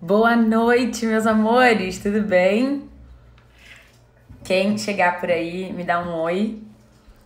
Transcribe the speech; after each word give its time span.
Boa 0.00 0.36
noite, 0.36 1.04
meus 1.06 1.26
amores, 1.26 1.98
tudo 1.98 2.22
bem? 2.22 2.88
Quem 4.44 4.78
chegar 4.78 5.18
por 5.18 5.28
aí, 5.28 5.72
me 5.72 5.82
dá 5.82 5.98
um 5.98 6.14
oi. 6.20 6.62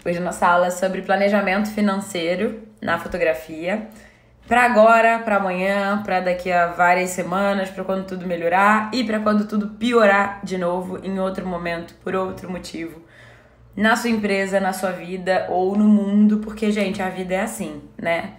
Hoje 0.02 0.16
a 0.16 0.22
nossa 0.22 0.46
aula 0.46 0.68
é 0.68 0.70
sobre 0.70 1.02
planejamento 1.02 1.70
financeiro 1.70 2.62
na 2.80 2.98
fotografia. 2.98 3.88
Para 4.48 4.62
agora, 4.62 5.18
para 5.18 5.36
amanhã, 5.36 6.02
para 6.02 6.20
daqui 6.20 6.50
a 6.50 6.68
várias 6.68 7.10
semanas, 7.10 7.68
para 7.68 7.84
quando 7.84 8.06
tudo 8.06 8.26
melhorar 8.26 8.88
e 8.94 9.04
para 9.04 9.20
quando 9.20 9.46
tudo 9.46 9.68
piorar 9.76 10.40
de 10.42 10.56
novo 10.56 10.98
em 11.04 11.20
outro 11.20 11.46
momento, 11.46 11.94
por 12.02 12.14
outro 12.14 12.50
motivo. 12.50 13.02
Na 13.76 13.96
sua 13.96 14.08
empresa, 14.08 14.58
na 14.60 14.72
sua 14.72 14.92
vida 14.92 15.46
ou 15.50 15.76
no 15.76 15.84
mundo, 15.84 16.38
porque, 16.38 16.72
gente, 16.72 17.02
a 17.02 17.10
vida 17.10 17.34
é 17.34 17.42
assim, 17.42 17.82
né? 18.00 18.32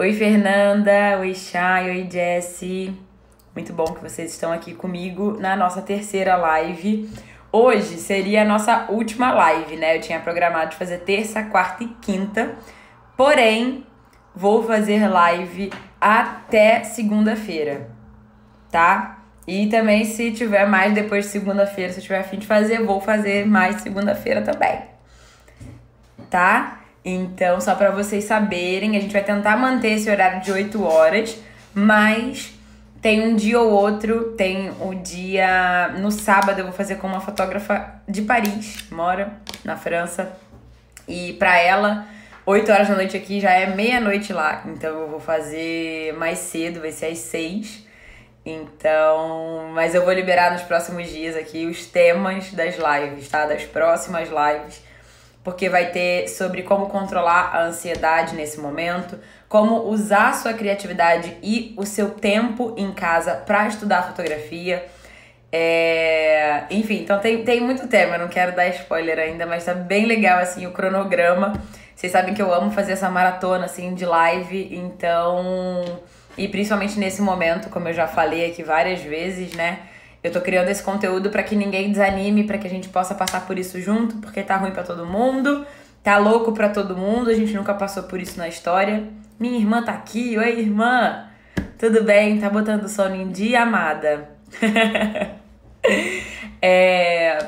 Oi, 0.00 0.14
Fernanda. 0.14 1.18
Oi, 1.18 1.34
Chay. 1.34 1.90
Oi, 1.90 2.08
Jessie. 2.10 2.98
Muito 3.54 3.70
bom 3.74 3.84
que 3.84 4.00
vocês 4.00 4.32
estão 4.32 4.50
aqui 4.50 4.72
comigo 4.72 5.36
na 5.38 5.54
nossa 5.54 5.82
terceira 5.82 6.36
live. 6.36 7.06
Hoje 7.52 7.98
seria 7.98 8.40
a 8.40 8.44
nossa 8.46 8.86
última 8.88 9.30
live, 9.30 9.76
né? 9.76 9.98
Eu 9.98 10.00
tinha 10.00 10.18
programado 10.18 10.70
de 10.70 10.76
fazer 10.76 11.00
terça, 11.00 11.42
quarta 11.42 11.84
e 11.84 11.88
quinta. 12.00 12.54
Porém, 13.14 13.86
vou 14.34 14.62
fazer 14.62 15.06
live 15.06 15.70
até 16.00 16.82
segunda-feira, 16.82 17.90
tá? 18.70 19.22
E 19.46 19.66
também, 19.66 20.06
se 20.06 20.32
tiver 20.32 20.66
mais 20.66 20.94
depois 20.94 21.26
de 21.26 21.30
segunda-feira, 21.30 21.92
se 21.92 21.98
eu 21.98 22.04
tiver 22.04 22.20
afim 22.20 22.38
de 22.38 22.46
fazer, 22.46 22.82
vou 22.82 23.02
fazer 23.02 23.46
mais 23.46 23.82
segunda-feira 23.82 24.40
também. 24.40 24.80
Tá? 26.30 26.79
Então, 27.04 27.60
só 27.60 27.74
para 27.74 27.90
vocês 27.90 28.24
saberem, 28.24 28.96
a 28.96 29.00
gente 29.00 29.12
vai 29.12 29.24
tentar 29.24 29.56
manter 29.56 29.92
esse 29.92 30.10
horário 30.10 30.42
de 30.42 30.52
8 30.52 30.82
horas, 30.84 31.36
mas 31.74 32.52
tem 33.00 33.22
um 33.22 33.34
dia 33.34 33.58
ou 33.58 33.70
outro, 33.70 34.32
tem 34.32 34.70
o 34.80 34.94
dia. 34.94 35.88
No 35.98 36.10
sábado 36.10 36.58
eu 36.58 36.64
vou 36.64 36.74
fazer 36.74 36.96
com 36.96 37.06
uma 37.06 37.20
fotógrafa 37.20 37.94
de 38.06 38.22
Paris, 38.22 38.84
mora 38.90 39.32
na 39.64 39.76
França. 39.76 40.30
E 41.08 41.32
para 41.34 41.58
ela, 41.58 42.06
8 42.44 42.70
horas 42.70 42.88
da 42.88 42.94
noite 42.94 43.16
aqui 43.16 43.40
já 43.40 43.52
é 43.52 43.74
meia-noite 43.74 44.32
lá. 44.32 44.62
Então 44.66 45.00
eu 45.00 45.08
vou 45.08 45.20
fazer 45.20 46.12
mais 46.14 46.38
cedo, 46.38 46.80
vai 46.80 46.92
ser 46.92 47.06
às 47.06 47.18
6. 47.18 47.88
Então, 48.44 49.70
mas 49.74 49.94
eu 49.94 50.04
vou 50.04 50.12
liberar 50.12 50.52
nos 50.52 50.62
próximos 50.62 51.08
dias 51.08 51.36
aqui 51.36 51.66
os 51.66 51.86
temas 51.86 52.52
das 52.52 52.74
lives, 52.76 53.28
tá? 53.28 53.46
Das 53.46 53.64
próximas 53.64 54.28
lives 54.28 54.82
porque 55.42 55.68
vai 55.68 55.86
ter 55.86 56.28
sobre 56.28 56.62
como 56.62 56.88
controlar 56.88 57.54
a 57.54 57.64
ansiedade 57.64 58.34
nesse 58.34 58.60
momento, 58.60 59.18
como 59.48 59.88
usar 59.88 60.34
sua 60.34 60.52
criatividade 60.52 61.36
e 61.42 61.74
o 61.76 61.86
seu 61.86 62.10
tempo 62.10 62.74
em 62.76 62.92
casa 62.92 63.34
para 63.34 63.66
estudar 63.66 64.02
fotografia. 64.02 64.84
É... 65.52 66.64
Enfim, 66.70 67.00
então 67.00 67.18
tem, 67.18 67.42
tem 67.42 67.60
muito 67.60 67.88
tema, 67.88 68.16
eu 68.16 68.20
não 68.20 68.28
quero 68.28 68.54
dar 68.54 68.68
spoiler 68.68 69.18
ainda, 69.18 69.46
mas 69.46 69.64
tá 69.64 69.74
bem 69.74 70.04
legal 70.04 70.38
assim 70.38 70.66
o 70.66 70.72
cronograma. 70.72 71.54
Vocês 71.94 72.12
sabem 72.12 72.32
que 72.32 72.40
eu 72.40 72.52
amo 72.52 72.70
fazer 72.70 72.92
essa 72.92 73.10
maratona 73.10 73.64
assim 73.64 73.94
de 73.94 74.06
live, 74.06 74.74
então. 74.74 75.84
E 76.38 76.48
principalmente 76.48 76.98
nesse 76.98 77.20
momento, 77.20 77.68
como 77.68 77.88
eu 77.88 77.92
já 77.92 78.06
falei 78.06 78.50
aqui 78.50 78.62
várias 78.62 79.00
vezes, 79.02 79.52
né? 79.52 79.80
Eu 80.22 80.30
tô 80.30 80.40
criando 80.40 80.68
esse 80.68 80.82
conteúdo 80.82 81.30
para 81.30 81.42
que 81.42 81.56
ninguém 81.56 81.90
desanime, 81.90 82.44
para 82.44 82.58
que 82.58 82.66
a 82.66 82.70
gente 82.70 82.88
possa 82.88 83.14
passar 83.14 83.46
por 83.46 83.58
isso 83.58 83.80
junto, 83.80 84.18
porque 84.18 84.42
tá 84.42 84.56
ruim 84.56 84.70
para 84.70 84.82
todo 84.82 85.06
mundo, 85.06 85.66
tá 86.02 86.18
louco 86.18 86.52
para 86.52 86.68
todo 86.68 86.96
mundo, 86.96 87.30
a 87.30 87.34
gente 87.34 87.54
nunca 87.54 87.72
passou 87.72 88.02
por 88.02 88.20
isso 88.20 88.38
na 88.38 88.46
história. 88.46 89.04
Minha 89.38 89.58
irmã 89.58 89.82
tá 89.82 89.92
aqui, 89.92 90.36
oi 90.36 90.60
irmã. 90.60 91.26
Tudo 91.78 92.04
bem? 92.04 92.38
Tá 92.38 92.50
botando 92.50 92.86
sono 92.88 93.16
em 93.16 93.30
dia, 93.30 93.62
amada? 93.62 94.28
é... 96.60 97.38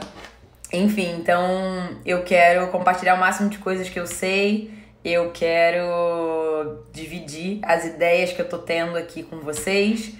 Enfim, 0.73 1.17
então 1.19 1.91
eu 2.07 2.23
quero 2.23 2.69
compartilhar 2.69 3.15
o 3.15 3.21
máximo 3.21 3.51
de 3.51 3.59
coisas 3.59 3.91
que 3.91 4.01
eu 4.01 4.07
sei. 4.07 4.73
Eu 5.05 5.31
quero 5.33 6.87
dividir 6.93 7.59
as 7.63 7.85
ideias 7.85 8.33
que 8.33 8.41
eu 8.41 8.49
tô 8.49 8.57
tendo 8.57 8.97
aqui 8.97 9.23
com 9.23 9.41
vocês. 9.41 10.15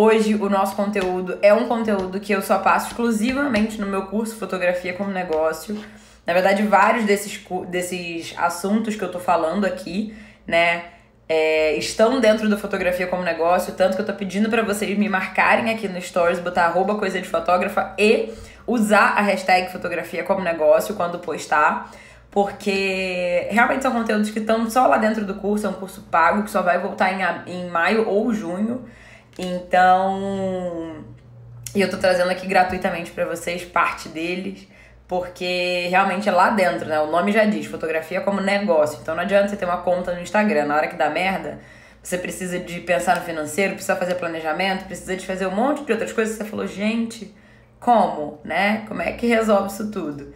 Hoje 0.00 0.36
o 0.36 0.48
nosso 0.48 0.76
conteúdo 0.76 1.40
é 1.42 1.52
um 1.52 1.66
conteúdo 1.66 2.20
que 2.20 2.32
eu 2.32 2.40
só 2.40 2.60
passo 2.60 2.86
exclusivamente 2.86 3.80
no 3.80 3.86
meu 3.88 4.02
curso 4.02 4.36
Fotografia 4.36 4.92
como 4.92 5.10
Negócio. 5.10 5.76
Na 6.24 6.32
verdade, 6.32 6.62
vários 6.62 7.04
desses, 7.04 7.44
desses 7.66 8.32
assuntos 8.38 8.94
que 8.94 9.02
eu 9.02 9.10
tô 9.10 9.18
falando 9.18 9.64
aqui, 9.64 10.16
né, 10.46 10.84
é, 11.28 11.74
estão 11.74 12.20
dentro 12.20 12.48
do 12.48 12.56
Fotografia 12.56 13.08
como 13.08 13.24
Negócio, 13.24 13.74
tanto 13.74 13.96
que 13.96 14.02
eu 14.02 14.06
tô 14.06 14.12
pedindo 14.12 14.48
para 14.48 14.62
vocês 14.62 14.96
me 14.96 15.08
marcarem 15.08 15.68
aqui 15.68 15.88
no 15.88 16.00
Stories, 16.00 16.38
botar 16.38 16.66
arroba 16.66 16.94
coisa 16.94 17.20
de 17.20 17.28
fotógrafa 17.28 17.92
e 17.98 18.32
usar 18.68 19.18
a 19.18 19.20
hashtag 19.22 19.72
Fotografia 19.72 20.22
como 20.22 20.40
Negócio 20.42 20.94
quando 20.94 21.18
postar 21.18 21.90
porque 22.30 23.48
realmente 23.50 23.82
são 23.82 23.90
conteúdos 23.90 24.30
que 24.30 24.38
estão 24.38 24.70
só 24.70 24.86
lá 24.86 24.98
dentro 24.98 25.24
do 25.24 25.34
curso, 25.34 25.66
é 25.66 25.70
um 25.70 25.72
curso 25.72 26.02
pago 26.02 26.44
que 26.44 26.52
só 26.52 26.62
vai 26.62 26.78
voltar 26.78 27.12
em, 27.12 27.52
em 27.52 27.68
maio 27.68 28.08
ou 28.08 28.32
junho. 28.32 28.86
Então, 29.38 31.04
e 31.74 31.80
eu 31.80 31.88
tô 31.88 31.96
trazendo 31.96 32.30
aqui 32.30 32.46
gratuitamente 32.46 33.12
para 33.12 33.24
vocês 33.24 33.64
parte 33.64 34.08
deles, 34.08 34.66
porque 35.06 35.86
realmente 35.88 36.28
é 36.28 36.32
lá 36.32 36.50
dentro, 36.50 36.88
né? 36.88 37.00
O 37.00 37.06
nome 37.10 37.30
já 37.30 37.44
diz, 37.44 37.66
fotografia 37.66 38.20
como 38.20 38.40
negócio. 38.40 38.98
Então 39.00 39.14
não 39.14 39.22
adianta 39.22 39.48
você 39.48 39.56
ter 39.56 39.64
uma 39.64 39.78
conta 39.78 40.12
no 40.12 40.20
Instagram, 40.20 40.66
na 40.66 40.76
hora 40.76 40.88
que 40.88 40.96
dá 40.96 41.08
merda, 41.08 41.60
você 42.02 42.18
precisa 42.18 42.58
de 42.58 42.80
pensar 42.80 43.16
no 43.16 43.22
financeiro, 43.22 43.74
precisa 43.74 43.96
fazer 43.96 44.16
planejamento, 44.16 44.86
precisa 44.86 45.16
de 45.16 45.24
fazer 45.24 45.46
um 45.46 45.54
monte 45.54 45.84
de 45.84 45.92
outras 45.92 46.12
coisas. 46.12 46.36
Você 46.36 46.44
falou, 46.44 46.66
gente, 46.66 47.34
como, 47.78 48.40
né? 48.44 48.84
Como 48.88 49.00
é 49.00 49.12
que 49.12 49.26
resolve 49.26 49.68
isso 49.68 49.90
tudo? 49.90 50.34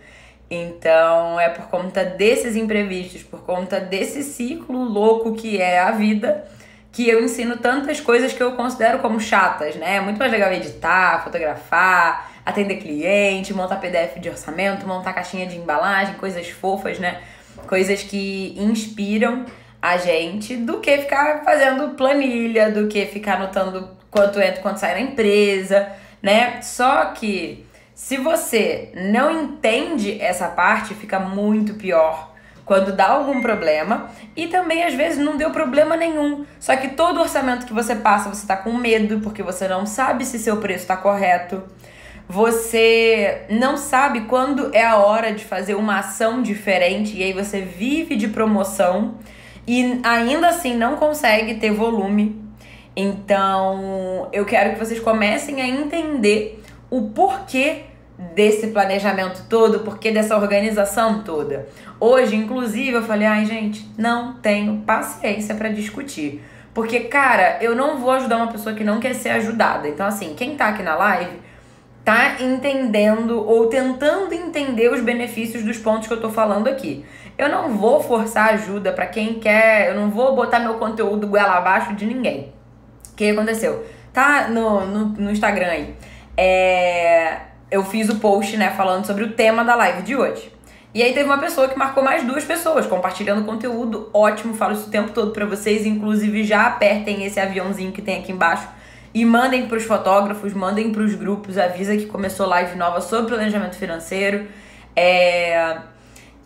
Então, 0.51 1.41
é 1.41 1.49
por 1.49 1.69
conta 1.69 2.05
desses 2.05 2.57
imprevistos, 2.57 3.23
por 3.23 3.43
conta 3.43 3.81
desse 3.81 4.23
ciclo 4.23 4.85
louco 4.85 5.35
que 5.35 5.61
é 5.61 5.81
a 5.81 5.93
vida, 5.93 6.45
que 6.93 7.09
eu 7.09 7.25
ensino 7.25 7.57
tantas 7.57 8.01
coisas 8.01 8.35
que 8.35 8.43
eu 8.43 8.53
considero 8.53 8.99
como 8.99 9.19
chatas, 9.19 9.75
né? 9.77 9.97
É 9.97 10.01
muito 10.01 10.19
mais 10.19 10.31
legal 10.31 10.53
editar, 10.53 11.25
fotografar, 11.25 12.31
atender 12.45 12.77
cliente, 12.77 13.55
montar 13.55 13.77
PDF 13.77 14.19
de 14.21 14.29
orçamento, 14.29 14.87
montar 14.87 15.15
caixinha 15.15 15.47
de 15.47 15.57
embalagem, 15.57 16.15
coisas 16.17 16.49
fofas, 16.51 16.99
né? 16.99 17.23
Coisas 17.67 18.03
que 18.03 18.55
inspiram 18.59 19.47
a 19.81 19.97
gente 19.97 20.55
do 20.57 20.81
que 20.81 20.99
ficar 20.99 21.43
fazendo 21.43 21.95
planilha, 21.97 22.71
do 22.71 22.87
que 22.87 23.07
ficar 23.07 23.37
anotando 23.37 23.97
quanto 24.11 24.39
entra, 24.39 24.61
quanto 24.61 24.79
sai 24.79 24.93
na 24.95 25.01
empresa, 25.01 25.89
né? 26.23 26.61
Só 26.61 27.07
que 27.07 27.65
se 27.95 28.19
você 28.19 28.91
não 28.95 29.45
entende 29.45 30.21
essa 30.21 30.49
parte, 30.49 30.95
fica 30.95 31.19
muito 31.19 31.75
pior 31.75 32.32
quando 32.73 32.97
dá 32.97 33.09
algum 33.09 33.43
problema 33.43 34.09
e 34.35 34.47
também 34.47 34.83
às 34.83 34.95
vezes 34.95 35.23
não 35.23 35.37
deu 35.37 35.51
problema 35.51 35.95
nenhum. 35.95 36.47
Só 36.59 36.75
que 36.75 36.89
todo 36.89 37.21
orçamento 37.21 37.67
que 37.67 37.73
você 37.75 37.95
passa, 37.95 38.31
você 38.31 38.47
tá 38.47 38.57
com 38.57 38.73
medo 38.73 39.21
porque 39.21 39.43
você 39.43 39.69
não 39.69 39.85
sabe 39.85 40.25
se 40.25 40.39
seu 40.39 40.57
preço 40.57 40.85
está 40.85 40.97
correto. 40.97 41.63
Você 42.27 43.43
não 43.51 43.77
sabe 43.77 44.23
quando 44.23 44.75
é 44.75 44.83
a 44.83 44.97
hora 44.97 45.35
de 45.35 45.45
fazer 45.45 45.75
uma 45.75 45.99
ação 45.99 46.41
diferente 46.41 47.15
e 47.15 47.23
aí 47.23 47.35
você 47.35 47.61
vive 47.61 48.17
de 48.17 48.29
promoção 48.29 49.17
e 49.67 50.01
ainda 50.03 50.49
assim 50.49 50.75
não 50.75 50.97
consegue 50.97 51.57
ter 51.57 51.73
volume. 51.73 52.43
Então, 52.97 54.31
eu 54.33 54.47
quero 54.47 54.73
que 54.73 54.79
vocês 54.79 54.99
comecem 54.99 55.61
a 55.61 55.69
entender 55.69 56.63
o 56.89 57.11
porquê 57.11 57.83
desse 58.35 58.69
planejamento 58.69 59.45
todo, 59.49 59.81
porque 59.81 60.11
dessa 60.11 60.37
organização 60.37 61.23
toda. 61.23 61.69
Hoje, 62.01 62.37
inclusive, 62.37 62.97
eu 62.97 63.03
falei, 63.03 63.27
ai, 63.27 63.45
gente, 63.45 63.89
não 63.97 64.35
tenho 64.35 64.79
paciência 64.87 65.55
para 65.55 65.69
discutir. 65.69 66.43
Porque, 66.75 67.01
cara, 67.01 67.59
eu 67.61 67.77
não 67.77 67.99
vou 67.99 68.11
ajudar 68.13 68.39
uma 68.39 68.51
pessoa 68.51 68.75
que 68.75 68.83
não 68.83 68.99
quer 68.99 69.15
ser 69.15 69.31
ajudada. 69.31 69.89
Então, 69.89 70.07
assim, 70.07 70.35
quem 70.35 70.57
tá 70.57 70.69
aqui 70.69 70.83
na 70.83 70.95
live 70.95 71.41
tá 72.05 72.41
entendendo 72.41 73.47
ou 73.47 73.67
tentando 73.67 74.35
entender 74.35 74.93
os 74.93 75.01
benefícios 75.01 75.63
dos 75.63 75.79
pontos 75.79 76.09
que 76.09 76.15
eu 76.15 76.21
tô 76.21 76.31
falando 76.31 76.69
aqui. 76.69 77.05
Eu 77.39 77.49
não 77.49 77.71
vou 77.71 78.03
forçar 78.03 78.55
ajuda 78.55 78.93
para 78.93 79.07
quem 79.07 79.35
quer, 79.35 79.89
eu 79.89 79.95
não 79.95 80.11
vou 80.11 80.35
botar 80.35 80.59
meu 80.59 80.75
conteúdo 80.75 81.27
goela 81.27 81.57
abaixo 81.57 81.95
de 81.95 82.07
ninguém. 82.07 82.53
O 83.13 83.17
que 83.17 83.31
aconteceu? 83.31 83.85
Tá 84.13 84.49
no, 84.49 84.87
no, 84.87 85.05
no 85.07 85.31
Instagram 85.31 85.67
aí. 85.67 85.95
É, 86.37 87.37
eu 87.73 87.83
fiz 87.83 88.11
o 88.11 88.17
post, 88.17 88.55
né, 88.59 88.71
falando 88.77 89.07
sobre 89.07 89.25
o 89.25 89.33
tema 89.33 89.65
da 89.65 89.75
live 89.75 90.03
de 90.03 90.15
hoje. 90.15 90.53
E 90.95 91.03
aí 91.03 91.15
teve 91.15 91.25
uma 91.25 91.39
pessoa 91.39 91.67
que 91.69 91.79
marcou 91.79 92.05
mais 92.05 92.23
duas 92.23 92.45
pessoas, 92.45 92.87
compartilhando 92.87 93.47
conteúdo 93.47 94.11
ótimo, 94.13 94.53
falo 94.53 94.75
isso 94.75 94.89
o 94.89 94.91
tempo 94.91 95.11
todo 95.11 95.31
para 95.31 95.47
vocês, 95.47 95.87
inclusive 95.87 96.45
já 96.45 96.67
apertem 96.67 97.25
esse 97.25 97.41
aviãozinho 97.41 97.91
que 97.91 98.03
tem 98.03 98.21
aqui 98.21 98.31
embaixo 98.31 98.69
e 99.15 99.25
mandem 99.25 99.67
para 99.67 99.79
os 99.79 99.85
fotógrafos, 99.85 100.53
mandem 100.53 100.93
para 100.93 101.03
os 101.03 101.15
grupos, 101.15 101.57
avisa 101.57 101.97
que 101.97 102.05
começou 102.05 102.47
live 102.47 102.77
nova 102.77 103.01
sobre 103.01 103.35
planejamento 103.35 103.77
financeiro. 103.77 104.47
É... 104.95 105.79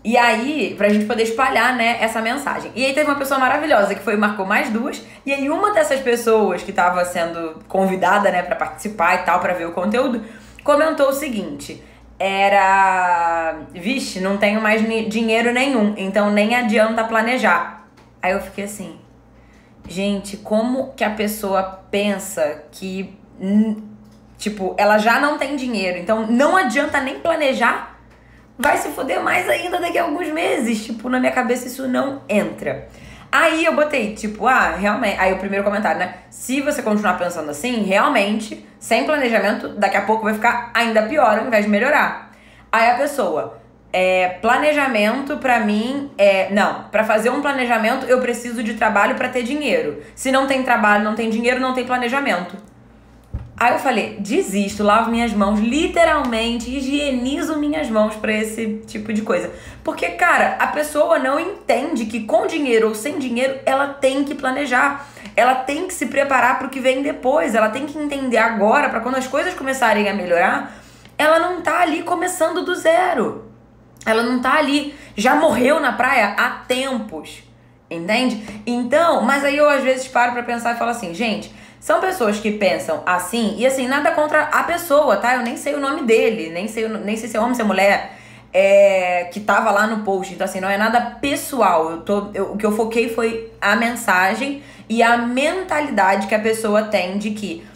E 0.04 0.16
aí, 0.16 0.76
pra 0.78 0.88
gente 0.88 1.06
poder 1.06 1.24
espalhar, 1.24 1.74
né, 1.74 1.96
essa 2.00 2.20
mensagem. 2.20 2.70
E 2.76 2.84
aí 2.84 2.92
teve 2.92 3.10
uma 3.10 3.18
pessoa 3.18 3.40
maravilhosa 3.40 3.92
que 3.96 4.00
foi 4.00 4.16
marcou 4.16 4.46
mais 4.46 4.70
duas. 4.70 5.04
E 5.24 5.32
aí 5.32 5.50
uma 5.50 5.72
dessas 5.72 5.98
pessoas 5.98 6.62
que 6.62 6.72
tava 6.72 7.04
sendo 7.04 7.60
convidada, 7.66 8.30
né, 8.30 8.42
para 8.42 8.54
participar 8.54 9.16
e 9.16 9.18
tal, 9.24 9.40
para 9.40 9.54
ver 9.54 9.66
o 9.66 9.72
conteúdo, 9.72 10.22
comentou 10.66 11.08
o 11.08 11.12
seguinte: 11.14 11.82
era, 12.18 13.60
vixe, 13.72 14.20
não 14.20 14.36
tenho 14.36 14.60
mais 14.60 14.82
dinheiro 15.08 15.52
nenhum, 15.52 15.94
então 15.96 16.30
nem 16.30 16.54
adianta 16.54 17.04
planejar. 17.04 17.88
Aí 18.20 18.32
eu 18.32 18.40
fiquei 18.42 18.64
assim, 18.64 18.98
gente, 19.88 20.36
como 20.36 20.92
que 20.94 21.04
a 21.04 21.10
pessoa 21.10 21.62
pensa 21.90 22.64
que 22.70 23.18
tipo, 24.36 24.74
ela 24.76 24.98
já 24.98 25.18
não 25.18 25.38
tem 25.38 25.56
dinheiro, 25.56 25.96
então 25.96 26.26
não 26.26 26.56
adianta 26.56 27.00
nem 27.00 27.20
planejar? 27.20 27.96
vai 28.58 28.76
se 28.78 28.88
foder 28.90 29.22
mais 29.22 29.48
ainda 29.48 29.78
daqui 29.78 29.98
a 29.98 30.04
alguns 30.04 30.28
meses. 30.28 30.84
Tipo, 30.84 31.08
na 31.08 31.20
minha 31.20 31.32
cabeça 31.32 31.66
isso 31.66 31.86
não 31.86 32.22
entra. 32.28 32.88
Aí 33.38 33.66
eu 33.66 33.74
botei, 33.74 34.14
tipo, 34.14 34.46
ah, 34.46 34.76
realmente. 34.76 35.20
Aí 35.20 35.30
o 35.34 35.36
primeiro 35.36 35.62
comentário, 35.62 35.98
né? 35.98 36.14
Se 36.30 36.62
você 36.62 36.80
continuar 36.80 37.18
pensando 37.18 37.50
assim, 37.50 37.82
realmente, 37.82 38.66
sem 38.78 39.04
planejamento, 39.04 39.68
daqui 39.68 39.98
a 39.98 40.00
pouco 40.00 40.24
vai 40.24 40.32
ficar 40.32 40.70
ainda 40.72 41.02
pior 41.02 41.38
ao 41.38 41.46
invés 41.46 41.66
de 41.66 41.70
melhorar. 41.70 42.32
Aí 42.72 42.90
a 42.90 42.94
pessoa, 42.94 43.60
é, 43.92 44.28
planejamento 44.40 45.36
para 45.36 45.60
mim 45.60 46.10
é. 46.16 46.48
Não, 46.50 46.84
para 46.84 47.04
fazer 47.04 47.28
um 47.28 47.42
planejamento 47.42 48.06
eu 48.06 48.22
preciso 48.22 48.62
de 48.62 48.72
trabalho 48.72 49.16
para 49.16 49.28
ter 49.28 49.42
dinheiro. 49.42 50.02
Se 50.14 50.32
não 50.32 50.46
tem 50.46 50.62
trabalho, 50.62 51.04
não 51.04 51.14
tem 51.14 51.28
dinheiro, 51.28 51.60
não 51.60 51.74
tem 51.74 51.84
planejamento. 51.84 52.56
Aí 53.58 53.72
eu 53.72 53.78
falei, 53.78 54.16
desisto, 54.20 54.82
lavo 54.82 55.10
minhas 55.10 55.32
mãos, 55.32 55.58
literalmente 55.60 56.70
higienizo 56.70 57.58
minhas 57.58 57.88
mãos 57.88 58.14
para 58.14 58.30
esse 58.30 58.82
tipo 58.86 59.14
de 59.14 59.22
coisa. 59.22 59.50
Porque, 59.82 60.10
cara, 60.10 60.56
a 60.58 60.66
pessoa 60.66 61.18
não 61.18 61.40
entende 61.40 62.04
que 62.04 62.24
com 62.24 62.46
dinheiro 62.46 62.88
ou 62.88 62.94
sem 62.94 63.18
dinheiro 63.18 63.58
ela 63.64 63.94
tem 63.94 64.24
que 64.24 64.34
planejar. 64.34 65.06
Ela 65.34 65.54
tem 65.54 65.86
que 65.86 65.94
se 65.94 66.06
preparar 66.06 66.58
para 66.58 66.66
o 66.66 66.70
que 66.70 66.80
vem 66.80 67.02
depois. 67.02 67.54
Ela 67.54 67.70
tem 67.70 67.86
que 67.86 67.98
entender 67.98 68.36
agora, 68.36 68.90
para 68.90 69.00
quando 69.00 69.16
as 69.16 69.26
coisas 69.26 69.54
começarem 69.54 70.06
a 70.06 70.12
melhorar, 70.12 70.76
ela 71.16 71.38
não 71.38 71.62
tá 71.62 71.80
ali 71.80 72.02
começando 72.02 72.62
do 72.62 72.74
zero. 72.74 73.50
Ela 74.04 74.22
não 74.22 74.38
tá 74.38 74.54
ali, 74.54 74.94
já 75.16 75.34
morreu 75.34 75.80
na 75.80 75.92
praia 75.92 76.34
há 76.38 76.50
tempos. 76.68 77.42
Entende? 77.90 78.44
Então, 78.66 79.22
mas 79.22 79.44
aí 79.44 79.56
eu 79.56 79.68
às 79.68 79.82
vezes 79.82 80.08
paro 80.08 80.32
para 80.32 80.42
pensar 80.42 80.74
e 80.74 80.78
falo 80.78 80.90
assim, 80.90 81.14
gente, 81.14 81.54
são 81.80 82.00
pessoas 82.00 82.38
que 82.38 82.50
pensam 82.52 83.02
assim, 83.06 83.54
e 83.58 83.66
assim, 83.66 83.86
nada 83.86 84.10
contra 84.10 84.42
a 84.44 84.64
pessoa, 84.64 85.16
tá? 85.16 85.34
Eu 85.34 85.42
nem 85.42 85.56
sei 85.56 85.74
o 85.74 85.80
nome 85.80 86.02
dele, 86.02 86.50
nem 86.50 86.66
sei, 86.66 86.88
nem 86.88 87.16
sei 87.16 87.28
se 87.28 87.36
é 87.36 87.40
homem, 87.40 87.54
se 87.54 87.60
é 87.60 87.64
mulher, 87.64 88.16
é, 88.52 89.24
que 89.32 89.40
tava 89.40 89.70
lá 89.70 89.86
no 89.86 90.02
post. 90.02 90.32
Então, 90.32 90.44
assim, 90.44 90.60
não 90.60 90.68
é 90.68 90.76
nada 90.76 91.00
pessoal. 91.20 91.90
Eu 91.90 92.00
tô, 92.00 92.28
eu, 92.34 92.52
o 92.52 92.56
que 92.56 92.64
eu 92.64 92.72
foquei 92.72 93.08
foi 93.08 93.52
a 93.60 93.76
mensagem 93.76 94.62
e 94.88 95.02
a 95.02 95.16
mentalidade 95.18 96.26
que 96.26 96.34
a 96.34 96.38
pessoa 96.38 96.84
tem 96.84 97.18
de 97.18 97.30
que 97.30 97.66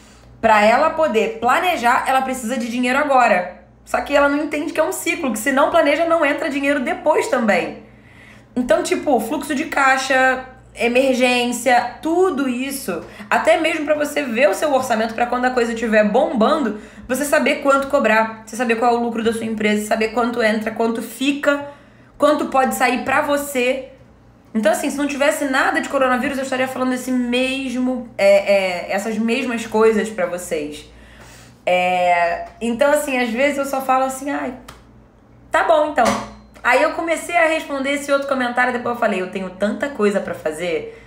para 0.41 0.65
ela 0.65 0.91
poder 0.91 1.39
planejar, 1.39 2.05
ela 2.07 2.23
precisa 2.23 2.57
de 2.57 2.71
dinheiro 2.71 2.99
agora. 2.99 3.61
Só 3.85 4.01
que 4.01 4.17
ela 4.17 4.29
não 4.29 4.45
entende 4.45 4.73
que 4.73 4.81
é 4.81 4.85
um 4.85 4.93
ciclo, 4.93 5.33
que 5.33 5.39
se 5.39 5.53
não 5.53 5.71
planeja, 5.71 6.07
não 6.07 6.25
entra 6.25 6.49
dinheiro 6.49 6.81
depois 6.81 7.29
também. 7.29 7.83
Então, 8.57 8.83
tipo, 8.83 9.21
fluxo 9.21 9.55
de 9.55 9.65
caixa, 9.65 10.45
emergência, 10.75 11.97
tudo 12.01 12.49
isso, 12.49 13.05
até 13.29 13.61
mesmo 13.61 13.85
para 13.85 13.95
você 13.95 14.23
ver 14.23 14.49
o 14.49 14.55
seu 14.55 14.73
orçamento 14.73 15.15
para 15.15 15.27
quando 15.27 15.45
a 15.45 15.51
coisa 15.51 15.73
estiver 15.73 16.09
bombando, 16.09 16.81
você 17.07 17.25
saber 17.25 17.57
quanto 17.57 17.89
cobrar, 17.89 18.43
você 18.47 18.57
saber 18.57 18.77
qual 18.77 18.95
é 18.95 18.99
o 18.99 19.03
lucro 19.03 19.23
da 19.23 19.33
sua 19.33 19.45
empresa, 19.45 19.87
saber 19.87 20.09
quanto 20.09 20.43
entra, 20.43 20.71
quanto 20.71 21.03
fica, 21.03 21.67
quanto 22.17 22.47
pode 22.47 22.75
sair 22.75 23.05
para 23.05 23.23
você. 23.23 23.89
Então, 24.55 24.73
assim, 24.73 24.91
se 24.91 24.97
não 24.97 25.07
tivesse 25.07 25.45
nada 25.45 25.81
de 25.81 25.89
coronavírus, 25.89 26.39
eu 26.39 26.45
estaria 26.45 26.67
falando 26.69 26.93
esse 26.93 27.11
mesmo, 27.11 28.09
é, 28.17 28.53
é, 28.53 28.93
essas 28.93 29.19
mesmas 29.19 29.67
coisas 29.67 30.09
para 30.09 30.27
vocês. 30.27 30.89
É, 31.67 32.47
então, 32.61 32.91
assim, 32.91 33.19
às 33.19 33.31
vezes 33.31 33.59
eu 33.59 33.65
só 33.65 33.81
falo 33.81 34.05
assim, 34.05 34.31
ai, 34.31 34.55
tá 35.51 35.65
bom 35.65 35.93
então 35.93 36.40
Aí 36.63 36.83
eu 36.83 36.93
comecei 36.93 37.37
a 37.37 37.47
responder 37.47 37.95
esse 37.95 38.13
outro 38.13 38.29
comentário, 38.29 38.73
depois 38.73 38.95
eu 38.95 39.01
falei, 39.01 39.23
eu 39.23 39.31
tenho 39.31 39.51
tanta 39.51 39.89
coisa 39.89 40.21
para 40.21 40.35
fazer 40.35 41.03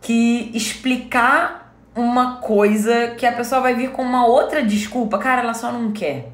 que 0.00 0.50
explicar 0.54 1.74
uma 1.94 2.36
coisa 2.36 3.08
que 3.16 3.26
a 3.26 3.32
pessoa 3.32 3.60
vai 3.60 3.74
vir 3.74 3.90
com 3.90 4.02
uma 4.02 4.26
outra 4.26 4.62
desculpa, 4.62 5.18
cara, 5.18 5.42
ela 5.42 5.54
só 5.54 5.72
não 5.72 5.92
quer. 5.92 6.30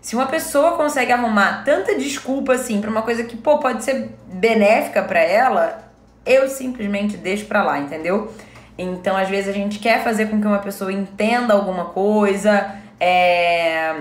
Se 0.00 0.16
uma 0.16 0.26
pessoa 0.26 0.76
consegue 0.76 1.12
arrumar 1.12 1.62
tanta 1.64 1.96
desculpa 1.96 2.54
assim 2.54 2.80
para 2.80 2.90
uma 2.90 3.02
coisa 3.02 3.22
que, 3.22 3.36
pô, 3.36 3.58
pode 3.58 3.84
ser 3.84 4.10
benéfica 4.26 5.02
para 5.02 5.20
ela, 5.20 5.92
eu 6.26 6.48
simplesmente 6.48 7.16
deixo 7.16 7.46
pra 7.46 7.62
lá, 7.62 7.78
entendeu? 7.78 8.32
Então, 8.76 9.16
às 9.16 9.28
vezes 9.28 9.48
a 9.48 9.52
gente 9.52 9.78
quer 9.78 10.02
fazer 10.02 10.26
com 10.26 10.40
que 10.40 10.46
uma 10.46 10.58
pessoa 10.58 10.92
entenda 10.92 11.54
alguma 11.54 11.86
coisa, 11.86 12.74
é... 12.98 13.94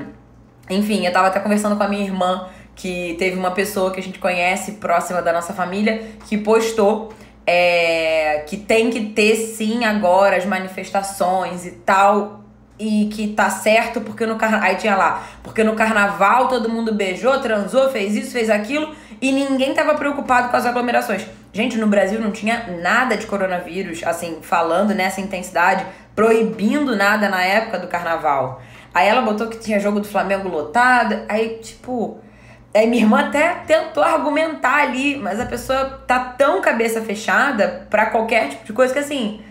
Enfim, 0.70 1.06
eu 1.06 1.12
tava 1.12 1.28
até 1.28 1.40
conversando 1.40 1.76
com 1.76 1.84
a 1.84 1.88
minha 1.88 2.04
irmã 2.04 2.48
que 2.76 3.16
teve 3.20 3.38
uma 3.38 3.52
pessoa 3.52 3.92
que 3.92 4.00
a 4.00 4.04
gente 4.04 4.20
conhece 4.20 4.74
próxima 4.74 5.22
da 5.22 5.32
nossa 5.32 5.54
família 5.54 6.04
que 6.28 6.38
postou 6.38 7.14
é, 7.46 8.44
que 8.48 8.58
tem 8.58 8.90
que 8.90 9.08
ter 9.08 9.36
sim 9.36 9.84
agora 9.84 10.38
as 10.38 10.46
manifestações 10.46 11.66
e 11.66 11.72
tal 11.72 12.42
e 12.80 13.10
que 13.14 13.28
tá 13.30 13.50
certo 13.50 14.02
porque 14.02 14.26
no 14.26 14.38
carnaval 14.38 14.68
aí 14.68 14.76
tinha 14.76 14.96
lá 14.96 15.24
porque 15.44 15.64
no 15.64 15.76
carnaval 15.76 16.48
todo 16.48 16.70
mundo 16.70 16.94
beijou 16.94 17.40
transou 17.40 17.90
fez 17.90 18.16
isso 18.16 18.32
fez 18.32 18.50
aquilo 18.50 18.96
e 19.22 19.32
ninguém 19.32 19.74
tava 19.74 19.94
preocupado 19.94 20.50
com 20.50 20.58
as 20.58 20.66
aglomerações. 20.66 21.28
Gente 21.54 21.78
no 21.78 21.86
Brasil 21.86 22.20
não 22.20 22.32
tinha 22.32 22.80
nada 22.82 23.16
de 23.16 23.28
coronavírus 23.28 24.02
assim 24.04 24.40
falando 24.42 24.96
nessa 24.96 25.22
intensidade 25.22 25.86
proibindo 26.16 26.96
nada 26.96 27.30
na 27.30 27.44
época 27.44 27.78
do 27.78 27.88
carnaval. 27.88 28.62
Aí 28.94 29.08
ela 29.08 29.22
botou 29.22 29.48
que 29.48 29.60
tinha 29.60 29.80
jogo 29.80 30.00
do 30.00 30.08
Flamengo 30.08 30.50
lotado 30.50 31.24
aí 31.30 31.60
tipo 31.62 32.20
Aí 32.74 32.88
minha 32.88 33.04
irmã 33.04 33.20
até 33.28 33.56
tentou 33.68 34.02
argumentar 34.02 34.84
ali, 34.84 35.18
mas 35.18 35.40
a 35.40 35.46
pessoa 35.46 36.04
tá 36.08 36.20
tão 36.20 36.62
cabeça 36.62 37.02
fechada 37.02 37.86
para 37.90 38.06
qualquer 38.06 38.50
tipo 38.50 38.66
de 38.66 38.74
coisa 38.74 38.94
que 38.94 39.00
assim, 39.00 39.42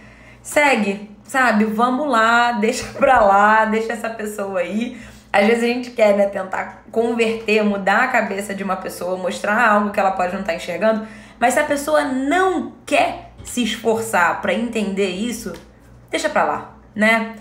segue, 0.42 1.10
sabe? 1.22 1.64
Vamos 1.64 2.08
lá, 2.08 2.52
deixa 2.60 2.84
pra 2.94 3.20
lá, 3.20 3.66
deixa 3.66 3.92
essa 3.92 4.08
pessoa 4.08 4.60
aí. 4.60 4.98
Às 5.32 5.46
vezes 5.46 5.62
a 5.62 5.66
gente 5.66 5.90
quer, 5.90 6.16
né, 6.16 6.26
tentar 6.26 6.84
converter, 6.90 7.62
mudar 7.62 8.04
a 8.04 8.08
cabeça 8.08 8.54
de 8.54 8.64
uma 8.64 8.76
pessoa, 8.76 9.16
mostrar 9.16 9.70
algo 9.70 9.90
que 9.90 10.00
ela 10.00 10.12
pode 10.12 10.32
não 10.32 10.40
estar 10.40 10.52
tá 10.52 10.56
enxergando, 10.56 11.06
mas 11.38 11.54
se 11.54 11.60
a 11.60 11.64
pessoa 11.64 12.02
não 12.04 12.72
quer 12.84 13.30
se 13.44 13.62
esforçar 13.62 14.40
para 14.40 14.52
entender 14.52 15.08
isso, 15.08 15.52
deixa 16.10 16.28
pra 16.28 16.44
lá, 16.44 16.74
né? 16.94 17.36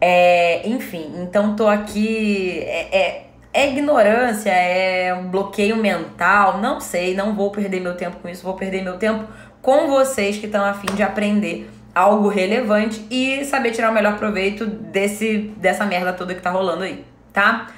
É, 0.00 0.68
enfim, 0.68 1.12
então 1.18 1.54
tô 1.54 1.68
aqui. 1.68 2.60
É, 2.60 2.98
é, 2.98 3.26
é 3.52 3.68
ignorância, 3.68 4.50
é 4.50 5.12
um 5.14 5.28
bloqueio 5.28 5.76
mental, 5.76 6.58
não 6.58 6.80
sei, 6.80 7.14
não 7.14 7.34
vou 7.34 7.50
perder 7.50 7.80
meu 7.80 7.94
tempo 7.94 8.16
com 8.16 8.28
isso, 8.28 8.42
vou 8.42 8.54
perder 8.54 8.82
meu 8.82 8.96
tempo 8.96 9.24
com 9.60 9.88
vocês 9.88 10.38
que 10.38 10.46
estão 10.46 10.64
afim 10.64 10.92
de 10.94 11.02
aprender 11.02 11.70
algo 11.94 12.28
relevante 12.28 13.06
e 13.10 13.44
saber 13.44 13.70
tirar 13.72 13.90
o 13.90 13.94
melhor 13.94 14.16
proveito 14.16 14.64
desse 14.64 15.52
dessa 15.58 15.84
merda 15.84 16.12
toda 16.12 16.34
que 16.34 16.40
tá 16.40 16.50
rolando 16.50 16.84
aí, 16.84 17.04
tá? 17.32 17.68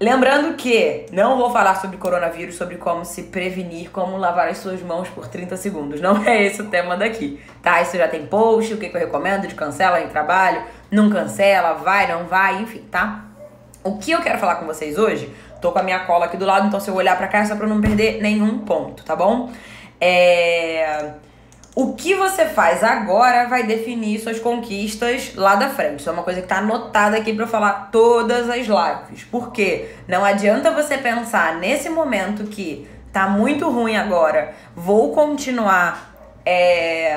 Lembrando 0.00 0.56
que 0.56 1.04
não 1.12 1.36
vou 1.36 1.50
falar 1.50 1.74
sobre 1.74 1.98
coronavírus, 1.98 2.54
sobre 2.54 2.76
como 2.76 3.04
se 3.04 3.24
prevenir, 3.24 3.90
como 3.90 4.16
lavar 4.16 4.48
as 4.48 4.56
suas 4.56 4.80
mãos 4.80 5.10
por 5.10 5.28
30 5.28 5.58
segundos. 5.58 6.00
Não 6.00 6.24
é 6.24 6.42
esse 6.46 6.62
o 6.62 6.68
tema 6.68 6.96
daqui, 6.96 7.38
tá? 7.62 7.82
Isso 7.82 7.98
já 7.98 8.08
tem 8.08 8.24
post, 8.24 8.72
o 8.72 8.78
que, 8.78 8.88
que 8.88 8.96
eu 8.96 9.00
recomendo 9.00 9.46
de 9.46 9.54
cancela 9.54 10.00
em 10.00 10.08
trabalho, 10.08 10.62
não 10.90 11.10
cancela, 11.10 11.74
vai, 11.74 12.10
não 12.10 12.24
vai, 12.24 12.62
enfim, 12.62 12.82
tá? 12.90 13.26
O 13.82 13.96
que 13.96 14.10
eu 14.10 14.20
quero 14.20 14.38
falar 14.38 14.56
com 14.56 14.66
vocês 14.66 14.98
hoje, 14.98 15.34
tô 15.60 15.72
com 15.72 15.78
a 15.78 15.82
minha 15.82 16.00
cola 16.00 16.26
aqui 16.26 16.36
do 16.36 16.44
lado, 16.44 16.66
então 16.66 16.78
se 16.78 16.90
eu 16.90 16.94
olhar 16.94 17.16
para 17.16 17.28
cá 17.28 17.38
é 17.38 17.44
só 17.46 17.56
pra 17.56 17.66
não 17.66 17.80
perder 17.80 18.20
nenhum 18.20 18.58
ponto, 18.58 19.02
tá 19.04 19.16
bom? 19.16 19.50
É... 20.00 21.12
O 21.74 21.94
que 21.94 22.14
você 22.14 22.46
faz 22.46 22.82
agora 22.82 23.48
vai 23.48 23.62
definir 23.62 24.18
suas 24.18 24.38
conquistas 24.38 25.34
lá 25.36 25.54
da 25.54 25.70
frente. 25.70 26.00
Isso 26.00 26.10
é 26.10 26.12
uma 26.12 26.24
coisa 26.24 26.42
que 26.42 26.46
tá 26.46 26.58
anotada 26.58 27.16
aqui 27.16 27.32
para 27.32 27.46
falar 27.46 27.88
todas 27.92 28.50
as 28.50 28.66
lives. 28.66 29.24
Por 29.30 29.52
quê? 29.52 29.88
Não 30.06 30.24
adianta 30.24 30.72
você 30.72 30.98
pensar 30.98 31.56
nesse 31.56 31.88
momento 31.88 32.44
que 32.44 32.86
tá 33.12 33.28
muito 33.28 33.70
ruim 33.70 33.96
agora, 33.96 34.52
vou 34.76 35.12
continuar. 35.12 36.12
É... 36.44 37.16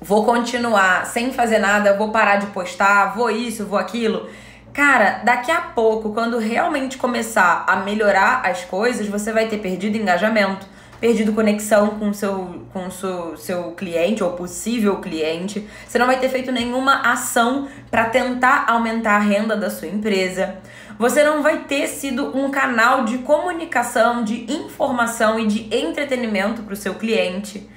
Vou 0.00 0.24
continuar 0.24 1.06
sem 1.06 1.32
fazer 1.32 1.58
nada, 1.58 1.96
vou 1.96 2.10
parar 2.10 2.36
de 2.36 2.46
postar, 2.46 3.14
vou 3.14 3.30
isso, 3.30 3.66
vou 3.66 3.78
aquilo. 3.78 4.28
Cara, 4.72 5.20
daqui 5.22 5.50
a 5.50 5.60
pouco, 5.60 6.14
quando 6.14 6.38
realmente 6.38 6.96
começar 6.96 7.64
a 7.68 7.76
melhorar 7.76 8.40
as 8.44 8.64
coisas, 8.64 9.06
você 9.06 9.30
vai 9.30 9.46
ter 9.46 9.58
perdido 9.58 9.98
engajamento, 9.98 10.66
perdido 10.98 11.34
conexão 11.34 11.98
com 11.98 12.10
seu 12.14 12.64
com 12.72 12.90
seu, 12.90 13.36
seu 13.36 13.72
cliente 13.72 14.24
ou 14.24 14.32
possível 14.32 14.96
cliente. 14.96 15.68
Você 15.86 15.98
não 15.98 16.06
vai 16.06 16.18
ter 16.18 16.30
feito 16.30 16.50
nenhuma 16.50 17.02
ação 17.02 17.68
para 17.90 18.06
tentar 18.06 18.64
aumentar 18.66 19.16
a 19.16 19.18
renda 19.18 19.54
da 19.54 19.68
sua 19.68 19.88
empresa. 19.88 20.56
Você 20.98 21.22
não 21.22 21.42
vai 21.42 21.64
ter 21.64 21.86
sido 21.86 22.34
um 22.34 22.50
canal 22.50 23.04
de 23.04 23.18
comunicação, 23.18 24.24
de 24.24 24.50
informação 24.50 25.38
e 25.38 25.46
de 25.46 25.74
entretenimento 25.74 26.62
para 26.62 26.72
o 26.72 26.76
seu 26.76 26.94
cliente. 26.94 27.68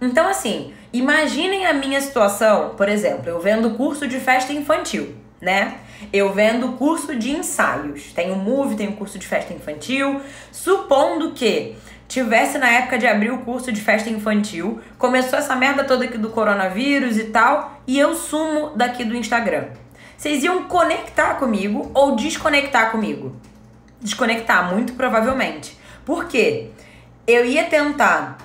Então, 0.00 0.26
assim, 0.26 0.72
imaginem 0.92 1.66
a 1.66 1.74
minha 1.74 2.00
situação, 2.00 2.70
por 2.70 2.88
exemplo, 2.88 3.28
eu 3.28 3.38
vendo 3.38 3.70
curso 3.76 4.08
de 4.08 4.18
festa 4.18 4.52
infantil, 4.52 5.14
né? 5.40 5.78
Eu 6.12 6.32
vendo 6.32 6.72
curso 6.72 7.16
de 7.16 7.30
ensaios. 7.30 8.12
Tenho 8.12 8.36
Move, 8.36 8.76
tenho 8.76 8.92
curso 8.92 9.18
de 9.18 9.26
festa 9.26 9.52
infantil. 9.52 10.20
Supondo 10.50 11.32
que 11.32 11.76
tivesse 12.10 12.58
na 12.58 12.68
época 12.68 12.98
de 12.98 13.06
abrir 13.06 13.30
o 13.30 13.38
curso 13.38 13.70
de 13.70 13.80
festa 13.80 14.10
infantil, 14.10 14.80
começou 14.98 15.38
essa 15.38 15.54
merda 15.54 15.84
toda 15.84 16.04
aqui 16.04 16.18
do 16.18 16.30
coronavírus 16.30 17.16
e 17.16 17.26
tal, 17.26 17.80
e 17.86 17.96
eu 17.96 18.16
sumo 18.16 18.72
daqui 18.74 19.04
do 19.04 19.14
Instagram. 19.16 19.68
Vocês 20.16 20.42
iam 20.42 20.64
conectar 20.64 21.34
comigo 21.34 21.90
ou 21.94 22.16
desconectar 22.16 22.90
comigo? 22.90 23.36
Desconectar, 24.00 24.74
muito 24.74 24.94
provavelmente. 24.94 25.78
Por 26.04 26.24
quê? 26.24 26.70
Eu 27.26 27.44
ia 27.44 27.64
tentar 27.64 28.38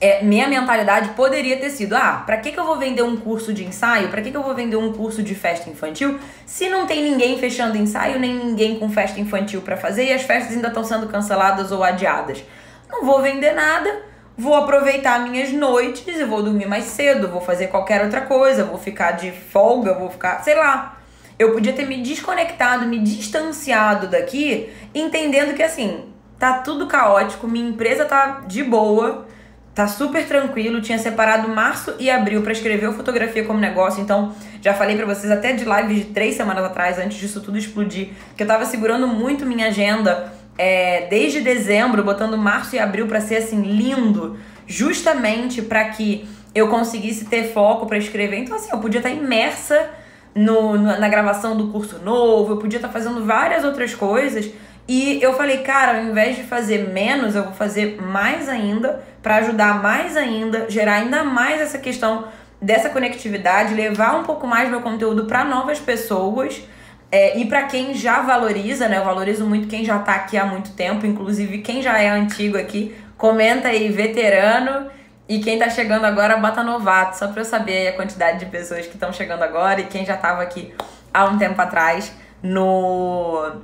é, 0.00 0.22
minha 0.22 0.48
mentalidade 0.48 1.10
poderia 1.10 1.56
ter 1.56 1.70
sido: 1.70 1.94
ah, 1.94 2.22
pra 2.26 2.36
que, 2.38 2.52
que 2.52 2.58
eu 2.58 2.64
vou 2.64 2.78
vender 2.78 3.02
um 3.02 3.16
curso 3.16 3.52
de 3.52 3.64
ensaio? 3.64 4.08
Pra 4.08 4.20
que, 4.20 4.30
que 4.30 4.36
eu 4.36 4.42
vou 4.42 4.54
vender 4.54 4.76
um 4.76 4.92
curso 4.92 5.22
de 5.22 5.34
festa 5.34 5.70
infantil 5.70 6.18
se 6.46 6.68
não 6.68 6.86
tem 6.86 7.02
ninguém 7.02 7.38
fechando 7.38 7.76
ensaio, 7.76 8.18
nem 8.18 8.34
ninguém 8.34 8.78
com 8.78 8.88
festa 8.90 9.20
infantil 9.20 9.62
para 9.62 9.76
fazer 9.76 10.06
e 10.06 10.12
as 10.12 10.22
festas 10.22 10.54
ainda 10.54 10.68
estão 10.68 10.84
sendo 10.84 11.06
canceladas 11.08 11.70
ou 11.70 11.82
adiadas? 11.82 12.44
Não 12.90 13.04
vou 13.04 13.22
vender 13.22 13.52
nada, 13.52 14.02
vou 14.36 14.54
aproveitar 14.54 15.20
minhas 15.20 15.50
noites 15.52 16.18
e 16.18 16.24
vou 16.24 16.42
dormir 16.42 16.66
mais 16.66 16.84
cedo, 16.84 17.28
vou 17.28 17.40
fazer 17.40 17.68
qualquer 17.68 18.02
outra 18.04 18.20
coisa, 18.22 18.64
vou 18.64 18.78
ficar 18.78 19.12
de 19.12 19.30
folga, 19.30 19.94
vou 19.94 20.10
ficar, 20.10 20.42
sei 20.42 20.54
lá. 20.54 20.98
Eu 21.36 21.52
podia 21.52 21.72
ter 21.72 21.86
me 21.86 22.00
desconectado, 22.00 22.86
me 22.86 23.00
distanciado 23.00 24.06
daqui, 24.06 24.72
entendendo 24.94 25.54
que 25.54 25.62
assim, 25.62 26.04
tá 26.38 26.58
tudo 26.58 26.86
caótico, 26.86 27.48
minha 27.48 27.68
empresa 27.68 28.04
tá 28.04 28.42
de 28.46 28.62
boa 28.62 29.26
Tá 29.74 29.88
super 29.88 30.24
tranquilo, 30.28 30.80
tinha 30.80 30.98
separado 30.98 31.48
março 31.48 31.94
e 31.98 32.08
abril 32.08 32.42
para 32.42 32.52
escrever 32.52 32.88
o 32.88 32.92
fotografia 32.92 33.44
como 33.44 33.58
negócio, 33.58 34.00
então 34.00 34.32
já 34.62 34.72
falei 34.72 34.94
para 34.94 35.04
vocês 35.04 35.32
até 35.32 35.52
de 35.52 35.64
live 35.64 35.94
de 35.96 36.04
três 36.04 36.36
semanas 36.36 36.64
atrás, 36.64 36.96
antes 36.96 37.18
disso 37.18 37.40
tudo 37.40 37.58
explodir, 37.58 38.10
que 38.36 38.44
eu 38.44 38.46
tava 38.46 38.64
segurando 38.66 39.08
muito 39.08 39.44
minha 39.44 39.66
agenda 39.66 40.32
é, 40.56 41.08
desde 41.08 41.40
dezembro, 41.40 42.04
botando 42.04 42.38
março 42.38 42.76
e 42.76 42.78
abril 42.78 43.08
para 43.08 43.20
ser 43.20 43.38
assim 43.38 43.62
lindo, 43.62 44.38
justamente 44.64 45.60
para 45.60 45.86
que 45.86 46.28
eu 46.54 46.68
conseguisse 46.68 47.24
ter 47.24 47.52
foco 47.52 47.86
para 47.86 47.98
escrever. 47.98 48.38
Então 48.38 48.54
assim, 48.54 48.70
eu 48.70 48.78
podia 48.78 49.00
estar 49.00 49.10
tá 49.10 49.16
imersa 49.16 49.90
no, 50.32 50.78
no, 50.78 51.00
na 51.00 51.08
gravação 51.08 51.56
do 51.56 51.72
curso 51.72 51.98
novo, 51.98 52.52
eu 52.52 52.56
podia 52.58 52.78
estar 52.78 52.86
tá 52.86 52.92
fazendo 52.92 53.24
várias 53.24 53.64
outras 53.64 53.92
coisas 53.92 54.52
e 54.86 55.22
eu 55.22 55.34
falei, 55.34 55.58
cara, 55.58 55.98
ao 55.98 56.04
invés 56.04 56.36
de 56.36 56.42
fazer 56.42 56.88
menos, 56.90 57.34
eu 57.34 57.44
vou 57.44 57.54
fazer 57.54 58.00
mais 58.00 58.48
ainda 58.48 59.02
para 59.22 59.36
ajudar 59.36 59.82
mais 59.82 60.16
ainda, 60.16 60.66
gerar 60.68 60.96
ainda 60.96 61.24
mais 61.24 61.60
essa 61.60 61.78
questão 61.78 62.28
dessa 62.60 62.90
conectividade, 62.90 63.74
levar 63.74 64.16
um 64.16 64.24
pouco 64.24 64.46
mais 64.46 64.68
meu 64.68 64.82
conteúdo 64.82 65.24
para 65.24 65.44
novas 65.44 65.78
pessoas. 65.78 66.62
É, 67.10 67.38
e 67.38 67.46
para 67.46 67.62
quem 67.64 67.94
já 67.94 68.20
valoriza, 68.20 68.88
né? 68.88 68.98
Eu 68.98 69.04
valorizo 69.04 69.46
muito 69.46 69.68
quem 69.68 69.84
já 69.84 69.98
tá 70.00 70.14
aqui 70.14 70.36
há 70.36 70.44
muito 70.44 70.72
tempo, 70.72 71.06
inclusive 71.06 71.58
quem 71.58 71.80
já 71.80 71.98
é 71.98 72.08
antigo 72.08 72.58
aqui, 72.58 72.94
comenta 73.16 73.68
aí 73.68 73.88
veterano 73.88 74.90
e 75.28 75.38
quem 75.38 75.58
tá 75.58 75.70
chegando 75.70 76.04
agora 76.04 76.36
bota 76.36 76.62
novato, 76.62 77.16
só 77.16 77.28
para 77.28 77.40
eu 77.40 77.44
saber 77.44 77.88
a 77.88 77.92
quantidade 77.92 78.40
de 78.40 78.46
pessoas 78.46 78.86
que 78.86 78.94
estão 78.94 79.12
chegando 79.12 79.42
agora 79.42 79.80
e 79.80 79.84
quem 79.84 80.04
já 80.04 80.16
tava 80.16 80.42
aqui 80.42 80.74
há 81.12 81.24
um 81.26 81.38
tempo 81.38 81.60
atrás 81.60 82.12
no 82.42 83.62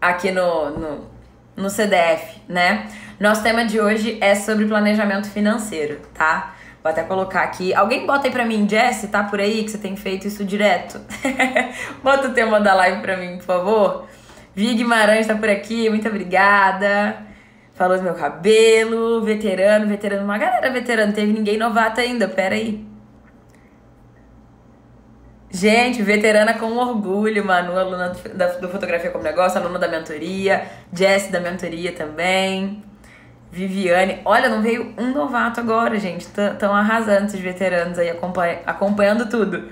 aqui 0.00 0.30
no, 0.30 0.70
no, 0.70 1.06
no 1.56 1.70
CDF, 1.70 2.40
né? 2.48 2.88
Nosso 3.18 3.42
tema 3.42 3.64
de 3.64 3.80
hoje 3.80 4.16
é 4.20 4.34
sobre 4.34 4.64
planejamento 4.66 5.28
financeiro, 5.28 6.00
tá? 6.14 6.54
Vou 6.82 6.90
até 6.90 7.02
colocar 7.02 7.42
aqui. 7.42 7.74
Alguém 7.74 8.06
bota 8.06 8.28
aí 8.28 8.32
pra 8.32 8.44
mim, 8.44 8.68
Jess, 8.68 9.08
tá 9.10 9.24
por 9.24 9.40
aí 9.40 9.64
que 9.64 9.70
você 9.70 9.78
tem 9.78 9.96
feito 9.96 10.28
isso 10.28 10.44
direto? 10.44 11.00
bota 12.02 12.28
o 12.28 12.32
tema 12.32 12.60
da 12.60 12.74
live 12.74 13.02
pra 13.02 13.16
mim, 13.16 13.36
por 13.38 13.44
favor. 13.44 14.06
Vi 14.54 14.74
Guimarães 14.74 15.26
tá 15.26 15.34
por 15.34 15.48
aqui, 15.48 15.90
muito 15.90 16.08
obrigada. 16.08 17.16
Falou 17.74 17.96
do 17.96 18.02
meu 18.02 18.14
cabelo, 18.14 19.22
veterano, 19.22 19.86
veterano, 19.86 20.24
uma 20.24 20.38
galera 20.38 20.70
veterana, 20.70 21.12
teve 21.12 21.32
ninguém 21.32 21.56
novato 21.56 22.00
ainda, 22.00 22.26
pera 22.26 22.54
aí. 22.54 22.84
Gente, 25.50 26.02
veterana 26.02 26.54
com 26.54 26.76
orgulho, 26.76 27.44
Manu, 27.44 27.76
aluna 27.78 28.10
do, 28.10 28.28
da, 28.34 28.46
do 28.58 28.68
Fotografia 28.68 29.10
como 29.10 29.24
Negócio, 29.24 29.58
aluna 29.58 29.78
da 29.78 29.88
mentoria, 29.88 30.66
Jess 30.92 31.30
da 31.30 31.40
mentoria 31.40 31.92
também, 31.92 32.82
Viviane. 33.50 34.20
Olha, 34.26 34.50
não 34.50 34.60
veio 34.60 34.94
um 34.98 35.12
novato 35.12 35.58
agora, 35.58 35.98
gente. 35.98 36.26
Estão 36.26 36.74
arrasando 36.74 37.26
esses 37.26 37.40
veteranos 37.40 37.98
aí, 37.98 38.10
acompanha, 38.10 38.60
acompanhando 38.66 39.26
tudo. 39.28 39.70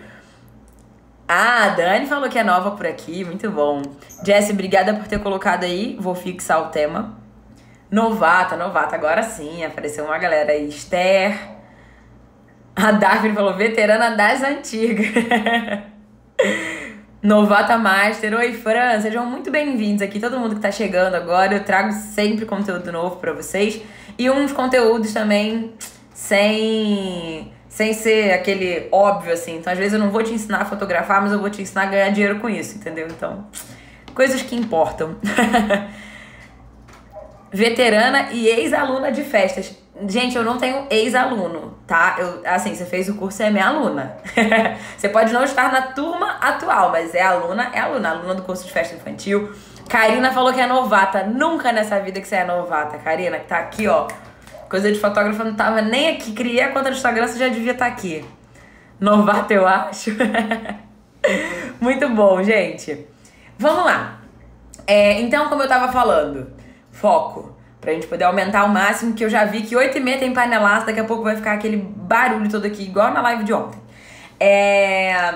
Ah, 1.28 1.64
a 1.64 1.68
Dani 1.70 2.06
falou 2.06 2.28
que 2.30 2.38
é 2.38 2.44
nova 2.44 2.70
por 2.70 2.86
aqui, 2.86 3.22
muito 3.24 3.50
bom. 3.50 3.82
Jess, 4.24 4.50
obrigada 4.50 4.94
por 4.94 5.06
ter 5.06 5.18
colocado 5.18 5.64
aí, 5.64 5.96
vou 6.00 6.14
fixar 6.14 6.62
o 6.62 6.68
tema. 6.70 7.18
Novata, 7.90 8.56
novata, 8.56 8.96
agora 8.96 9.22
sim, 9.22 9.62
apareceu 9.62 10.06
uma 10.06 10.16
galera 10.16 10.52
aí. 10.52 10.68
Esther, 10.68 11.55
a 12.76 12.92
Daphne 12.92 13.34
falou, 13.34 13.54
veterana 13.54 14.14
das 14.14 14.42
antigas. 14.42 15.06
Novata 17.22 17.78
Master. 17.78 18.34
Oi, 18.34 18.52
Fran. 18.52 19.00
Sejam 19.00 19.24
muito 19.24 19.50
bem-vindos 19.50 20.02
aqui. 20.02 20.20
Todo 20.20 20.38
mundo 20.38 20.56
que 20.56 20.60
tá 20.60 20.70
chegando 20.70 21.14
agora. 21.14 21.54
Eu 21.54 21.64
trago 21.64 21.90
sempre 21.92 22.44
conteúdo 22.44 22.92
novo 22.92 23.16
para 23.16 23.32
vocês. 23.32 23.80
E 24.18 24.28
uns 24.28 24.52
conteúdos 24.52 25.14
também 25.14 25.72
sem, 26.12 27.50
sem 27.66 27.94
ser 27.94 28.32
aquele 28.32 28.88
óbvio, 28.92 29.32
assim. 29.32 29.56
Então, 29.56 29.72
às 29.72 29.78
vezes, 29.78 29.94
eu 29.94 29.98
não 29.98 30.10
vou 30.10 30.22
te 30.22 30.34
ensinar 30.34 30.58
a 30.58 30.64
fotografar, 30.66 31.22
mas 31.22 31.32
eu 31.32 31.40
vou 31.40 31.48
te 31.48 31.62
ensinar 31.62 31.84
a 31.84 31.86
ganhar 31.86 32.10
dinheiro 32.10 32.40
com 32.40 32.48
isso, 32.48 32.76
entendeu? 32.76 33.08
Então, 33.08 33.46
coisas 34.14 34.42
que 34.42 34.54
importam. 34.54 35.16
Veterana 37.52 38.28
e 38.32 38.48
ex-aluna 38.48 39.10
de 39.10 39.22
festas. 39.22 39.76
Gente, 40.06 40.36
eu 40.36 40.44
não 40.44 40.58
tenho 40.58 40.86
ex-aluno, 40.90 41.78
tá? 41.86 42.16
Eu, 42.18 42.42
assim, 42.44 42.74
você 42.74 42.84
fez 42.84 43.08
o 43.08 43.14
curso 43.14 43.42
é 43.42 43.50
minha 43.50 43.66
aluna. 43.66 44.16
você 44.96 45.08
pode 45.08 45.32
não 45.32 45.42
estar 45.42 45.72
na 45.72 45.82
turma 45.82 46.32
atual, 46.40 46.90
mas 46.90 47.14
é 47.14 47.22
aluna, 47.22 47.70
é 47.72 47.80
aluna, 47.80 48.10
aluna 48.10 48.34
do 48.34 48.42
curso 48.42 48.66
de 48.66 48.72
festa 48.72 48.94
infantil. 48.94 49.54
Karina 49.88 50.32
falou 50.32 50.52
que 50.52 50.60
é 50.60 50.66
novata. 50.66 51.22
Nunca 51.22 51.72
nessa 51.72 51.98
vida 52.00 52.20
que 52.20 52.28
você 52.28 52.36
é 52.36 52.44
novata, 52.44 52.98
Karina, 52.98 53.38
que 53.38 53.46
tá 53.46 53.58
aqui, 53.58 53.88
ó. 53.88 54.06
Coisa 54.68 54.90
de 54.92 54.98
fotógrafa 54.98 55.44
não 55.44 55.54
tava 55.54 55.80
nem 55.80 56.10
aqui. 56.10 56.32
Criei 56.32 56.60
a 56.60 56.72
conta 56.72 56.90
do 56.90 56.96
Instagram, 56.96 57.26
você 57.26 57.38
já 57.38 57.48
devia 57.48 57.72
estar 57.72 57.86
tá 57.86 57.90
aqui. 57.90 58.24
Novata, 59.00 59.54
eu 59.54 59.66
acho. 59.66 60.10
Muito 61.80 62.08
bom, 62.10 62.42
gente. 62.42 63.06
Vamos 63.58 63.84
lá. 63.84 64.20
É, 64.86 65.20
então, 65.20 65.48
como 65.48 65.62
eu 65.62 65.68
tava 65.68 65.90
falando, 65.90 66.50
foco 66.96 67.56
Pra 67.86 67.92
gente 67.92 68.08
poder 68.08 68.24
aumentar 68.24 68.62
ao 68.62 68.68
máximo, 68.68 69.14
que 69.14 69.24
eu 69.24 69.30
já 69.30 69.44
vi 69.44 69.62
que 69.62 69.76
8 69.76 69.96
e 69.96 70.00
meia 70.00 70.18
tem 70.18 70.32
panelaço, 70.32 70.86
daqui 70.86 70.98
a 70.98 71.04
pouco 71.04 71.22
vai 71.22 71.36
ficar 71.36 71.52
aquele 71.52 71.76
barulho 71.76 72.50
todo 72.50 72.66
aqui, 72.66 72.82
igual 72.82 73.12
na 73.12 73.20
live 73.20 73.44
de 73.44 73.52
ontem. 73.52 73.78
É... 74.40 75.34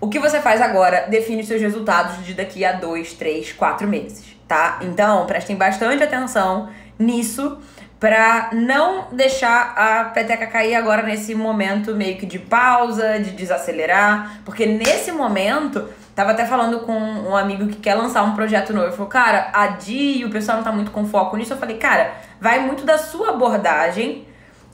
O 0.00 0.08
que 0.08 0.18
você 0.18 0.40
faz 0.40 0.62
agora 0.62 1.08
define 1.10 1.44
seus 1.44 1.60
resultados 1.60 2.24
de 2.24 2.32
daqui 2.32 2.64
a 2.64 2.72
2, 2.72 3.12
3, 3.12 3.52
4 3.52 3.86
meses, 3.86 4.34
tá? 4.48 4.78
Então, 4.80 5.26
prestem 5.26 5.56
bastante 5.56 6.02
atenção 6.02 6.70
nisso 6.98 7.58
para 8.00 8.50
não 8.52 9.08
deixar 9.12 9.74
a 9.76 10.04
peteca 10.04 10.46
cair 10.46 10.74
agora 10.74 11.02
nesse 11.02 11.34
momento 11.34 11.94
meio 11.94 12.16
que 12.16 12.26
de 12.26 12.38
pausa, 12.38 13.20
de 13.20 13.30
desacelerar, 13.30 14.40
porque 14.44 14.66
nesse 14.66 15.12
momento 15.12 15.86
Tava 16.20 16.32
até 16.32 16.44
falando 16.44 16.80
com 16.80 16.92
um 16.92 17.34
amigo 17.34 17.66
que 17.68 17.76
quer 17.76 17.94
lançar 17.94 18.22
um 18.24 18.34
projeto 18.34 18.74
novo. 18.74 18.88
Ele 18.88 18.92
falou, 18.92 19.08
cara, 19.08 19.50
a 19.54 19.68
Di, 19.68 20.22
o 20.22 20.30
pessoal 20.30 20.58
não 20.58 20.64
tá 20.64 20.70
muito 20.70 20.90
com 20.90 21.06
foco 21.06 21.34
nisso. 21.34 21.54
Eu 21.54 21.56
falei, 21.56 21.78
cara, 21.78 22.12
vai 22.38 22.60
muito 22.60 22.84
da 22.84 22.98
sua 22.98 23.30
abordagem 23.30 24.26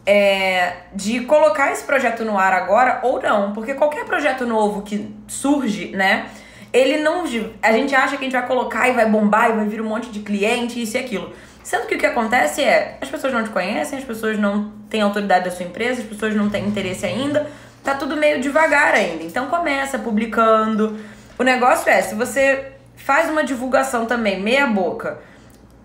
é, 0.04 0.72
de 0.92 1.20
colocar 1.20 1.70
esse 1.70 1.84
projeto 1.84 2.24
no 2.24 2.36
ar 2.36 2.52
agora 2.52 2.98
ou 3.04 3.22
não. 3.22 3.52
Porque 3.52 3.74
qualquer 3.74 4.04
projeto 4.06 4.44
novo 4.44 4.82
que 4.82 5.14
surge, 5.28 5.92
né? 5.94 6.26
Ele 6.72 6.96
não. 6.98 7.22
A 7.62 7.70
gente 7.70 7.94
acha 7.94 8.16
que 8.16 8.24
a 8.24 8.28
gente 8.28 8.36
vai 8.36 8.46
colocar 8.46 8.88
e 8.88 8.92
vai 8.92 9.08
bombar 9.08 9.50
e 9.50 9.52
vai 9.52 9.66
vir 9.66 9.80
um 9.80 9.88
monte 9.88 10.10
de 10.10 10.20
cliente, 10.20 10.82
isso 10.82 10.96
e 10.96 11.00
aquilo. 11.00 11.32
Sendo 11.66 11.88
que 11.88 11.96
o 11.96 11.98
que 11.98 12.06
acontece 12.06 12.62
é, 12.62 12.96
as 13.00 13.08
pessoas 13.08 13.32
não 13.32 13.42
te 13.42 13.50
conhecem, 13.50 13.98
as 13.98 14.04
pessoas 14.04 14.38
não 14.38 14.70
têm 14.88 15.00
autoridade 15.00 15.46
da 15.46 15.50
sua 15.50 15.66
empresa, 15.66 16.00
as 16.00 16.06
pessoas 16.06 16.32
não 16.32 16.48
têm 16.48 16.64
interesse 16.64 17.04
ainda, 17.04 17.50
tá 17.82 17.96
tudo 17.96 18.16
meio 18.16 18.40
devagar 18.40 18.94
ainda. 18.94 19.24
Então 19.24 19.48
começa 19.48 19.98
publicando, 19.98 20.96
o 21.36 21.42
negócio 21.42 21.90
é, 21.90 22.00
se 22.02 22.14
você 22.14 22.70
faz 22.94 23.28
uma 23.28 23.42
divulgação 23.42 24.06
também 24.06 24.40
meia 24.40 24.68
boca, 24.68 25.18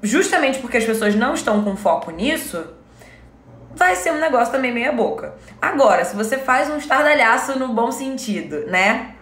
justamente 0.03 0.59
porque 0.59 0.77
as 0.77 0.83
pessoas 0.83 1.15
não 1.15 1.33
estão 1.33 1.63
com 1.63 1.75
foco 1.75 2.11
nisso, 2.11 2.63
vai 3.73 3.95
ser 3.95 4.11
um 4.11 4.19
negócio 4.19 4.51
também 4.53 4.71
meia 4.71 4.91
boca. 4.91 5.33
Agora, 5.59 6.05
se 6.05 6.15
você 6.15 6.38
faz 6.38 6.69
um 6.69 6.77
estardalhaço 6.77 7.57
no 7.57 7.69
bom 7.69 7.91
sentido, 7.91 8.67
né? 8.67 9.15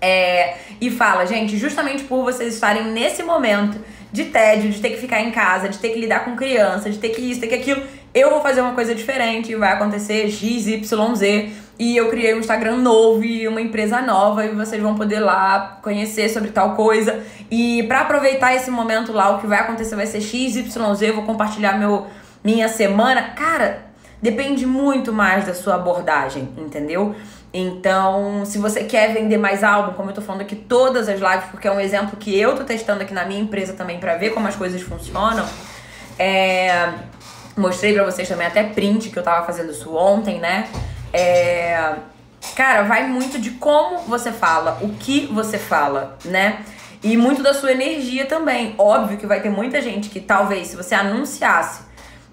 É, 0.00 0.56
e 0.80 0.90
fala, 0.90 1.26
gente, 1.26 1.58
justamente 1.58 2.04
por 2.04 2.22
vocês 2.24 2.54
estarem 2.54 2.84
nesse 2.84 3.22
momento 3.22 3.78
de 4.12 4.26
tédio, 4.26 4.70
de 4.70 4.80
ter 4.80 4.90
que 4.90 4.96
ficar 4.96 5.20
em 5.20 5.30
casa, 5.30 5.68
de 5.68 5.78
ter 5.78 5.90
que 5.90 6.00
lidar 6.00 6.24
com 6.24 6.34
criança, 6.34 6.90
de 6.90 6.98
ter 6.98 7.10
que 7.10 7.20
isso, 7.20 7.40
ter 7.40 7.48
que 7.48 7.54
aquilo, 7.54 7.82
eu 8.14 8.30
vou 8.30 8.40
fazer 8.40 8.60
uma 8.60 8.72
coisa 8.72 8.94
diferente 8.94 9.52
e 9.52 9.54
vai 9.54 9.72
acontecer 9.72 10.30
X, 10.30 10.66
Y, 10.66 11.14
Z. 11.14 11.50
E 11.78 11.96
eu 11.96 12.08
criei 12.08 12.34
um 12.34 12.38
Instagram 12.38 12.78
novo 12.78 13.22
e 13.22 13.46
uma 13.46 13.60
empresa 13.60 14.00
nova 14.00 14.44
e 14.44 14.48
vocês 14.48 14.82
vão 14.82 14.96
poder 14.96 15.20
lá 15.20 15.78
conhecer 15.82 16.28
sobre 16.28 16.50
tal 16.50 16.74
coisa. 16.74 17.22
E 17.50 17.84
para 17.84 18.00
aproveitar 18.00 18.54
esse 18.54 18.70
momento 18.70 19.12
lá, 19.12 19.36
o 19.36 19.38
que 19.38 19.46
vai 19.46 19.60
acontecer 19.60 19.94
vai 19.94 20.06
ser 20.06 20.20
X, 20.20 20.56
Y, 20.56 20.94
Z. 20.94 21.10
Eu 21.10 21.14
vou 21.14 21.24
compartilhar 21.24 21.78
meu, 21.78 22.06
minha 22.42 22.68
semana. 22.68 23.22
Cara, 23.36 23.86
depende 24.20 24.66
muito 24.66 25.12
mais 25.12 25.46
da 25.46 25.54
sua 25.54 25.76
abordagem, 25.76 26.48
entendeu? 26.56 27.14
Então, 27.58 28.44
se 28.44 28.56
você 28.56 28.84
quer 28.84 29.12
vender 29.12 29.36
mais 29.36 29.64
álbum, 29.64 29.92
como 29.94 30.10
eu 30.10 30.14
tô 30.14 30.22
falando 30.22 30.42
aqui 30.42 30.54
todas 30.54 31.08
as 31.08 31.18
lives, 31.18 31.50
porque 31.50 31.66
é 31.66 31.72
um 31.72 31.80
exemplo 31.80 32.16
que 32.16 32.38
eu 32.38 32.54
tô 32.54 32.62
testando 32.62 33.02
aqui 33.02 33.12
na 33.12 33.24
minha 33.24 33.40
empresa 33.40 33.72
também 33.72 33.98
para 33.98 34.14
ver 34.16 34.30
como 34.30 34.46
as 34.46 34.54
coisas 34.54 34.80
funcionam. 34.80 35.44
É, 36.16 36.92
mostrei 37.56 37.92
para 37.94 38.04
vocês 38.04 38.28
também 38.28 38.46
até 38.46 38.62
print 38.62 39.10
que 39.10 39.18
eu 39.18 39.22
tava 39.24 39.44
fazendo 39.44 39.72
isso 39.72 39.92
ontem, 39.96 40.38
né? 40.38 40.68
É, 41.12 41.94
cara, 42.54 42.82
vai 42.82 43.08
muito 43.08 43.40
de 43.40 43.50
como 43.52 43.98
você 44.02 44.30
fala, 44.30 44.78
o 44.80 44.90
que 44.90 45.26
você 45.26 45.58
fala, 45.58 46.16
né? 46.24 46.60
E 47.02 47.16
muito 47.16 47.42
da 47.42 47.52
sua 47.52 47.72
energia 47.72 48.26
também. 48.26 48.74
Óbvio 48.78 49.18
que 49.18 49.26
vai 49.26 49.40
ter 49.40 49.50
muita 49.50 49.80
gente 49.80 50.10
que 50.10 50.20
talvez, 50.20 50.68
se 50.68 50.76
você 50.76 50.94
anunciasse 50.94 51.87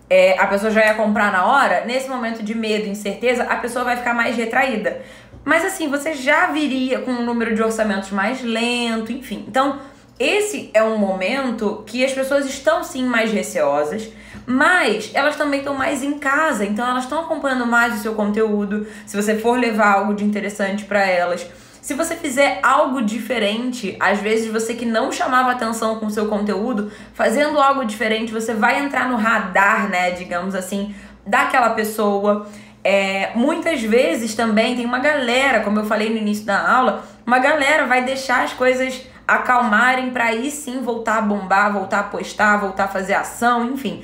é, 0.10 0.38
a 0.40 0.48
pessoa 0.48 0.72
já 0.72 0.86
ia 0.86 0.94
comprar 0.94 1.32
na 1.32 1.46
hora, 1.46 1.86
nesse 1.86 2.08
momento 2.10 2.44
de 2.44 2.56
medo, 2.56 2.88
incerteza, 2.88 3.44
a 3.44 3.56
pessoa 3.58 3.84
vai 3.84 3.98
ficar 3.98 4.14
mais 4.14 4.36
retraída. 4.36 5.02
Mas 5.44 5.64
assim, 5.64 5.88
você 5.88 6.14
já 6.14 6.48
viria 6.48 7.00
com 7.00 7.12
um 7.12 7.24
número 7.24 7.54
de 7.56 7.62
orçamentos 7.62 8.12
mais 8.12 8.42
lento, 8.42 9.12
enfim. 9.12 9.46
Então, 9.48 9.80
esse 10.20 10.72
é 10.74 10.84
um 10.84 10.98
momento 10.98 11.84
que 11.86 12.04
as 12.04 12.12
pessoas 12.12 12.46
estão 12.46 12.84
sim 12.84 13.06
mais 13.06 13.32
receosas, 13.32 14.10
mas 14.46 15.12
elas 15.14 15.36
também 15.36 15.60
estão 15.60 15.74
mais 15.74 16.04
em 16.04 16.18
casa, 16.18 16.66
então 16.66 16.88
elas 16.88 17.04
estão 17.04 17.20
acompanhando 17.20 17.66
mais 17.66 17.96
o 17.96 18.02
seu 18.02 18.14
conteúdo. 18.14 18.88
Se 19.06 19.16
você 19.16 19.36
for 19.36 19.60
levar 19.60 19.94
algo 19.94 20.14
de 20.14 20.24
interessante 20.24 20.86
para 20.86 21.06
elas, 21.06 21.46
se 21.86 21.94
você 21.94 22.16
fizer 22.16 22.58
algo 22.64 23.00
diferente, 23.04 23.96
às 24.00 24.20
vezes 24.20 24.52
você 24.52 24.74
que 24.74 24.88
não 24.88 25.12
chamava 25.12 25.52
atenção 25.52 26.00
com 26.00 26.08
o 26.08 26.10
seu 26.10 26.26
conteúdo, 26.28 26.92
fazendo 27.14 27.60
algo 27.60 27.86
diferente, 27.86 28.34
você 28.34 28.56
vai 28.56 28.80
entrar 28.80 29.08
no 29.08 29.16
radar, 29.16 29.88
né, 29.88 30.10
digamos 30.10 30.56
assim, 30.56 30.96
daquela 31.24 31.70
pessoa. 31.70 32.48
É, 32.84 33.34
muitas 33.36 33.84
vezes 33.84 34.34
também 34.34 34.76
tem 34.76 34.84
uma 34.84 34.98
galera, 34.98 35.60
como 35.60 35.80
eu 35.80 35.86
falei 35.86 36.10
no 36.10 36.18
início 36.18 36.44
da 36.44 36.58
aula, 36.68 37.06
uma 37.24 37.38
galera 37.38 37.86
vai 37.86 38.04
deixar 38.04 38.44
as 38.44 38.52
coisas 38.52 39.04
acalmarem 39.28 40.10
para 40.10 40.24
aí 40.24 40.50
sim 40.50 40.82
voltar 40.82 41.20
a 41.20 41.22
bombar, 41.22 41.72
voltar 41.72 42.00
a 42.00 42.04
postar, 42.06 42.58
voltar 42.58 42.86
a 42.86 42.88
fazer 42.88 43.14
ação, 43.14 43.64
enfim. 43.64 44.04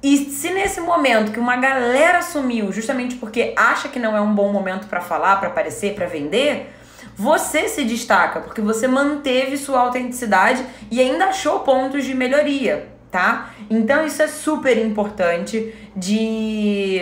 E 0.00 0.16
se 0.16 0.50
nesse 0.50 0.80
momento 0.80 1.32
que 1.32 1.40
uma 1.40 1.56
galera 1.56 2.22
sumiu 2.22 2.70
justamente 2.70 3.16
porque 3.16 3.52
acha 3.56 3.88
que 3.88 3.98
não 3.98 4.16
é 4.16 4.20
um 4.20 4.32
bom 4.32 4.52
momento 4.52 4.86
para 4.86 5.00
falar, 5.00 5.40
para 5.40 5.48
aparecer, 5.48 5.96
para 5.96 6.06
vender, 6.06 6.72
você 7.16 7.68
se 7.68 7.84
destaca 7.84 8.40
porque 8.40 8.60
você 8.60 8.86
manteve 8.86 9.56
sua 9.56 9.80
autenticidade 9.80 10.64
e 10.90 11.00
ainda 11.00 11.26
achou 11.26 11.60
pontos 11.60 12.04
de 12.04 12.14
melhoria, 12.14 12.88
tá? 13.10 13.50
Então 13.70 14.06
isso 14.06 14.22
é 14.22 14.28
super 14.28 14.76
importante 14.78 15.74
de 15.96 17.00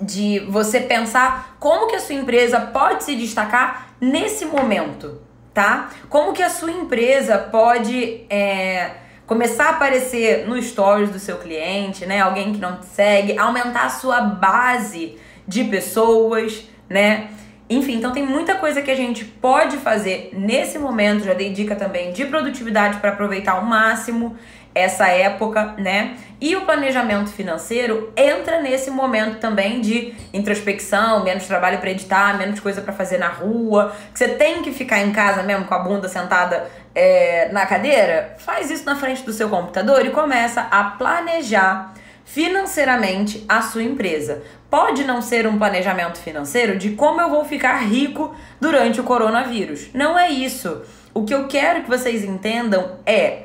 de 0.00 0.40
você 0.40 0.80
pensar 0.80 1.56
como 1.58 1.86
que 1.86 1.96
a 1.96 2.00
sua 2.00 2.14
empresa 2.14 2.60
pode 2.60 3.04
se 3.04 3.16
destacar 3.16 3.94
nesse 3.98 4.44
momento, 4.44 5.22
tá? 5.54 5.88
Como 6.10 6.34
que 6.34 6.42
a 6.42 6.50
sua 6.50 6.70
empresa 6.70 7.38
pode 7.38 8.26
é, 8.28 8.90
começar 9.26 9.66
a 9.66 9.70
aparecer 9.70 10.46
no 10.46 10.60
stories 10.60 11.10
do 11.10 11.18
seu 11.18 11.38
cliente, 11.38 12.04
né? 12.04 12.20
Alguém 12.20 12.52
que 12.52 12.60
não 12.60 12.76
te 12.76 12.86
segue, 12.86 13.38
aumentar 13.38 13.86
a 13.86 13.90
sua 13.90 14.20
base 14.20 15.16
de 15.48 15.64
pessoas, 15.64 16.68
né? 16.90 17.30
Enfim, 17.68 17.96
então 17.96 18.12
tem 18.12 18.24
muita 18.24 18.54
coisa 18.54 18.80
que 18.80 18.90
a 18.90 18.94
gente 18.94 19.24
pode 19.24 19.76
fazer 19.78 20.30
nesse 20.32 20.78
momento. 20.78 21.24
Já 21.24 21.34
dei 21.34 21.52
dica 21.52 21.74
também 21.74 22.12
de 22.12 22.24
produtividade 22.26 22.98
para 22.98 23.10
aproveitar 23.10 23.52
ao 23.52 23.64
máximo 23.64 24.36
essa 24.72 25.08
época, 25.08 25.74
né? 25.78 26.16
E 26.38 26.54
o 26.54 26.66
planejamento 26.66 27.30
financeiro 27.30 28.12
entra 28.14 28.60
nesse 28.60 28.90
momento 28.90 29.38
também 29.38 29.80
de 29.80 30.14
introspecção, 30.34 31.24
menos 31.24 31.46
trabalho 31.46 31.78
para 31.78 31.90
editar, 31.90 32.36
menos 32.36 32.60
coisa 32.60 32.82
para 32.82 32.92
fazer 32.92 33.16
na 33.16 33.28
rua, 33.28 33.96
que 34.12 34.18
você 34.18 34.28
tem 34.28 34.62
que 34.62 34.70
ficar 34.70 35.00
em 35.00 35.12
casa 35.12 35.42
mesmo 35.42 35.64
com 35.64 35.74
a 35.74 35.78
bunda 35.78 36.08
sentada 36.10 36.70
é, 36.94 37.48
na 37.52 37.64
cadeira. 37.64 38.36
Faz 38.38 38.70
isso 38.70 38.84
na 38.84 38.96
frente 38.96 39.22
do 39.22 39.32
seu 39.32 39.48
computador 39.48 40.04
e 40.04 40.10
começa 40.10 40.60
a 40.70 40.84
planejar 40.84 41.94
financeiramente 42.26 43.46
a 43.48 43.62
sua 43.62 43.84
empresa. 43.84 44.42
Pode 44.68 45.04
não 45.04 45.22
ser 45.22 45.46
um 45.46 45.56
planejamento 45.56 46.18
financeiro 46.18 46.76
de 46.76 46.90
como 46.90 47.20
eu 47.20 47.30
vou 47.30 47.44
ficar 47.44 47.76
rico 47.76 48.34
durante 48.60 49.00
o 49.00 49.04
coronavírus. 49.04 49.88
Não 49.94 50.18
é 50.18 50.28
isso. 50.28 50.82
O 51.14 51.24
que 51.24 51.32
eu 51.32 51.46
quero 51.46 51.84
que 51.84 51.88
vocês 51.88 52.24
entendam 52.24 52.98
é 53.06 53.44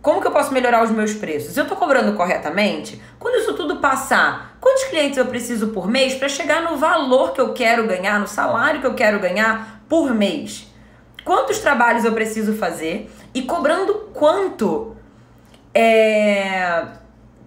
como 0.00 0.20
que 0.20 0.26
eu 0.26 0.32
posso 0.32 0.52
melhorar 0.52 0.82
os 0.82 0.90
meus 0.90 1.12
preços? 1.12 1.56
Eu 1.56 1.64
estou 1.64 1.76
cobrando 1.76 2.16
corretamente? 2.16 3.00
Quando 3.18 3.36
isso 3.36 3.52
tudo 3.52 3.76
passar, 3.76 4.56
quantos 4.60 4.84
clientes 4.84 5.18
eu 5.18 5.26
preciso 5.26 5.68
por 5.68 5.86
mês 5.86 6.14
para 6.14 6.28
chegar 6.28 6.62
no 6.62 6.76
valor 6.78 7.32
que 7.32 7.40
eu 7.40 7.52
quero 7.52 7.86
ganhar, 7.86 8.18
no 8.18 8.26
salário 8.26 8.80
que 8.80 8.86
eu 8.86 8.94
quero 8.94 9.20
ganhar 9.20 9.82
por 9.88 10.14
mês? 10.14 10.72
Quantos 11.22 11.58
trabalhos 11.58 12.04
eu 12.04 12.12
preciso 12.12 12.54
fazer 12.54 13.10
e 13.34 13.42
cobrando 13.42 14.10
quanto? 14.14 14.96
É 15.74 17.04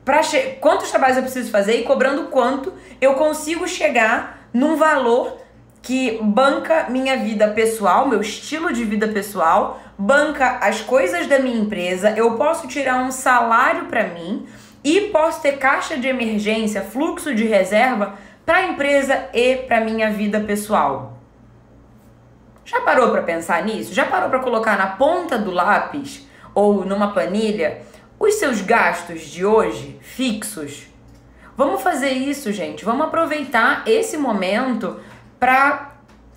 para 0.10 0.22
quantos 0.60 0.90
trabalhos 0.90 1.18
eu 1.18 1.22
preciso 1.24 1.52
fazer 1.52 1.80
e 1.80 1.84
cobrando 1.84 2.30
quanto 2.30 2.74
eu 3.00 3.14
consigo 3.14 3.68
chegar 3.68 4.48
num 4.52 4.76
valor 4.76 5.38
que 5.84 6.18
banca 6.24 6.88
minha 6.90 7.16
vida 7.18 7.48
pessoal, 7.50 8.08
meu 8.08 8.20
estilo 8.20 8.74
de 8.74 8.84
vida 8.84 9.08
pessoal, 9.10 9.80
banca 9.96 10.58
as 10.62 10.82
coisas 10.82 11.28
da 11.28 11.38
minha 11.38 11.60
empresa, 11.60 12.10
eu 12.18 12.36
posso 12.38 12.68
tirar 12.68 12.96
um 13.04 13.12
salário 13.12 13.86
para 13.86 14.06
mim 14.06 14.48
e 14.84 15.02
posso 15.02 15.44
ter 15.44 15.60
caixa 15.60 15.96
de 15.96 16.08
emergência, 16.08 16.82
fluxo 16.82 17.36
de 17.36 17.46
reserva 17.46 18.16
para 18.44 18.58
a 18.58 18.66
empresa 18.66 19.30
e 19.32 19.58
para 19.58 19.80
minha 19.80 20.10
vida 20.10 20.40
pessoal. 20.40 21.20
Já 22.66 22.82
parou 22.82 23.12
para 23.12 23.22
pensar 23.22 23.64
nisso? 23.64 23.94
Já 23.94 24.06
parou 24.06 24.28
para 24.28 24.40
colocar 24.40 24.76
na 24.76 24.88
ponta 24.88 25.38
do 25.38 25.52
lápis 25.52 26.28
ou 26.56 26.84
numa 26.84 27.14
planilha 27.14 27.88
os 28.20 28.36
seus 28.36 28.62
gastos 28.62 29.22
de 29.22 29.46
hoje 29.46 29.98
fixos. 30.02 30.88
Vamos 31.56 31.82
fazer 31.82 32.12
isso, 32.12 32.52
gente. 32.52 32.84
Vamos 32.84 33.08
aproveitar 33.08 33.84
esse 33.88 34.18
momento 34.18 35.00
para 35.40 35.96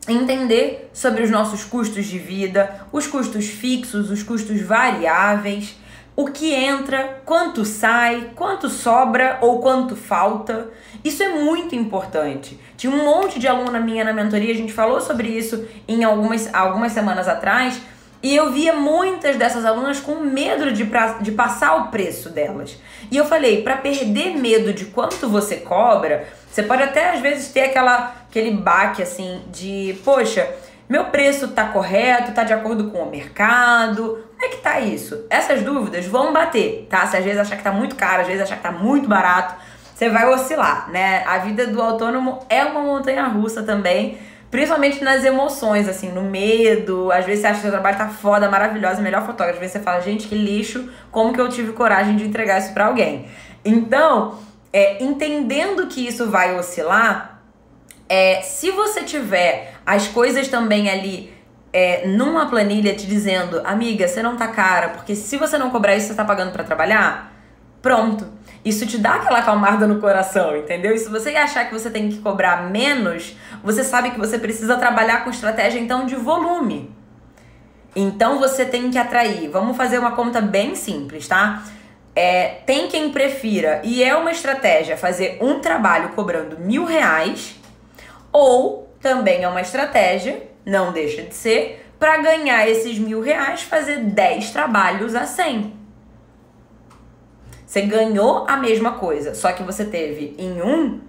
entender 0.09 0.91
sobre 0.93 1.23
os 1.23 1.31
nossos 1.31 1.65
custos 1.65 2.07
de 2.07 2.19
vida, 2.19 2.87
os 2.93 3.07
custos 3.07 3.47
fixos, 3.47 4.11
os 4.11 4.23
custos 4.23 4.61
variáveis, 4.61 5.77
o 6.15 6.27
que 6.27 6.53
entra, 6.53 7.23
quanto 7.25 7.65
sai, 7.65 8.31
quanto 8.35 8.69
sobra 8.69 9.39
ou 9.41 9.61
quanto 9.61 9.97
falta. 9.97 10.71
Isso 11.05 11.23
é 11.23 11.29
muito 11.29 11.75
importante. 11.75 12.59
Tinha 12.77 12.93
um 12.93 13.05
monte 13.05 13.39
de 13.39 13.49
aluna 13.49 13.81
minha 13.81 14.05
na 14.05 14.13
mentoria, 14.13 14.53
a 14.53 14.57
gente 14.57 14.73
falou 14.73 15.01
sobre 15.01 15.29
isso 15.29 15.67
em 15.89 16.05
algumas, 16.05 16.53
algumas 16.53 16.93
semanas 16.93 17.29
atrás 17.29 17.81
e 18.23 18.37
eu 18.37 18.53
via 18.53 18.73
muitas 18.73 19.37
dessas 19.37 19.65
alunas 19.65 19.99
com 19.99 20.15
medo 20.17 20.71
de, 20.73 20.85
pra, 20.85 21.15
de 21.15 21.33
passar 21.33 21.75
o 21.77 21.89
preço 21.89 22.31
delas. 22.31 22.79
E 23.11 23.17
eu 23.17 23.25
falei, 23.25 23.63
para 23.63 23.77
perder 23.77 24.37
medo 24.37 24.73
de 24.73 24.85
quanto 24.87 25.29
você 25.29 25.57
cobra, 25.57 26.29
você 26.51 26.63
pode 26.63 26.83
até 26.83 27.11
às 27.11 27.21
vezes 27.21 27.49
ter 27.49 27.63
aquela, 27.63 28.15
aquele 28.29 28.53
baque 28.53 29.03
assim 29.03 29.43
de, 29.51 29.99
poxa, 30.05 30.49
meu 30.89 31.07
preço 31.07 31.49
tá 31.49 31.67
correto, 31.69 32.33
tá 32.33 32.45
de 32.45 32.53
acordo 32.53 32.91
com 32.91 32.99
o 32.99 33.11
mercado. 33.11 34.25
Como 34.37 34.45
é 34.45 34.49
que 34.49 34.59
tá 34.59 34.79
isso? 34.79 35.25
Essas 35.29 35.63
dúvidas 35.63 36.07
vão 36.07 36.33
bater, 36.33 36.87
tá? 36.89 37.07
Se 37.07 37.17
às 37.17 37.25
vezes 37.25 37.41
achar 37.41 37.57
que 37.57 37.65
tá 37.65 37.73
muito 37.73 37.97
caro, 37.97 38.23
às 38.23 38.27
vezes 38.27 38.43
achar 38.43 38.57
que 38.57 38.63
tá 38.63 38.73
muito 38.73 39.09
barato, 39.09 39.55
você 39.95 40.09
vai 40.09 40.29
oscilar, 40.29 40.91
né? 40.91 41.25
A 41.27 41.39
vida 41.39 41.67
do 41.67 41.81
autônomo 41.81 42.41
é 42.49 42.65
uma 42.65 42.83
montanha 42.83 43.25
russa 43.25 43.63
também 43.63 44.19
Principalmente 44.53 45.03
nas 45.03 45.25
emoções, 45.25 45.89
assim, 45.89 46.11
no 46.13 46.25
medo. 46.25 47.11
Às 47.11 47.25
vezes 47.25 47.41
você 47.41 47.47
acha 47.47 47.57
que 47.57 47.63
seu 47.63 47.71
trabalho 47.71 47.97
tá 47.97 48.09
foda, 48.09 48.51
maravilhosa, 48.51 49.01
melhor 49.01 49.25
fotógrafo. 49.25 49.55
Às 49.55 49.61
vezes 49.61 49.73
você 49.73 49.81
fala, 49.81 49.99
gente, 50.01 50.29
que 50.29 50.35
lixo, 50.35 50.91
como 51.11 51.33
que 51.33 51.41
eu 51.41 51.49
tive 51.49 51.73
coragem 51.73 52.17
de 52.17 52.25
entregar 52.25 52.59
isso 52.59 52.75
para 52.75 52.85
alguém? 52.85 53.29
Então, 53.65 54.39
é, 54.71 55.03
entendendo 55.03 55.87
que 55.87 56.07
isso 56.07 56.29
vai 56.29 56.55
oscilar, 56.55 57.41
é, 58.07 58.43
se 58.43 58.71
você 58.71 59.03
tiver 59.03 59.73
as 59.87 60.07
coisas 60.09 60.47
também 60.49 60.91
ali 60.91 61.33
é, 61.73 62.07
numa 62.07 62.45
planilha 62.45 62.95
te 62.95 63.07
dizendo, 63.07 63.63
amiga, 63.65 64.07
você 64.07 64.23
não 64.23 64.37
tá 64.37 64.49
cara, 64.49 64.91
porque 64.91 65.17
se 65.17 65.39
você 65.39 65.57
não 65.57 65.71
cobrar 65.71 65.97
isso, 65.97 66.09
você 66.09 66.15
tá 66.15 66.27
pagando 66.27 66.53
para 66.53 66.63
trabalhar, 66.63 67.33
pronto. 67.81 68.27
Isso 68.65 68.87
te 68.87 68.97
dá 68.97 69.15
aquela 69.15 69.43
calmada 69.43 69.87
no 69.87 70.01
coração, 70.01 70.57
entendeu? 70.57 70.95
E 70.95 70.99
se 70.99 71.09
você 71.09 71.31
achar 71.31 71.67
que 71.67 71.73
você 71.73 71.91
tem 71.91 72.09
que 72.09 72.19
cobrar 72.19 72.71
menos, 72.71 73.37
você 73.63 73.83
sabe 73.83 74.13
que 74.13 74.19
você 74.19 74.39
precisa 74.39 74.77
trabalhar 74.77 75.25
com 75.25 75.31
estratégia 75.31 75.81
então 75.81 76.07
de 76.07 76.15
volume. 76.15 76.95
Então 77.95 78.39
você 78.39 78.65
tem 78.65 78.91
que 78.91 78.99
atrair. 78.99 79.51
Vamos 79.51 79.77
fazer 79.77 79.99
uma 79.99 80.13
conta 80.13 80.41
bem 80.41 80.77
simples, 80.77 81.27
tá? 81.27 81.65
É, 82.15 82.61
tem 82.67 82.89
quem 82.89 83.11
prefira, 83.11 83.81
e 83.83 84.05
é 84.05 84.15
uma 84.15 84.31
estratégia, 84.31 84.99
fazer 84.99 85.39
um 85.41 85.61
trabalho 85.61 86.11
cobrando 86.11 86.59
mil 86.59 86.85
reais, 86.85 87.57
ou 88.31 88.95
também 89.01 89.43
é 89.45 89.49
uma 89.49 89.63
estratégia, 89.63 90.43
não 90.65 90.93
deixa 90.93 91.23
de 91.23 91.35
ser, 91.35 91.87
para 91.99 92.19
ganhar 92.19 92.69
esses 92.69 92.99
mil 92.99 93.23
reais, 93.23 93.63
fazer 93.63 93.99
10 93.99 94.51
trabalhos 94.51 95.15
a 95.15 95.27
100. 95.27 95.82
Você 97.73 97.81
ganhou 97.81 98.45
a 98.47 98.59
mesma 98.59 98.93
coisa, 98.93 99.35
só 99.35 99.51
que 99.51 99.63
você 99.63 99.83
teve 99.87 100.37
em 100.39 100.61
um 100.61 101.01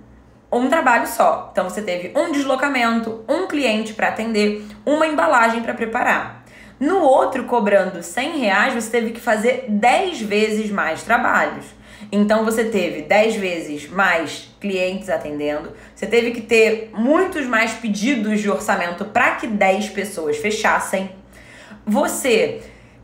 um 0.50 0.70
trabalho 0.70 1.06
só. 1.06 1.50
Então 1.52 1.70
você 1.70 1.82
teve 1.82 2.18
um 2.18 2.32
deslocamento, 2.32 3.22
um 3.28 3.48
cliente 3.48 3.94
para 3.94 4.08
atender, 4.08 4.64
uma 4.86 5.06
embalagem 5.06 5.62
para 5.62 5.74
preparar. 5.74 6.46
No 6.80 7.02
outro, 7.02 7.44
cobrando 7.44 8.02
100 8.02 8.38
reais, 8.38 8.74
você 8.74 8.90
teve 8.90 9.12
que 9.12 9.20
fazer 9.20 9.66
10 9.68 10.22
vezes 10.22 10.72
mais 10.72 11.04
trabalhos. 11.04 11.66
Então 12.10 12.46
você 12.46 12.64
teve 12.64 13.02
10 13.02 13.36
vezes 13.36 13.90
mais 13.90 14.50
clientes 14.62 15.10
atendendo, 15.10 15.74
você 15.94 16.08
teve 16.08 16.32
que 16.32 16.40
ter 16.40 16.92
muitos 16.94 17.46
mais 17.46 17.74
pedidos 17.74 18.40
de 18.40 18.50
orçamento 18.50 19.04
para 19.04 19.32
que 19.32 19.48
10 19.48 19.90
pessoas 19.90 20.38
fechassem. 20.38 21.10
Você 21.86 22.62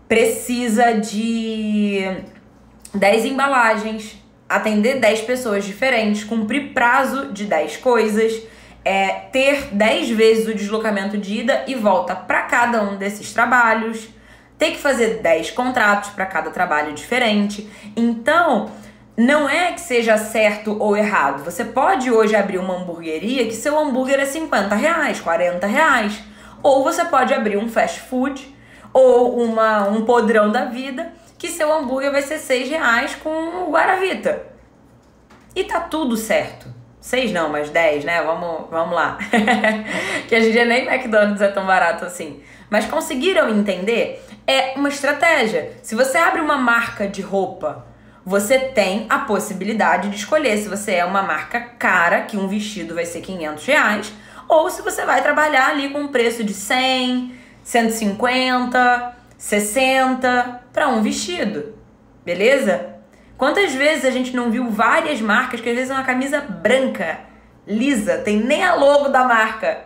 precisa 0.07 0.93
de 0.93 2.38
10 2.93 3.25
embalagens, 3.25 4.17
atender 4.47 4.99
10 4.99 5.21
pessoas 5.21 5.63
diferentes, 5.63 6.23
cumprir 6.23 6.73
prazo 6.73 7.31
de 7.31 7.45
10 7.45 7.77
coisas, 7.77 8.41
é, 8.83 9.09
ter 9.31 9.67
10 9.71 10.09
vezes 10.09 10.47
o 10.47 10.55
deslocamento 10.55 11.17
de 11.17 11.41
ida 11.41 11.63
e 11.67 11.75
volta 11.75 12.15
para 12.15 12.41
cada 12.43 12.81
um 12.81 12.97
desses 12.97 13.31
trabalhos, 13.31 14.07
ter 14.57 14.71
que 14.71 14.77
fazer 14.77 15.19
10 15.21 15.51
contratos 15.51 16.09
para 16.09 16.25
cada 16.25 16.49
trabalho 16.49 16.93
diferente. 16.93 17.69
Então, 17.95 18.71
não 19.15 19.47
é 19.47 19.73
que 19.73 19.81
seja 19.81 20.17
certo 20.17 20.75
ou 20.79 20.97
errado. 20.97 21.43
Você 21.43 21.63
pode 21.63 22.09
hoje 22.09 22.35
abrir 22.35 22.57
uma 22.57 22.75
hamburgueria 22.75 23.45
que 23.45 23.53
seu 23.53 23.77
hambúrguer 23.77 24.19
é 24.19 24.25
50 24.25 24.73
reais, 24.75 25.19
40 25.19 25.67
reais. 25.67 26.19
Ou 26.63 26.83
você 26.83 27.05
pode 27.05 27.33
abrir 27.33 27.57
um 27.57 27.69
fast 27.69 28.01
food 28.01 28.55
ou 28.91 29.41
uma, 29.41 29.87
um 29.87 30.03
podrão 30.03 30.51
da 30.51 30.65
vida 30.65 31.18
que 31.39 31.47
seu 31.47 31.73
hambúrguer 31.73 32.11
vai 32.11 32.21
ser 32.21 32.37
6 32.37 32.69
reais 32.69 33.15
com 33.15 33.29
o 33.29 33.71
Guaravita. 33.71 34.43
E 35.55 35.63
tá 35.63 35.79
tudo 35.79 36.15
certo. 36.15 36.79
Seis 37.01 37.31
não, 37.31 37.49
mas 37.49 37.69
10, 37.69 38.03
né? 38.03 38.21
Vamos, 38.21 38.69
vamos 38.69 38.93
lá. 38.93 39.17
que 40.27 40.35
em 40.35 40.51
dia 40.51 40.65
nem 40.65 40.85
McDonald's 40.85 41.41
é 41.41 41.47
tão 41.47 41.65
barato 41.65 42.05
assim. 42.05 42.43
Mas 42.69 42.85
conseguiram 42.85 43.49
entender? 43.49 44.23
É 44.45 44.73
uma 44.75 44.89
estratégia. 44.89 45.71
Se 45.81 45.95
você 45.95 46.17
abre 46.17 46.41
uma 46.41 46.57
marca 46.57 47.07
de 47.07 47.21
roupa, 47.21 47.85
você 48.25 48.59
tem 48.59 49.05
a 49.09 49.19
possibilidade 49.19 50.09
de 50.09 50.17
escolher 50.17 50.57
se 50.57 50.67
você 50.67 50.95
é 50.95 51.05
uma 51.05 51.23
marca 51.23 51.59
cara, 51.59 52.21
que 52.21 52.37
um 52.37 52.47
vestido 52.47 52.93
vai 52.93 53.05
ser 53.05 53.21
500 53.21 53.65
reais, 53.65 54.13
ou 54.47 54.69
se 54.69 54.81
você 54.81 55.05
vai 55.05 55.21
trabalhar 55.21 55.69
ali 55.69 55.89
com 55.89 56.01
um 56.01 56.07
preço 56.09 56.43
de 56.43 56.53
100, 56.53 57.33
150, 57.63 59.15
60 59.39 60.63
para 60.73 60.89
um 60.89 61.01
vestido. 61.01 61.73
Beleza? 62.25 62.97
Quantas 63.37 63.73
vezes 63.73 64.03
a 64.03 64.11
gente 64.11 64.35
não 64.35 64.51
viu 64.51 64.69
várias 64.69 65.21
marcas 65.21 65.61
que 65.61 65.69
às 65.69 65.75
vezes 65.75 65.89
é 65.89 65.93
uma 65.93 66.03
camisa 66.03 66.41
branca, 66.41 67.21
lisa, 67.65 68.17
tem 68.17 68.37
nem 68.37 68.65
a 68.65 68.75
logo 68.75 69.07
da 69.07 69.23
marca 69.23 69.81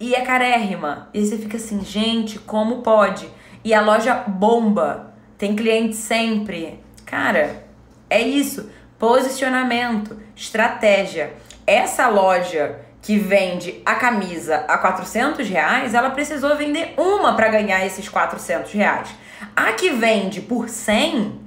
e 0.00 0.12
é 0.12 0.22
carérrima. 0.22 1.08
E 1.14 1.24
você 1.24 1.38
fica 1.38 1.56
assim, 1.56 1.84
gente, 1.84 2.40
como 2.40 2.82
pode? 2.82 3.30
E 3.64 3.72
a 3.72 3.80
loja 3.80 4.12
bomba, 4.26 5.14
tem 5.38 5.54
cliente 5.54 5.94
sempre. 5.94 6.80
Cara, 7.04 7.64
é 8.10 8.20
isso. 8.20 8.68
Posicionamento, 8.98 10.20
estratégia. 10.34 11.32
Essa 11.64 12.08
loja 12.08 12.80
que 13.06 13.16
vende 13.16 13.80
a 13.86 13.94
camisa 13.94 14.64
a 14.66 14.76
400 14.78 15.48
reais, 15.48 15.94
ela 15.94 16.10
precisou 16.10 16.56
vender 16.56 16.92
uma 16.96 17.36
para 17.36 17.46
ganhar 17.46 17.86
esses 17.86 18.08
400 18.08 18.72
reais. 18.72 19.10
A 19.54 19.74
que 19.74 19.90
vende 19.90 20.40
por 20.40 20.68
100 20.68 21.40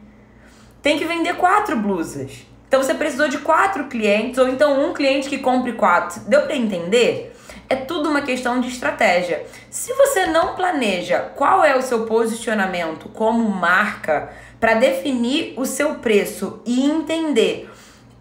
tem 0.82 0.98
que 0.98 1.04
vender 1.04 1.36
quatro 1.36 1.76
blusas. 1.76 2.48
Então 2.66 2.82
você 2.82 2.94
precisou 2.94 3.28
de 3.28 3.40
quatro 3.40 3.88
clientes, 3.88 4.40
ou 4.40 4.48
então 4.48 4.90
um 4.90 4.94
cliente 4.94 5.28
que 5.28 5.40
compre 5.40 5.74
quatro. 5.74 6.22
Deu 6.30 6.44
para 6.44 6.56
entender? 6.56 7.36
É 7.68 7.76
tudo 7.76 8.10
uma 8.10 8.22
questão 8.22 8.62
de 8.62 8.70
estratégia. 8.70 9.46
Se 9.70 9.92
você 9.92 10.28
não 10.28 10.56
planeja 10.56 11.20
qual 11.36 11.66
é 11.66 11.76
o 11.76 11.82
seu 11.82 12.06
posicionamento 12.06 13.10
como 13.10 13.50
marca 13.50 14.32
para 14.62 14.76
definir 14.76 15.56
o 15.58 15.66
seu 15.66 15.96
preço 15.96 16.62
e 16.66 16.90
entender 16.90 17.69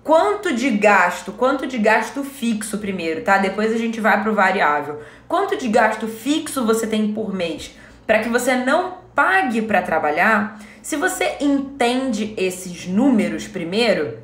quanto 0.02 0.54
de 0.54 0.70
gasto, 0.70 1.32
quanto 1.32 1.66
de 1.66 1.78
gasto 1.78 2.24
fixo 2.24 2.78
primeiro, 2.78 3.22
tá? 3.22 3.38
Depois 3.38 3.72
a 3.72 3.78
gente 3.78 4.00
vai 4.00 4.22
pro 4.22 4.34
variável. 4.34 5.00
Quanto 5.26 5.56
de 5.56 5.68
gasto 5.68 6.06
fixo 6.08 6.64
você 6.64 6.87
tem 6.87 7.12
por 7.12 7.34
mês 7.34 7.76
para 8.06 8.20
que 8.20 8.28
você 8.28 8.54
não 8.54 8.98
pague 9.14 9.62
para 9.62 9.82
trabalhar? 9.82 10.61
Se 10.82 10.96
você 10.96 11.37
entende 11.40 12.34
esses 12.37 12.87
números 12.87 13.46
primeiro, 13.46 14.18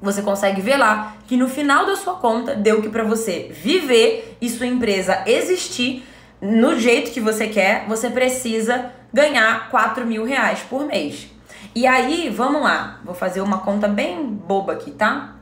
você 0.00 0.22
consegue 0.22 0.60
ver 0.60 0.76
lá 0.76 1.16
que 1.26 1.36
no 1.36 1.48
final 1.48 1.86
da 1.86 1.96
sua 1.96 2.14
conta 2.14 2.54
deu 2.54 2.82
que 2.82 2.88
para 2.88 3.02
você 3.02 3.50
viver 3.50 4.36
e 4.40 4.48
sua 4.48 4.66
empresa 4.66 5.24
existir 5.26 6.06
no 6.40 6.78
jeito 6.78 7.10
que 7.10 7.20
você 7.20 7.48
quer, 7.48 7.86
você 7.88 8.10
precisa 8.10 8.92
ganhar 9.12 9.70
4 9.70 10.06
mil 10.06 10.24
reais 10.24 10.60
por 10.68 10.84
mês. 10.84 11.33
E 11.74 11.88
aí, 11.88 12.30
vamos 12.30 12.62
lá, 12.62 13.00
vou 13.04 13.16
fazer 13.16 13.40
uma 13.40 13.58
conta 13.58 13.88
bem 13.88 14.24
boba 14.24 14.74
aqui, 14.74 14.92
tá? 14.92 15.34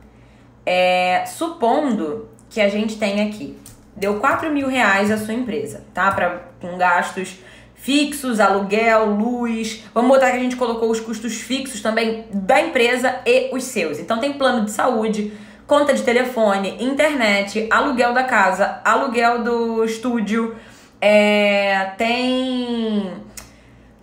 É, 0.65 1.25
supondo 1.27 2.27
que 2.49 2.59
a 2.59 2.67
gente 2.67 2.97
tem 2.97 3.21
aqui, 3.21 3.55
deu 3.95 4.19
4 4.19 4.51
mil 4.51 4.67
reais 4.67 5.11
a 5.11 5.17
sua 5.17 5.35
empresa, 5.35 5.83
tá? 5.93 6.11
Pra, 6.11 6.41
com 6.59 6.75
gastos 6.75 7.37
fixos, 7.75 8.39
aluguel, 8.39 9.05
luz. 9.11 9.83
Vamos 9.93 10.09
botar 10.09 10.31
que 10.31 10.37
a 10.37 10.39
gente 10.39 10.55
colocou 10.55 10.89
os 10.89 10.99
custos 10.99 11.35
fixos 11.35 11.81
também 11.81 12.25
da 12.33 12.59
empresa 12.59 13.19
e 13.27 13.53
os 13.53 13.65
seus. 13.65 13.99
Então 13.99 14.19
tem 14.19 14.33
plano 14.33 14.65
de 14.65 14.71
saúde, 14.71 15.33
conta 15.67 15.93
de 15.93 16.01
telefone, 16.01 16.77
internet, 16.83 17.67
aluguel 17.69 18.11
da 18.11 18.23
casa, 18.23 18.81
aluguel 18.83 19.43
do 19.43 19.83
estúdio, 19.83 20.55
é, 20.99 21.91
tem 21.95 23.21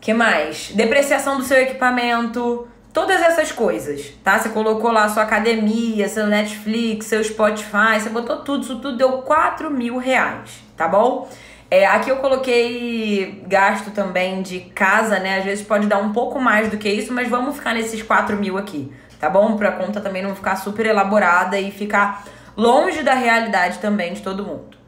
que 0.00 0.14
mais? 0.14 0.70
Depreciação 0.74 1.36
do 1.36 1.44
seu 1.44 1.58
equipamento, 1.58 2.66
todas 2.92 3.20
essas 3.20 3.52
coisas, 3.52 4.12
tá? 4.24 4.38
Você 4.38 4.48
colocou 4.48 4.90
lá 4.90 5.08
sua 5.08 5.22
academia, 5.22 6.08
seu 6.08 6.26
Netflix, 6.26 7.06
seu 7.06 7.22
Spotify, 7.22 8.00
você 8.00 8.08
botou 8.08 8.38
tudo, 8.38 8.62
isso 8.62 8.76
tudo 8.76 8.96
deu 8.96 9.18
4 9.22 9.70
mil 9.70 9.98
reais, 9.98 10.62
tá 10.76 10.88
bom? 10.88 11.28
É, 11.70 11.86
aqui 11.86 12.10
eu 12.10 12.16
coloquei 12.16 13.44
gasto 13.46 13.92
também 13.92 14.42
de 14.42 14.60
casa, 14.60 15.20
né? 15.20 15.38
Às 15.38 15.44
vezes 15.44 15.64
pode 15.64 15.86
dar 15.86 15.98
um 15.98 16.12
pouco 16.12 16.40
mais 16.40 16.68
do 16.68 16.76
que 16.76 16.88
isso, 16.88 17.12
mas 17.12 17.28
vamos 17.28 17.56
ficar 17.56 17.74
nesses 17.74 18.02
4 18.02 18.36
mil 18.36 18.58
aqui, 18.58 18.90
tá 19.20 19.30
bom? 19.30 19.56
Pra 19.56 19.72
conta 19.72 20.00
também 20.00 20.22
não 20.22 20.34
ficar 20.34 20.56
super 20.56 20.86
elaborada 20.86 21.60
e 21.60 21.70
ficar 21.70 22.24
longe 22.56 23.02
da 23.02 23.14
realidade 23.14 23.78
também 23.78 24.14
de 24.14 24.22
todo 24.22 24.44
mundo. 24.44 24.79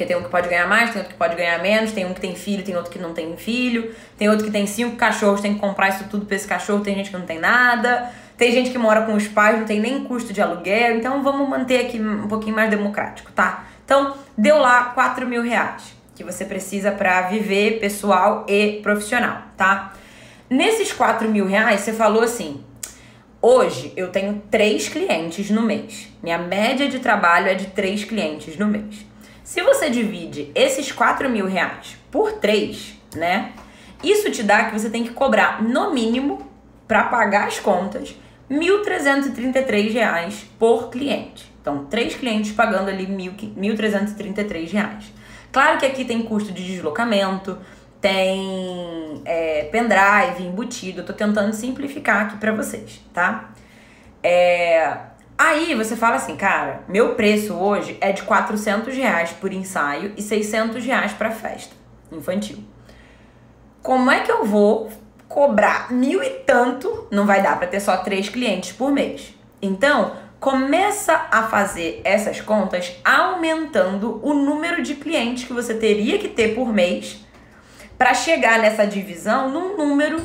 Porque 0.00 0.14
tem 0.14 0.16
um 0.16 0.22
que 0.22 0.30
pode 0.30 0.48
ganhar 0.48 0.66
mais, 0.66 0.92
tem 0.92 0.98
outro 1.02 1.12
que 1.12 1.18
pode 1.18 1.36
ganhar 1.36 1.60
menos, 1.60 1.92
tem 1.92 2.06
um 2.06 2.14
que 2.14 2.22
tem 2.22 2.34
filho, 2.34 2.64
tem 2.64 2.74
outro 2.74 2.90
que 2.90 2.98
não 2.98 3.12
tem 3.12 3.36
filho, 3.36 3.94
tem 4.16 4.30
outro 4.30 4.46
que 4.46 4.50
tem 4.50 4.66
cinco 4.66 4.96
cachorros, 4.96 5.42
tem 5.42 5.52
que 5.52 5.60
comprar 5.60 5.90
isso 5.90 6.04
tudo 6.08 6.24
pra 6.24 6.36
esse 6.36 6.48
cachorro, 6.48 6.80
tem 6.82 6.94
gente 6.94 7.10
que 7.10 7.18
não 7.18 7.26
tem 7.26 7.38
nada, 7.38 8.10
tem 8.34 8.50
gente 8.50 8.70
que 8.70 8.78
mora 8.78 9.02
com 9.02 9.12
os 9.12 9.28
pais, 9.28 9.58
não 9.58 9.66
tem 9.66 9.78
nem 9.78 10.02
custo 10.04 10.32
de 10.32 10.40
aluguel, 10.40 10.96
então 10.96 11.22
vamos 11.22 11.46
manter 11.46 11.84
aqui 11.84 12.00
um 12.00 12.26
pouquinho 12.28 12.56
mais 12.56 12.70
democrático, 12.70 13.30
tá? 13.32 13.66
Então, 13.84 14.16
deu 14.38 14.56
lá 14.56 14.84
4 14.84 15.26
mil 15.26 15.42
reais 15.42 15.94
que 16.14 16.24
você 16.24 16.46
precisa 16.46 16.90
para 16.90 17.28
viver 17.28 17.78
pessoal 17.78 18.46
e 18.48 18.80
profissional, 18.82 19.42
tá? 19.54 19.92
Nesses 20.48 20.94
4 20.94 21.28
mil 21.28 21.44
reais, 21.44 21.82
você 21.82 21.92
falou 21.92 22.22
assim: 22.22 22.64
hoje 23.42 23.92
eu 23.98 24.08
tenho 24.08 24.42
três 24.50 24.88
clientes 24.88 25.50
no 25.50 25.60
mês. 25.60 26.08
Minha 26.22 26.38
média 26.38 26.88
de 26.88 27.00
trabalho 27.00 27.48
é 27.48 27.54
de 27.54 27.66
três 27.66 28.02
clientes 28.02 28.56
no 28.56 28.66
mês. 28.66 29.09
Se 29.50 29.62
você 29.62 29.90
divide 29.90 30.52
esses 30.54 30.92
4 30.92 31.28
mil 31.28 31.44
reais 31.44 31.96
por 32.08 32.34
três, 32.34 32.96
né? 33.16 33.50
Isso 34.00 34.30
te 34.30 34.44
dá 34.44 34.66
que 34.66 34.78
você 34.78 34.88
tem 34.88 35.02
que 35.02 35.10
cobrar, 35.10 35.60
no 35.60 35.92
mínimo, 35.92 36.48
para 36.86 37.02
pagar 37.08 37.48
as 37.48 37.58
contas, 37.58 38.14
R$ 38.48 38.56
1.333 38.56 40.44
por 40.56 40.88
cliente. 40.88 41.52
Então, 41.60 41.84
três 41.86 42.14
clientes 42.14 42.52
pagando 42.52 42.90
ali 42.90 43.06
R$ 43.06 43.12
1.333. 43.12 45.02
Claro 45.50 45.78
que 45.80 45.86
aqui 45.86 46.04
tem 46.04 46.22
custo 46.22 46.52
de 46.52 46.64
deslocamento, 46.64 47.58
tem 48.00 49.20
é, 49.24 49.64
pendrive 49.64 50.44
embutido. 50.44 51.00
Eu 51.00 51.06
tô 51.06 51.12
tentando 51.12 51.52
simplificar 51.52 52.26
aqui 52.26 52.36
para 52.36 52.52
vocês, 52.52 53.04
tá? 53.12 53.50
É... 54.22 55.09
Aí 55.42 55.74
você 55.74 55.96
fala 55.96 56.16
assim, 56.16 56.36
cara, 56.36 56.82
meu 56.86 57.14
preço 57.14 57.54
hoje 57.54 57.96
é 58.02 58.12
de 58.12 58.24
400 58.24 58.94
reais 58.94 59.30
por 59.30 59.54
ensaio 59.54 60.12
e 60.14 60.20
600 60.20 60.84
reais 60.84 61.12
para 61.14 61.30
festa 61.30 61.74
infantil. 62.12 62.58
Como 63.82 64.10
é 64.10 64.20
que 64.20 64.30
eu 64.30 64.44
vou 64.44 64.92
cobrar 65.26 65.90
mil 65.90 66.22
e 66.22 66.28
tanto? 66.40 67.08
Não 67.10 67.24
vai 67.24 67.42
dar 67.42 67.56
para 67.56 67.68
ter 67.68 67.80
só 67.80 67.96
três 67.96 68.28
clientes 68.28 68.72
por 68.72 68.92
mês. 68.92 69.34
Então, 69.62 70.12
começa 70.38 71.28
a 71.30 71.44
fazer 71.44 72.02
essas 72.04 72.42
contas 72.42 72.94
aumentando 73.02 74.20
o 74.22 74.34
número 74.34 74.82
de 74.82 74.94
clientes 74.94 75.44
que 75.44 75.54
você 75.54 75.72
teria 75.72 76.18
que 76.18 76.28
ter 76.28 76.54
por 76.54 76.70
mês 76.70 77.24
para 77.96 78.12
chegar 78.12 78.58
nessa 78.58 78.86
divisão 78.86 79.48
num 79.48 79.74
número, 79.74 80.20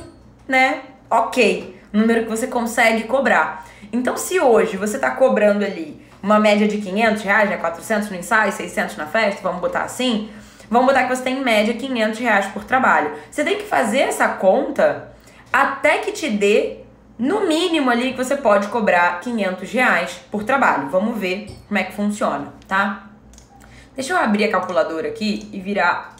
né, 0.46 0.82
ok, 1.10 1.80
número 1.94 2.24
que 2.24 2.30
você 2.30 2.48
consegue 2.48 3.06
cobrar. 3.06 3.66
Então, 3.92 4.18
se 4.18 4.40
hoje 4.40 4.78
você 4.78 4.98
está 4.98 5.12
cobrando 5.12 5.64
ali 5.64 6.06
uma 6.22 6.40
média 6.40 6.68
de 6.68 6.78
500 6.78 7.24
reais, 7.24 7.50
né, 7.50 7.58
400 7.58 8.10
no 8.10 8.16
ensaio, 8.18 8.52
600 8.52 8.98
na 8.98 9.06
festa, 9.06 9.42
vamos 9.44 9.62
botar 9.62 9.84
assim, 9.84 10.30
vamos 10.70 10.88
botar 10.88 11.04
que 11.04 11.16
você 11.16 11.24
tem 11.24 11.38
em 11.38 11.44
média 11.44 11.74
500 11.74 12.20
reais 12.20 12.46
por 12.48 12.64
trabalho. 12.64 13.12
Você 13.30 13.44
tem 13.44 13.58
que 13.58 13.66
fazer 13.66 14.00
essa 14.00 14.28
conta 14.30 15.12
até 15.54 16.00
que 16.00 16.12
te 16.12 16.30
dê 16.30 16.80
no 17.18 17.48
mínimo 17.48 17.90
ali 17.90 18.12
que 18.12 18.18
você 18.18 18.36
pode 18.36 18.68
cobrar 18.68 19.20
500 19.22 19.72
reais 19.72 20.20
por 20.30 20.44
trabalho. 20.44 20.90
Vamos 20.90 21.18
ver 21.18 21.56
como 21.68 21.78
é 21.78 21.84
que 21.84 21.94
funciona, 21.94 22.54
tá? 22.68 23.10
Deixa 23.96 24.14
eu 24.14 24.18
abrir 24.18 24.46
a 24.46 24.52
calculadora 24.52 25.08
aqui 25.08 25.50
e 25.54 25.60
virar 25.62 26.16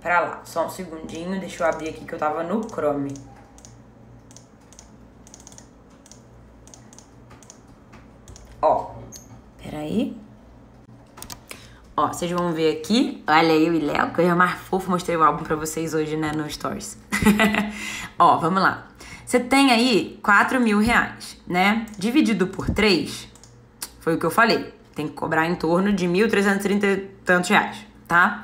para 0.00 0.20
lá. 0.20 0.40
Só 0.44 0.66
um 0.66 0.70
segundinho, 0.70 1.38
deixa 1.38 1.62
eu 1.62 1.68
abrir 1.68 1.90
aqui 1.90 2.04
que 2.04 2.12
eu 2.14 2.18
tava 2.18 2.42
no 2.42 2.62
Chrome. 2.62 3.12
Ó, 8.60 8.94
peraí. 9.62 10.16
Ó, 11.96 12.08
vocês 12.08 12.30
vão 12.30 12.52
ver 12.52 12.78
aqui, 12.78 13.22
olha 13.26 13.52
eu 13.52 13.74
e 13.74 13.80
Léo, 13.80 14.12
eu 14.18 14.36
mais 14.36 14.52
fofo, 14.52 14.90
mostrei 14.90 15.16
o 15.16 15.22
álbum 15.22 15.42
pra 15.42 15.56
vocês 15.56 15.94
hoje, 15.94 16.16
né, 16.16 16.30
no 16.32 16.48
Stories. 16.48 16.96
Ó, 18.18 18.38
vamos 18.38 18.62
lá. 18.62 18.86
Você 19.26 19.40
tem 19.40 19.72
aí 19.72 20.18
4 20.22 20.60
mil 20.60 20.78
reais, 20.78 21.36
né? 21.46 21.86
Dividido 21.98 22.46
por 22.46 22.70
3, 22.70 23.28
foi 24.00 24.14
o 24.14 24.18
que 24.18 24.24
eu 24.24 24.30
falei. 24.30 24.72
Tem 24.94 25.08
que 25.08 25.14
cobrar 25.14 25.46
em 25.46 25.54
torno 25.54 25.92
de 25.92 26.06
1.330 26.06 26.84
e 26.84 26.96
tantos 27.24 27.50
reais, 27.50 27.78
tá? 28.06 28.42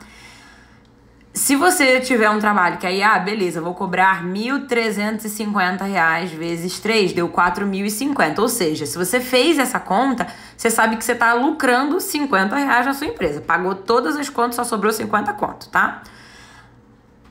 Se 1.35 1.57
você 1.57 1.99
tiver 1.99 2.31
um 2.31 2.39
trabalho 2.39 2.79
que 2.79 2.87
aí, 2.87 3.03
ah, 3.03 3.19
beleza, 3.19 3.61
vou 3.61 3.75
cobrar 3.75 4.23
R$ 4.23 4.29
1.350 4.29 6.29
vezes 6.29 6.79
3, 6.79 7.13
deu 7.13 7.29
4.050. 7.29 8.39
Ou 8.39 8.49
seja, 8.49 8.87
se 8.87 8.97
você 8.97 9.19
fez 9.19 9.59
essa 9.59 9.81
conta, 9.81 10.29
você 10.57 10.71
sabe 10.71 10.97
que 10.97 11.05
você 11.05 11.11
está 11.11 11.35
lucrando 11.35 12.01
50 12.01 12.55
reais 12.55 12.87
na 12.87 12.95
sua 12.95 13.09
empresa. 13.09 13.41
Pagou 13.41 13.75
todas 13.75 14.17
as 14.17 14.29
contas, 14.29 14.55
só 14.55 14.63
sobrou 14.63 14.93
50 14.93 15.33
conto, 15.33 15.69
tá? 15.71 16.05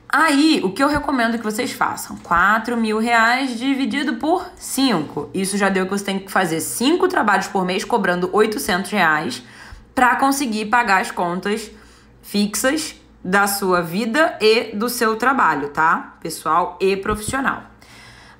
Aí, 0.06 0.60
o 0.62 0.70
que 0.70 0.84
eu 0.84 0.88
recomendo 0.88 1.38
que 1.38 1.44
vocês 1.44 1.72
façam? 1.72 2.18
4 2.18 2.76
mil 2.76 2.98
reais 2.98 3.58
dividido 3.58 4.16
por 4.16 4.46
5. 4.54 5.30
Isso 5.32 5.56
já 5.56 5.70
deu 5.70 5.86
que 5.86 5.92
você 5.92 6.04
tem 6.04 6.18
que 6.18 6.30
fazer 6.30 6.60
5 6.60 7.08
trabalhos 7.08 7.46
por 7.46 7.64
mês, 7.64 7.86
cobrando 7.86 8.28
800 8.30 8.90
reais, 8.90 9.42
para 9.94 10.14
conseguir 10.16 10.66
pagar 10.66 11.00
as 11.00 11.10
contas 11.10 11.70
fixas 12.20 12.96
da 13.24 13.46
sua 13.46 13.80
vida 13.80 14.36
e 14.40 14.76
do 14.76 14.88
seu 14.88 15.16
trabalho, 15.16 15.70
tá? 15.70 16.14
Pessoal 16.20 16.76
e 16.80 16.94
profissional. 16.94 17.62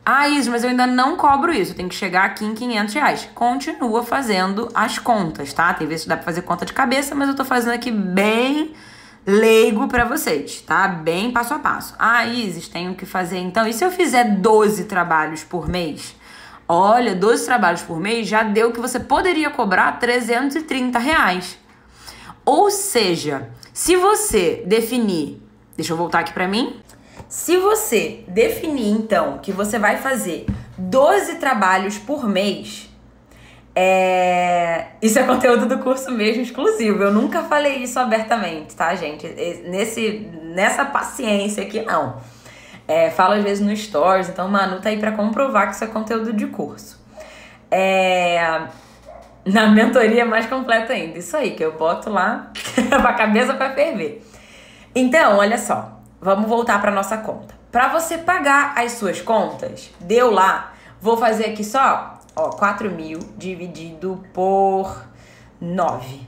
Ah, 0.04 0.28
isso, 0.28 0.50
mas 0.50 0.62
eu 0.62 0.68
ainda 0.68 0.86
não 0.86 1.16
cobro 1.16 1.50
isso. 1.50 1.74
Tenho 1.74 1.88
que 1.88 1.94
chegar 1.94 2.24
aqui 2.24 2.44
em 2.44 2.54
500 2.54 2.94
reais. 2.94 3.28
Continua 3.34 4.02
fazendo 4.02 4.68
as 4.74 4.98
contas, 4.98 5.54
tá? 5.54 5.72
Tem 5.72 5.86
vezes 5.86 6.02
que 6.02 6.10
dá 6.10 6.16
pra 6.16 6.26
fazer 6.26 6.42
conta 6.42 6.66
de 6.66 6.74
cabeça, 6.74 7.14
mas 7.14 7.28
eu 7.28 7.34
tô 7.34 7.44
fazendo 7.44 7.72
aqui 7.72 7.90
bem 7.90 8.74
leigo 9.26 9.88
para 9.88 10.04
vocês, 10.04 10.60
tá? 10.60 10.86
Bem 10.86 11.30
passo 11.30 11.54
a 11.54 11.58
passo. 11.58 11.94
Ah, 11.98 12.26
Isis, 12.26 12.68
tenho 12.68 12.94
que 12.94 13.06
fazer 13.06 13.38
então. 13.38 13.66
E 13.66 13.72
se 13.72 13.82
eu 13.82 13.90
fizer 13.90 14.36
12 14.36 14.84
trabalhos 14.84 15.42
por 15.42 15.66
mês? 15.66 16.14
Olha, 16.68 17.14
12 17.14 17.46
trabalhos 17.46 17.80
por 17.80 17.98
mês 17.98 18.26
já 18.26 18.42
deu 18.42 18.72
que 18.72 18.80
você 18.80 19.00
poderia 19.00 19.48
cobrar 19.48 19.92
330 19.92 20.98
reais. 20.98 21.58
Ou 22.44 22.70
seja, 22.70 23.48
se 23.74 23.96
você 23.96 24.62
definir, 24.64 25.42
deixa 25.76 25.92
eu 25.92 25.96
voltar 25.96 26.20
aqui 26.20 26.32
para 26.32 26.46
mim. 26.46 26.80
Se 27.28 27.56
você 27.56 28.22
definir 28.28 28.92
então 28.92 29.38
que 29.38 29.50
você 29.50 29.80
vai 29.80 29.96
fazer 29.96 30.46
12 30.78 31.38
trabalhos 31.38 31.98
por 31.98 32.28
mês, 32.28 32.88
é... 33.74 34.86
Isso 35.02 35.18
é 35.18 35.24
conteúdo 35.24 35.66
do 35.66 35.78
curso 35.80 36.12
mesmo, 36.12 36.40
exclusivo. 36.40 37.02
Eu 37.02 37.12
nunca 37.12 37.42
falei 37.42 37.78
isso 37.78 37.98
abertamente, 37.98 38.76
tá, 38.76 38.94
gente? 38.94 39.26
Nesse, 39.66 40.30
nessa 40.40 40.84
paciência 40.84 41.64
aqui, 41.64 41.82
não. 41.82 42.18
É, 42.86 43.10
falo 43.10 43.34
às 43.34 43.42
vezes 43.42 43.66
no 43.66 43.76
Stories, 43.76 44.28
então 44.28 44.46
Manu 44.46 44.80
tá 44.80 44.90
aí 44.90 45.00
pra 45.00 45.10
comprovar 45.10 45.66
que 45.68 45.74
isso 45.74 45.82
é 45.82 45.88
conteúdo 45.88 46.32
de 46.32 46.46
curso. 46.46 47.02
É... 47.68 48.68
Na 49.44 49.66
mentoria 49.68 50.24
mais 50.24 50.46
completa 50.46 50.92
ainda. 50.92 51.18
Isso 51.18 51.36
aí, 51.36 51.52
que 51.52 51.64
eu 51.64 51.72
boto 51.72 52.10
lá 52.10 52.50
pra 52.88 53.12
cabeça 53.12 53.54
pra 53.54 53.74
ferver. 53.74 54.24
Então, 54.94 55.38
olha 55.38 55.58
só. 55.58 56.00
Vamos 56.20 56.48
voltar 56.48 56.80
pra 56.80 56.90
nossa 56.90 57.18
conta. 57.18 57.54
Para 57.70 57.88
você 57.88 58.16
pagar 58.16 58.74
as 58.76 58.92
suas 58.92 59.20
contas, 59.20 59.90
deu 60.00 60.30
lá. 60.30 60.72
Vou 61.00 61.16
fazer 61.18 61.46
aqui 61.46 61.62
só 61.62 62.14
Ó, 62.36 62.50
4 62.50 62.90
mil 62.90 63.20
dividido 63.36 64.20
por 64.32 65.04
9. 65.60 66.26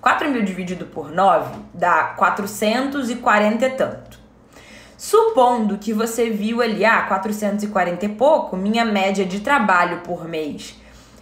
4 0.00 0.28
mil 0.28 0.42
dividido 0.42 0.86
por 0.86 1.12
9 1.12 1.54
dá 1.72 2.14
440 2.16 3.64
e 3.64 3.70
tanto. 3.70 4.18
Supondo 4.98 5.78
que 5.78 5.92
você 5.92 6.30
viu 6.30 6.60
ali, 6.60 6.84
ah, 6.84 7.02
440 7.02 8.06
e 8.06 8.08
pouco, 8.08 8.56
minha 8.56 8.84
média 8.84 9.24
de 9.24 9.38
trabalho 9.38 10.00
por 10.00 10.26
mês, 10.26 10.74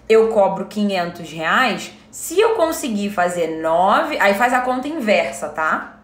eu 0.08 0.28
cobro 0.28 0.66
500 0.66 1.30
reais. 1.30 1.92
Se 2.10 2.38
eu 2.38 2.54
conseguir 2.54 3.10
fazer 3.10 3.60
9, 3.60 4.18
aí 4.20 4.34
faz 4.34 4.52
a 4.52 4.60
conta 4.60 4.88
inversa, 4.88 5.48
tá? 5.48 5.98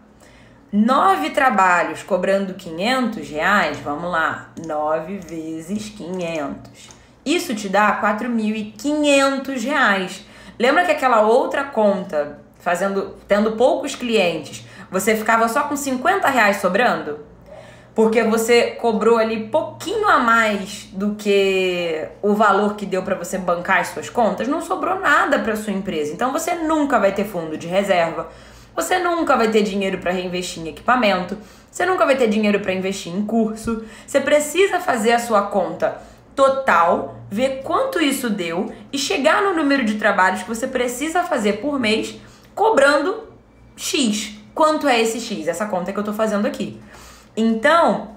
9 0.71 1.31
trabalhos 1.31 2.03
cobrando 2.03 2.53
500 2.53 3.29
reais, 3.29 3.77
vamos 3.79 4.09
lá, 4.09 4.51
9 4.65 5.17
vezes 5.17 5.89
500 5.89 7.01
isso 7.25 7.55
te 7.55 7.67
dá 7.69 7.91
R$ 7.91 8.01
4.500. 8.01 10.21
Lembra 10.59 10.83
que 10.85 10.91
aquela 10.91 11.21
outra 11.21 11.63
conta, 11.65 12.39
fazendo, 12.59 13.15
tendo 13.27 13.53
poucos 13.53 13.95
clientes, 13.95 14.65
você 14.89 15.15
ficava 15.15 15.47
só 15.47 15.63
com 15.63 15.75
50 15.75 16.27
reais 16.29 16.57
sobrando? 16.57 17.19
Porque 17.93 18.23
você 18.23 18.71
cobrou 18.71 19.17
ali 19.17 19.47
pouquinho 19.47 20.07
a 20.07 20.17
mais 20.19 20.87
do 20.93 21.15
que 21.15 22.07
o 22.21 22.33
valor 22.33 22.75
que 22.75 22.85
deu 22.85 23.03
para 23.03 23.15
você 23.15 23.37
bancar 23.37 23.81
as 23.81 23.87
suas 23.87 24.09
contas, 24.09 24.47
não 24.47 24.61
sobrou 24.61 24.99
nada 24.99 25.39
para 25.39 25.55
sua 25.57 25.73
empresa. 25.73 26.13
Então 26.13 26.31
você 26.31 26.55
nunca 26.55 26.97
vai 26.97 27.11
ter 27.11 27.25
fundo 27.25 27.57
de 27.57 27.67
reserva, 27.67 28.29
você 28.73 28.97
nunca 28.97 29.35
vai 29.35 29.49
ter 29.49 29.61
dinheiro 29.61 29.97
para 29.97 30.11
reinvestir 30.11 30.63
em 30.63 30.69
equipamento, 30.69 31.37
você 31.69 31.85
nunca 31.85 32.05
vai 32.05 32.15
ter 32.15 32.27
dinheiro 32.27 32.61
para 32.61 32.73
investir 32.73 33.13
em 33.13 33.25
curso. 33.25 33.83
Você 34.07 34.21
precisa 34.21 34.79
fazer 34.79 35.11
a 35.11 35.19
sua 35.19 35.43
conta 35.43 36.01
total, 36.35 37.15
ver 37.29 37.61
quanto 37.63 38.01
isso 38.01 38.29
deu 38.29 38.73
e 38.91 38.97
chegar 38.97 39.41
no 39.41 39.53
número 39.53 39.83
de 39.83 39.95
trabalhos 39.95 40.43
que 40.43 40.49
você 40.49 40.67
precisa 40.67 41.23
fazer 41.23 41.53
por 41.53 41.79
mês, 41.79 42.15
cobrando 42.55 43.27
X. 43.75 44.35
Quanto 44.53 44.87
é 44.87 44.99
esse 44.99 45.19
X? 45.19 45.47
Essa 45.47 45.65
conta 45.65 45.93
que 45.93 45.99
eu 45.99 46.03
tô 46.03 46.13
fazendo 46.13 46.45
aqui. 46.45 46.79
Então, 47.35 48.11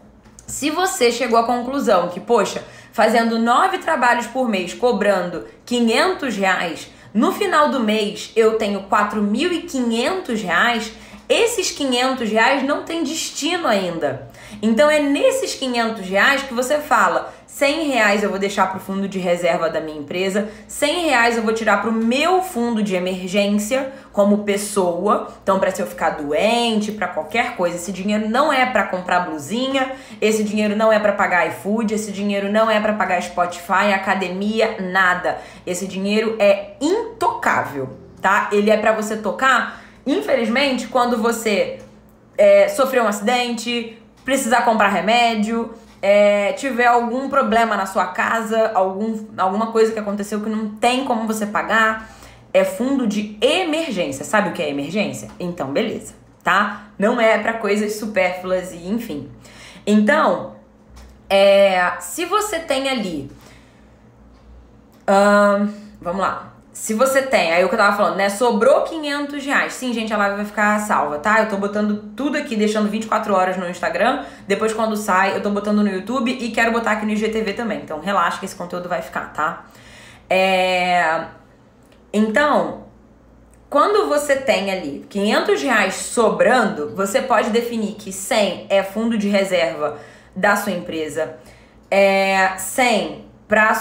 se 0.46 0.70
você 0.70 1.10
chegou 1.10 1.38
à 1.38 1.44
conclusão 1.44 2.08
que, 2.08 2.20
poxa, 2.20 2.64
fazendo 2.92 3.38
nove 3.38 3.78
trabalhos 3.78 4.26
por 4.26 4.48
mês, 4.48 4.74
cobrando 4.74 5.46
500 5.64 6.36
reais, 6.36 6.88
no 7.12 7.32
final 7.32 7.68
do 7.68 7.80
mês 7.80 8.32
eu 8.34 8.58
tenho 8.58 8.82
4.500 8.84 10.42
reais, 10.42 10.92
esses 11.28 11.70
500 11.70 12.28
reais 12.28 12.62
não 12.62 12.82
tem 12.82 13.02
destino 13.02 13.66
ainda. 13.66 14.28
Então 14.60 14.90
é 14.90 15.00
nesses 15.00 15.54
500 15.54 16.06
reais 16.06 16.42
que 16.42 16.52
você 16.52 16.78
fala, 16.78 17.32
100 17.54 17.86
reais 17.86 18.24
eu 18.24 18.30
vou 18.30 18.38
deixar 18.40 18.66
para 18.66 18.78
o 18.78 18.80
fundo 18.80 19.06
de 19.06 19.20
reserva 19.20 19.70
da 19.70 19.80
minha 19.80 19.96
empresa, 19.96 20.48
100 20.66 21.06
reais 21.06 21.36
eu 21.36 21.42
vou 21.44 21.54
tirar 21.54 21.80
para 21.80 21.88
o 21.88 21.92
meu 21.92 22.42
fundo 22.42 22.82
de 22.82 22.96
emergência 22.96 23.92
como 24.12 24.38
pessoa. 24.38 25.32
Então, 25.40 25.60
para 25.60 25.70
se 25.70 25.80
eu 25.80 25.86
ficar 25.86 26.10
doente, 26.10 26.90
para 26.90 27.06
qualquer 27.06 27.54
coisa, 27.54 27.76
esse 27.76 27.92
dinheiro 27.92 28.28
não 28.28 28.52
é 28.52 28.66
para 28.66 28.82
comprar 28.82 29.20
blusinha, 29.20 29.92
esse 30.20 30.42
dinheiro 30.42 30.74
não 30.74 30.92
é 30.92 30.98
para 30.98 31.12
pagar 31.12 31.46
iFood, 31.46 31.94
esse 31.94 32.10
dinheiro 32.10 32.50
não 32.50 32.68
é 32.68 32.80
para 32.80 32.94
pagar 32.94 33.22
Spotify, 33.22 33.92
academia, 33.94 34.78
nada. 34.80 35.38
Esse 35.64 35.86
dinheiro 35.86 36.34
é 36.40 36.72
intocável, 36.80 37.88
tá? 38.20 38.48
Ele 38.50 38.68
é 38.68 38.76
para 38.76 38.90
você 38.90 39.16
tocar, 39.16 39.80
infelizmente, 40.04 40.88
quando 40.88 41.18
você 41.18 41.78
é, 42.36 42.66
sofreu 42.66 43.04
um 43.04 43.06
acidente, 43.06 43.96
precisar 44.24 44.62
comprar 44.62 44.88
remédio 44.88 45.72
é, 46.06 46.52
tiver 46.52 46.84
algum 46.84 47.30
problema 47.30 47.78
na 47.78 47.86
sua 47.86 48.08
casa, 48.08 48.72
algum, 48.74 49.24
alguma 49.38 49.72
coisa 49.72 49.90
que 49.90 49.98
aconteceu 49.98 50.42
que 50.42 50.50
não 50.50 50.74
tem 50.74 51.06
como 51.06 51.26
você 51.26 51.46
pagar, 51.46 52.10
é 52.52 52.62
fundo 52.62 53.06
de 53.06 53.38
emergência. 53.40 54.22
Sabe 54.22 54.50
o 54.50 54.52
que 54.52 54.62
é 54.62 54.68
emergência? 54.68 55.30
Então, 55.40 55.72
beleza, 55.72 56.12
tá? 56.42 56.88
Não 56.98 57.18
é 57.18 57.38
para 57.38 57.54
coisas 57.54 57.94
supérfluas 57.96 58.70
e 58.72 58.86
enfim. 58.86 59.30
Então, 59.86 60.56
é, 61.26 61.92
se 62.00 62.26
você 62.26 62.58
tem 62.58 62.90
ali. 62.90 63.30
vamos 66.02 66.20
lá. 66.20 66.53
Se 66.74 66.92
você 66.92 67.22
tem, 67.22 67.52
aí 67.52 67.64
o 67.64 67.68
que 67.68 67.74
eu 67.76 67.78
tava 67.78 67.96
falando, 67.96 68.16
né? 68.16 68.28
Sobrou 68.28 68.82
500 68.82 69.46
reais. 69.46 69.72
Sim, 69.74 69.92
gente, 69.92 70.12
a 70.12 70.16
live 70.16 70.36
vai 70.36 70.44
ficar 70.44 70.80
salva, 70.80 71.20
tá? 71.20 71.38
Eu 71.38 71.48
tô 71.48 71.56
botando 71.56 72.10
tudo 72.16 72.36
aqui, 72.36 72.56
deixando 72.56 72.90
24 72.90 73.32
horas 73.32 73.56
no 73.56 73.68
Instagram. 73.70 74.24
Depois, 74.48 74.72
quando 74.72 74.96
sai, 74.96 75.36
eu 75.36 75.40
tô 75.40 75.50
botando 75.50 75.84
no 75.84 75.88
YouTube 75.88 76.32
e 76.32 76.50
quero 76.50 76.72
botar 76.72 76.90
aqui 76.92 77.06
no 77.06 77.12
IGTV 77.12 77.52
também. 77.52 77.80
Então, 77.80 78.00
relaxa 78.00 78.40
que 78.40 78.44
esse 78.44 78.56
conteúdo 78.56 78.88
vai 78.88 79.00
ficar, 79.02 79.32
tá? 79.32 79.66
É... 80.28 81.26
Então, 82.12 82.86
quando 83.70 84.08
você 84.08 84.34
tem 84.34 84.72
ali 84.72 85.06
500 85.08 85.62
reais 85.62 85.94
sobrando, 85.94 86.92
você 86.96 87.22
pode 87.22 87.50
definir 87.50 87.94
que 87.94 88.12
100 88.12 88.66
é 88.68 88.82
fundo 88.82 89.16
de 89.16 89.28
reserva 89.28 89.98
da 90.34 90.56
sua 90.56 90.72
empresa, 90.72 91.36
é 91.88 92.56
100 92.58 93.23
para 93.46 93.72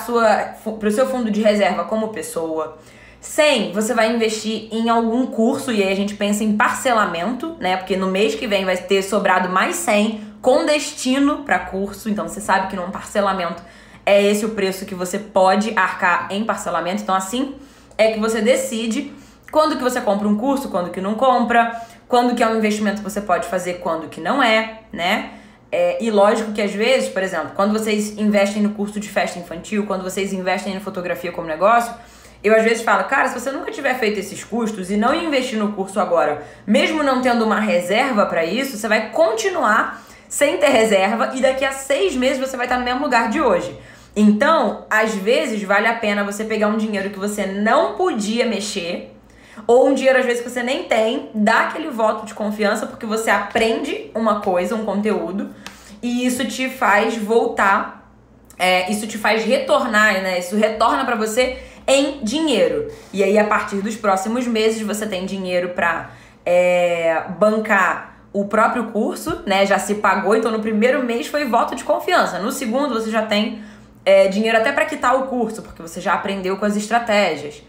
o 0.66 0.92
seu 0.92 1.08
fundo 1.08 1.32
de 1.32 1.42
reserva 1.42 1.86
como 1.86 2.10
pessoa. 2.10 2.78
100 3.22 3.72
você 3.72 3.94
vai 3.94 4.14
investir 4.14 4.68
em 4.70 4.90
algum 4.90 5.26
curso 5.26 5.72
e 5.72 5.82
aí 5.82 5.92
a 5.92 5.96
gente 5.96 6.16
pensa 6.16 6.44
em 6.44 6.58
parcelamento, 6.58 7.56
né? 7.60 7.78
Porque 7.78 7.96
no 7.96 8.08
mês 8.08 8.36
que 8.36 8.46
vem 8.46 8.66
vai 8.66 8.76
ter 8.76 9.02
sobrado 9.02 9.48
mais 9.48 9.78
100 9.78 10.34
com 10.42 10.66
destino 10.66 11.44
para 11.44 11.58
curso, 11.58 12.10
então 12.10 12.28
você 12.28 12.42
sabe 12.42 12.68
que 12.68 12.76
num 12.76 12.92
parcelamento 12.92 13.64
é 14.06 14.22
esse 14.22 14.46
o 14.46 14.50
preço 14.50 14.86
que 14.86 14.94
você 14.94 15.18
pode 15.18 15.72
arcar 15.78 16.28
em 16.32 16.44
parcelamento. 16.44 17.02
Então 17.02 17.16
assim 17.16 17.56
é 17.98 18.12
que 18.12 18.20
você 18.20 18.42
decide 18.42 19.14
quando 19.50 19.78
que 19.78 19.84
você 19.84 20.02
compra 20.02 20.28
um 20.28 20.36
curso, 20.36 20.68
quando 20.68 20.90
que 20.90 21.00
não 21.00 21.16
compra, 21.16 21.82
quando 22.10 22.36
que 22.36 22.44
é 22.44 22.48
um 22.48 22.58
investimento 22.58 22.98
que 22.98 23.10
você 23.10 23.22
pode 23.22 23.48
fazer, 23.48 23.76
quando 23.76 24.10
que 24.10 24.20
não 24.20 24.44
é, 24.44 24.82
né? 24.92 25.32
É, 25.76 25.98
e 26.00 26.12
lógico 26.12 26.52
que 26.52 26.62
às 26.62 26.72
vezes, 26.72 27.10
por 27.10 27.24
exemplo, 27.24 27.54
quando 27.56 27.74
vocês 27.74 28.16
investem 28.16 28.62
no 28.62 28.76
curso 28.76 29.00
de 29.00 29.10
festa 29.10 29.40
infantil, 29.40 29.88
quando 29.88 30.04
vocês 30.04 30.32
investem 30.32 30.76
em 30.76 30.80
fotografia 30.80 31.32
como 31.32 31.48
negócio, 31.48 31.92
eu 32.44 32.56
às 32.56 32.64
vezes 32.64 32.84
falo, 32.84 33.06
cara, 33.06 33.28
se 33.30 33.40
você 33.40 33.50
nunca 33.50 33.72
tiver 33.72 33.98
feito 33.98 34.20
esses 34.20 34.44
custos 34.44 34.92
e 34.92 34.98
não 34.98 35.16
investir 35.16 35.58
no 35.58 35.74
curso 35.74 36.00
agora, 36.00 36.44
mesmo 36.68 37.02
não 37.02 37.24
tendo 37.24 37.44
uma 37.44 37.60
reserva 37.60 38.28
para 38.28 38.46
isso, 38.46 38.78
você 38.78 38.88
vai 38.88 39.10
continuar 39.10 40.00
sem 40.30 40.58
ter 40.58 40.70
reserva 40.70 41.32
e 41.34 41.42
daqui 41.42 41.66
a 41.66 41.72
seis 41.72 42.16
meses 42.16 42.38
você 42.38 42.56
vai 42.56 42.68
estar 42.68 42.78
no 42.78 42.86
mesmo 42.86 43.02
lugar 43.02 43.30
de 43.30 43.42
hoje. 43.42 43.76
Então, 44.16 44.86
às 44.92 45.16
vezes 45.16 45.64
vale 45.64 45.88
a 45.88 45.96
pena 45.96 46.24
você 46.24 46.44
pegar 46.44 46.68
um 46.68 46.78
dinheiro 46.78 47.10
que 47.10 47.18
você 47.18 47.48
não 47.48 47.96
podia 47.96 48.46
mexer 48.46 49.13
ou 49.68 49.88
um 49.88 49.94
dinheiro 49.94 50.20
às 50.20 50.26
vezes 50.26 50.42
que 50.42 50.50
você 50.50 50.64
nem 50.64 50.84
tem, 50.84 51.30
dá 51.34 51.68
aquele 51.68 51.90
voto 51.90 52.26
de 52.26 52.34
confiança 52.34 52.86
porque 52.86 53.06
você 53.06 53.30
aprende 53.30 54.12
uma 54.14 54.42
coisa, 54.42 54.76
um 54.76 54.86
conteúdo, 54.86 55.50
e 56.02 56.26
isso 56.26 56.46
te 56.46 56.70
faz 56.70 57.16
voltar, 57.18 58.12
é, 58.58 58.92
isso 58.92 59.08
te 59.08 59.18
faz 59.18 59.44
retornar, 59.46 60.22
né? 60.22 60.40
Isso 60.40 60.56
retorna 60.56 61.06
para 61.06 61.16
você 61.16 61.58
em 61.88 62.24
dinheiro. 62.24 62.92
E 63.12 63.24
aí, 63.24 63.38
a 63.38 63.46
partir 63.46 63.78
dos 63.78 63.96
próximos 63.96 64.46
meses, 64.46 64.82
você 64.82 65.08
tem 65.08 65.26
dinheiro 65.26 65.70
para 65.70 66.12
é, 66.46 67.24
bancar 67.40 68.14
o 68.34 68.46
próprio 68.46 68.88
curso, 68.88 69.44
né? 69.46 69.66
Já 69.66 69.80
se 69.80 69.96
pagou, 69.96 70.36
então 70.36 70.52
no 70.52 70.60
primeiro 70.60 71.04
mês 71.04 71.28
foi 71.28 71.46
voto 71.46 71.76
de 71.76 71.84
confiança. 71.84 72.40
No 72.40 72.52
segundo, 72.52 72.94
você 72.94 73.10
já 73.10 73.22
tem 73.22 73.64
é, 74.06 74.28
dinheiro 74.28 74.58
até 74.58 74.72
para 74.72 74.86
quitar 74.86 75.16
o 75.16 75.28
curso, 75.28 75.62
porque 75.62 75.82
você 75.82 76.02
já 76.02 76.14
aprendeu 76.14 76.58
com 76.58 76.66
as 76.66 76.76
estratégias. 76.76 77.62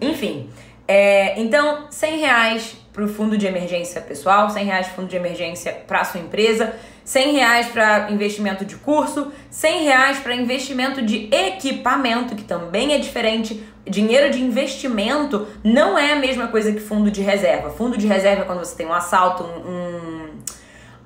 Enfim, 0.00 0.50
é, 0.90 1.38
então, 1.38 1.84
100 1.90 2.18
reais 2.18 2.74
para 2.94 3.04
o 3.04 3.08
fundo 3.08 3.36
de 3.36 3.46
emergência 3.46 4.00
pessoal, 4.00 4.48
100 4.48 4.64
reais 4.64 4.86
fundo 4.88 5.06
de 5.06 5.16
emergência 5.16 5.70
para 5.86 6.02
sua 6.02 6.18
empresa, 6.18 6.74
100 7.04 7.32
reais 7.34 7.66
para 7.68 8.10
investimento 8.10 8.64
de 8.64 8.74
curso, 8.76 9.30
100 9.50 9.84
reais 9.84 10.18
para 10.18 10.34
investimento 10.34 11.02
de 11.02 11.28
equipamento, 11.30 12.34
que 12.34 12.42
também 12.42 12.94
é 12.94 12.98
diferente. 12.98 13.62
Dinheiro 13.86 14.30
de 14.30 14.42
investimento 14.42 15.46
não 15.62 15.98
é 15.98 16.14
a 16.14 16.16
mesma 16.16 16.48
coisa 16.48 16.72
que 16.72 16.80
fundo 16.80 17.10
de 17.10 17.20
reserva. 17.20 17.68
Fundo 17.68 17.98
de 17.98 18.06
reserva 18.06 18.42
é 18.42 18.44
quando 18.46 18.60
você 18.60 18.74
tem 18.74 18.86
um 18.86 18.92
assalto, 18.92 19.44
um. 19.44 20.30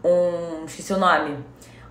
um, 0.04 0.64
esqueci 0.64 0.92
o 0.92 0.98
nome. 0.98 1.36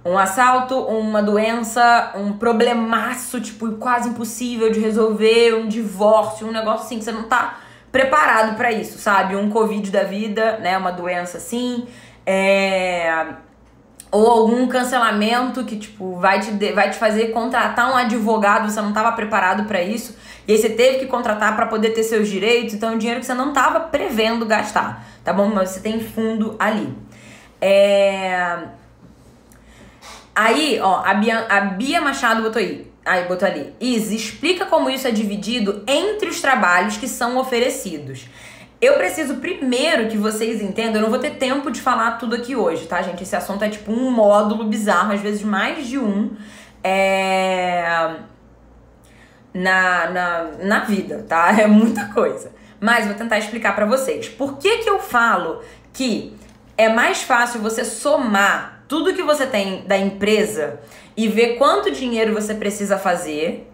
Um 0.03 0.17
assalto, 0.17 0.79
uma 0.79 1.21
doença, 1.21 2.13
um 2.15 2.33
problemaço, 2.33 3.39
tipo, 3.39 3.73
quase 3.73 4.09
impossível 4.09 4.71
de 4.71 4.79
resolver, 4.79 5.55
um 5.55 5.67
divórcio, 5.67 6.47
um 6.47 6.51
negócio 6.51 6.85
assim 6.85 6.97
que 6.97 7.03
você 7.03 7.11
não 7.11 7.23
tá 7.23 7.59
preparado 7.91 8.55
para 8.55 8.71
isso, 8.71 8.97
sabe? 8.97 9.35
Um 9.35 9.49
Covid 9.49 9.91
da 9.91 10.03
vida, 10.03 10.57
né? 10.59 10.77
Uma 10.77 10.91
doença 10.91 11.37
assim. 11.37 11.87
É... 12.25 13.25
Ou 14.11 14.29
algum 14.29 14.67
cancelamento 14.67 15.63
que, 15.63 15.77
tipo, 15.77 16.17
vai 16.17 16.39
te, 16.39 16.51
vai 16.73 16.89
te 16.89 16.97
fazer 16.97 17.27
contratar 17.27 17.91
um 17.91 17.95
advogado, 17.95 18.69
você 18.69 18.81
não 18.81 18.89
estava 18.89 19.11
preparado 19.13 19.65
para 19.65 19.81
isso. 19.81 20.17
E 20.47 20.51
aí 20.51 20.57
você 20.57 20.69
teve 20.69 20.99
que 20.99 21.05
contratar 21.05 21.55
para 21.55 21.65
poder 21.65 21.91
ter 21.91 22.03
seus 22.03 22.27
direitos. 22.27 22.73
Então, 22.73 22.89
é 22.89 22.93
um 22.93 22.97
dinheiro 22.97 23.21
que 23.21 23.25
você 23.25 23.33
não 23.33 23.49
estava 23.49 23.79
prevendo 23.79 24.45
gastar, 24.45 25.05
tá 25.23 25.31
bom? 25.31 25.47
Mas 25.47 25.69
você 25.69 25.79
tem 25.79 25.99
fundo 25.99 26.55
ali. 26.59 26.93
É... 27.61 28.57
Aí, 30.35 30.79
ó, 30.81 31.03
a 31.05 31.13
Bia, 31.13 31.45
a 31.47 31.61
Bia 31.61 32.01
Machado 32.01 32.41
botou 32.41 32.61
aí. 32.61 32.90
Aí 33.05 33.25
botou 33.27 33.47
ali. 33.47 33.73
Isa, 33.79 34.13
explica 34.13 34.65
como 34.65 34.89
isso 34.89 35.07
é 35.07 35.11
dividido 35.11 35.83
entre 35.87 36.29
os 36.29 36.39
trabalhos 36.39 36.97
que 36.97 37.07
são 37.07 37.37
oferecidos. 37.37 38.27
Eu 38.79 38.95
preciso 38.95 39.35
primeiro 39.35 40.07
que 40.07 40.17
vocês 40.17 40.61
entendam, 40.61 40.95
eu 40.95 41.01
não 41.03 41.09
vou 41.09 41.19
ter 41.19 41.35
tempo 41.35 41.69
de 41.69 41.79
falar 41.79 42.17
tudo 42.17 42.35
aqui 42.35 42.55
hoje, 42.55 42.87
tá, 42.87 43.01
gente? 43.01 43.21
Esse 43.21 43.35
assunto 43.35 43.63
é 43.63 43.69
tipo 43.69 43.91
um 43.91 44.09
módulo 44.09 44.63
bizarro, 44.63 45.13
às 45.13 45.21
vezes 45.21 45.43
mais 45.43 45.87
de 45.87 45.99
um. 45.99 46.35
É... 46.83 48.15
Na, 49.53 50.09
na, 50.09 50.43
na 50.63 50.79
vida, 50.79 51.25
tá? 51.27 51.51
É 51.59 51.67
muita 51.67 52.05
coisa. 52.05 52.51
Mas 52.79 53.05
vou 53.05 53.13
tentar 53.13 53.37
explicar 53.37 53.75
para 53.75 53.85
vocês. 53.85 54.27
Por 54.27 54.57
que, 54.57 54.79
que 54.79 54.89
eu 54.89 54.97
falo 54.97 55.61
que 55.93 56.35
é 56.75 56.89
mais 56.89 57.21
fácil 57.21 57.61
você 57.61 57.85
somar 57.85 58.83
tudo 58.87 59.13
que 59.13 59.21
você 59.21 59.45
tem 59.45 59.83
da 59.85 59.97
empresa 59.97 60.79
e 61.15 61.27
ver 61.27 61.57
quanto 61.57 61.91
dinheiro 61.91 62.33
você 62.33 62.53
precisa 62.53 62.97
fazer 62.97 63.71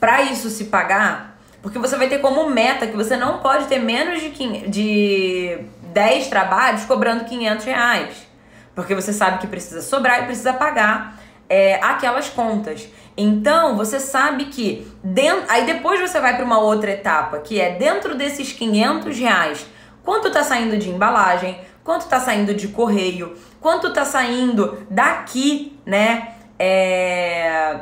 para 0.00 0.22
isso 0.22 0.48
se 0.48 0.64
pagar, 0.64 1.38
porque 1.60 1.78
você 1.78 1.96
vai 1.96 2.08
ter 2.08 2.18
como 2.18 2.48
meta 2.48 2.86
que 2.86 2.96
você 2.96 3.16
não 3.16 3.38
pode 3.38 3.66
ter 3.66 3.78
menos 3.78 4.20
de, 4.20 4.30
500, 4.30 4.70
de 4.70 5.58
10 5.92 6.28
trabalhos 6.28 6.84
cobrando 6.84 7.24
500 7.24 7.64
reais. 7.64 8.28
Porque 8.74 8.94
você 8.94 9.12
sabe 9.12 9.38
que 9.38 9.46
precisa 9.48 9.82
sobrar 9.82 10.22
e 10.22 10.26
precisa 10.26 10.52
pagar 10.52 11.18
é, 11.48 11.74
aquelas 11.82 12.28
contas. 12.28 12.88
Então, 13.16 13.76
você 13.76 13.98
sabe 13.98 14.44
que. 14.44 14.86
Dentro, 15.02 15.44
aí 15.48 15.66
depois 15.66 16.00
você 16.00 16.20
vai 16.20 16.36
para 16.36 16.44
uma 16.44 16.60
outra 16.60 16.92
etapa, 16.92 17.38
que 17.38 17.60
é 17.60 17.72
dentro 17.72 18.14
desses 18.14 18.52
500 18.52 19.18
reais, 19.18 19.66
quanto 20.04 20.28
está 20.28 20.44
saindo 20.44 20.78
de 20.78 20.88
embalagem, 20.88 21.58
quanto 21.82 22.02
está 22.02 22.20
saindo 22.20 22.54
de 22.54 22.68
correio, 22.68 23.36
quanto 23.60 23.88
está 23.88 24.04
saindo 24.04 24.78
daqui, 24.88 25.76
né? 25.84 26.34
É, 26.58 27.80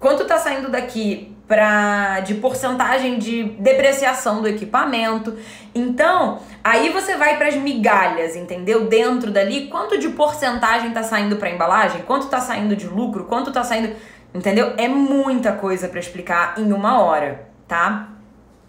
quanto 0.00 0.22
está 0.22 0.38
saindo 0.38 0.70
daqui 0.70 1.36
pra, 1.46 2.20
de 2.20 2.34
porcentagem 2.34 3.18
de 3.18 3.44
depreciação 3.44 4.42
do 4.42 4.48
equipamento. 4.48 5.36
Então, 5.74 6.40
aí 6.62 6.90
você 6.90 7.16
vai 7.16 7.36
para 7.36 7.48
as 7.48 7.54
migalhas, 7.54 8.34
entendeu? 8.34 8.86
Dentro 8.86 9.30
dali, 9.30 9.68
quanto 9.68 9.98
de 9.98 10.08
porcentagem 10.10 10.88
está 10.88 11.02
saindo 11.02 11.36
para 11.36 11.50
embalagem, 11.50 12.02
quanto 12.02 12.24
está 12.24 12.40
saindo 12.40 12.74
de 12.74 12.86
lucro, 12.86 13.24
quanto 13.24 13.48
está 13.48 13.62
saindo, 13.62 13.94
entendeu? 14.34 14.72
É 14.76 14.88
muita 14.88 15.52
coisa 15.52 15.88
para 15.88 16.00
explicar 16.00 16.54
em 16.58 16.72
uma 16.72 17.00
hora, 17.00 17.48
tá? 17.68 18.08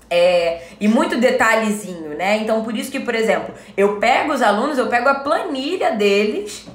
É, 0.10 0.62
e 0.80 0.88
muito 0.88 1.18
detalhezinho, 1.20 2.12
né? 2.12 2.38
Então, 2.38 2.64
por 2.64 2.78
isso 2.78 2.92
que, 2.92 3.00
por 3.00 3.14
exemplo, 3.14 3.54
eu 3.76 3.98
pego 3.98 4.32
os 4.32 4.42
alunos, 4.42 4.78
eu 4.78 4.88
pego 4.88 5.10
a 5.10 5.16
planilha 5.16 5.92
deles 5.92 6.66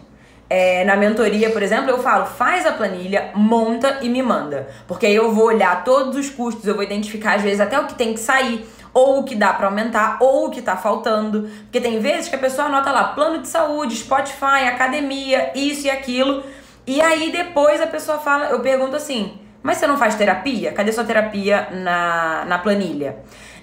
é, 0.52 0.84
na 0.84 0.96
mentoria, 0.96 1.48
por 1.48 1.62
exemplo, 1.62 1.88
eu 1.88 2.02
falo, 2.02 2.26
faz 2.26 2.66
a 2.66 2.72
planilha, 2.72 3.30
monta 3.34 4.00
e 4.02 4.08
me 4.10 4.22
manda. 4.22 4.68
Porque 4.86 5.06
aí 5.06 5.14
eu 5.14 5.32
vou 5.32 5.46
olhar 5.46 5.82
todos 5.82 6.14
os 6.14 6.28
custos, 6.28 6.66
eu 6.66 6.74
vou 6.74 6.84
identificar 6.84 7.36
às 7.36 7.42
vezes 7.42 7.58
até 7.58 7.80
o 7.80 7.86
que 7.86 7.94
tem 7.94 8.12
que 8.12 8.20
sair, 8.20 8.68
ou 8.92 9.20
o 9.20 9.24
que 9.24 9.34
dá 9.34 9.54
para 9.54 9.66
aumentar, 9.68 10.18
ou 10.20 10.48
o 10.48 10.50
que 10.50 10.60
tá 10.60 10.76
faltando. 10.76 11.48
Porque 11.62 11.80
tem 11.80 11.98
vezes 12.00 12.28
que 12.28 12.36
a 12.36 12.38
pessoa 12.38 12.68
anota 12.68 12.90
lá 12.92 13.04
plano 13.04 13.38
de 13.38 13.48
saúde, 13.48 13.96
Spotify, 13.96 14.68
academia, 14.68 15.52
isso 15.54 15.86
e 15.86 15.90
aquilo. 15.90 16.44
E 16.86 17.00
aí 17.00 17.32
depois 17.32 17.80
a 17.80 17.86
pessoa 17.86 18.18
fala, 18.18 18.50
eu 18.50 18.60
pergunto 18.60 18.94
assim, 18.94 19.40
mas 19.62 19.78
você 19.78 19.86
não 19.86 19.96
faz 19.96 20.16
terapia? 20.16 20.70
Cadê 20.72 20.92
sua 20.92 21.04
terapia 21.04 21.68
na, 21.72 22.44
na 22.44 22.58
planilha? 22.58 23.16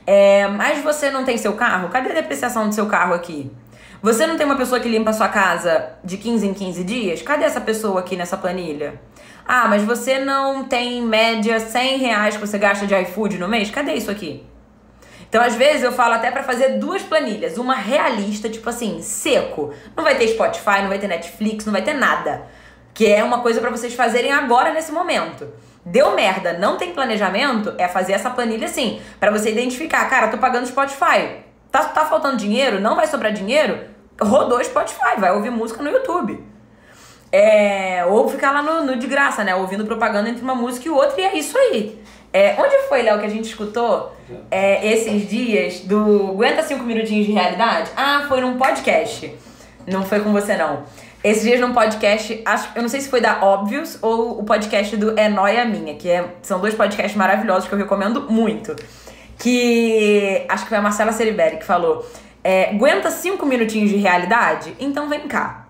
É, 0.07 0.47
mas 0.47 0.80
você 0.84 1.11
não 1.11 1.24
tem 1.24 1.38
seu 1.38 1.53
carro? 1.53 1.89
Cadê 1.89 2.09
a 2.09 2.16
depreciação 2.16 2.68
do 2.68 2.74
seu 2.74 2.88
carro 2.88 3.13
aqui? 3.13 3.51
Você 4.02 4.26
não 4.26 4.38
tem 4.38 4.45
uma 4.45 4.56
pessoa 4.56 4.80
que 4.80 4.88
limpa 4.88 5.10
a 5.10 5.14
sua 5.14 5.28
casa 5.28 5.89
de 6.06 6.16
15 6.16 6.47
em 6.47 6.54
15 6.54 6.84
dias? 6.86 7.22
Cadê 7.22 7.43
essa 7.43 7.60
pessoa 7.60 8.00
aqui 8.00 8.16
nessa 8.16 8.38
planilha? 8.38 8.93
Ah, 9.45 9.68
mas 9.68 9.84
você 9.84 10.20
não 10.20 10.64
tem 10.64 11.00
em 11.00 11.02
média 11.02 11.60
100 11.60 11.97
reais 11.97 12.36
que 12.38 12.47
você 12.47 12.58
gasta 12.58 12.88
de 12.88 12.95
iFood 12.95 13.38
no 13.38 13.50
mês? 13.50 13.70
Cadê 13.70 13.95
isso 13.95 14.10
aqui? 14.10 14.45
Então, 15.28 15.43
às 15.43 15.56
vezes, 15.56 15.84
eu 15.84 15.91
falo 15.91 16.14
até 16.14 16.32
para 16.32 16.43
fazer 16.43 16.80
duas 16.80 17.02
planilhas. 17.02 17.58
Uma 17.58 17.76
realista, 17.76 18.47
tipo 18.47 18.70
assim, 18.70 19.02
seco. 19.02 19.74
Não 19.97 20.04
vai 20.04 20.16
ter 20.16 20.30
Spotify, 20.30 20.82
não 20.82 20.88
vai 20.88 20.97
ter 20.97 21.08
Netflix, 21.08 21.66
não 21.66 21.74
vai 21.74 21.82
ter 21.82 21.93
nada. 21.93 22.47
Que 22.93 23.06
é 23.06 23.22
uma 23.22 23.41
coisa 23.41 23.60
para 23.60 23.70
vocês 23.70 23.93
fazerem 23.93 24.32
agora, 24.32 24.72
nesse 24.72 24.93
momento. 24.93 25.45
Deu 25.86 26.16
merda, 26.16 26.54
não 26.54 26.78
tem 26.78 26.93
planejamento, 26.93 27.74
é 27.78 27.88
fazer 27.88 28.14
essa 28.14 28.30
planilha 28.30 28.66
assim. 28.66 29.02
para 29.20 29.30
você 29.30 29.52
identificar, 29.52 30.10
cara, 30.10 30.30
tô 30.30 30.38
pagando 30.38 30.68
Spotify. 30.68 31.49
Tá, 31.72 31.84
tá 31.86 32.05
faltando 32.05 32.38
dinheiro? 32.38 32.80
Não 32.80 32.95
vai 32.95 33.07
sobrar 33.07 33.32
dinheiro? 33.32 33.80
Rodou 34.22 34.63
Spotify, 34.63 35.20
vai 35.20 35.32
ouvir 35.32 35.49
música 35.49 35.82
no 35.82 35.89
YouTube. 35.89 36.43
É, 37.32 38.05
ou 38.07 38.28
ficar 38.28 38.51
lá 38.51 38.61
no, 38.61 38.84
no, 38.86 38.95
de 38.97 39.07
graça, 39.07 39.43
né? 39.43 39.55
Ouvindo 39.55 39.86
propaganda 39.86 40.30
entre 40.30 40.41
uma 40.41 40.55
música 40.55 40.88
e 40.88 40.91
outra, 40.91 41.22
e 41.22 41.24
é 41.24 41.38
isso 41.38 41.57
aí. 41.57 42.01
É, 42.34 42.55
onde 42.59 42.76
foi, 42.88 43.01
Léo, 43.01 43.20
que 43.20 43.26
a 43.26 43.30
gente 43.30 43.45
escutou 43.45 44.15
é, 44.51 44.88
esses 44.88 45.28
dias 45.28 45.80
do 45.82 46.30
Aguenta 46.32 46.63
5 46.63 46.84
Minutinhos 46.84 47.26
de 47.26 47.32
Realidade? 47.32 47.91
Ah, 47.95 48.26
foi 48.28 48.41
num 48.41 48.57
podcast. 48.57 49.34
Não 49.88 50.03
foi 50.03 50.20
com 50.20 50.32
você, 50.32 50.55
não. 50.55 50.84
Esses 51.24 51.43
dias 51.43 51.59
num 51.59 51.74
podcast, 51.74 52.41
acho, 52.45 52.70
eu 52.76 52.82
não 52.82 52.89
sei 52.89 53.01
se 53.01 53.09
foi 53.09 53.20
da 53.20 53.43
Óbvios 53.43 53.97
ou 54.01 54.39
o 54.39 54.43
podcast 54.43 54.95
do 54.95 55.20
É 55.20 55.28
Noia 55.28 55.65
Minha, 55.65 55.95
que 55.95 56.09
é, 56.09 56.26
são 56.41 56.59
dois 56.59 56.74
podcasts 56.74 57.15
maravilhosos 57.15 57.67
que 57.67 57.74
eu 57.74 57.80
recomendo 57.80 58.28
muito. 58.30 58.76
Que 59.39 60.45
acho 60.47 60.63
que 60.63 60.69
foi 60.69 60.77
a 60.77 60.81
Marcela 60.81 61.11
Ceriberi 61.11 61.57
que 61.57 61.65
falou: 61.65 62.05
é, 62.43 62.69
aguenta 62.69 63.09
5 63.09 63.43
minutinhos 63.45 63.89
de 63.89 63.95
realidade? 63.95 64.75
Então 64.79 65.09
vem 65.09 65.27
cá. 65.27 65.69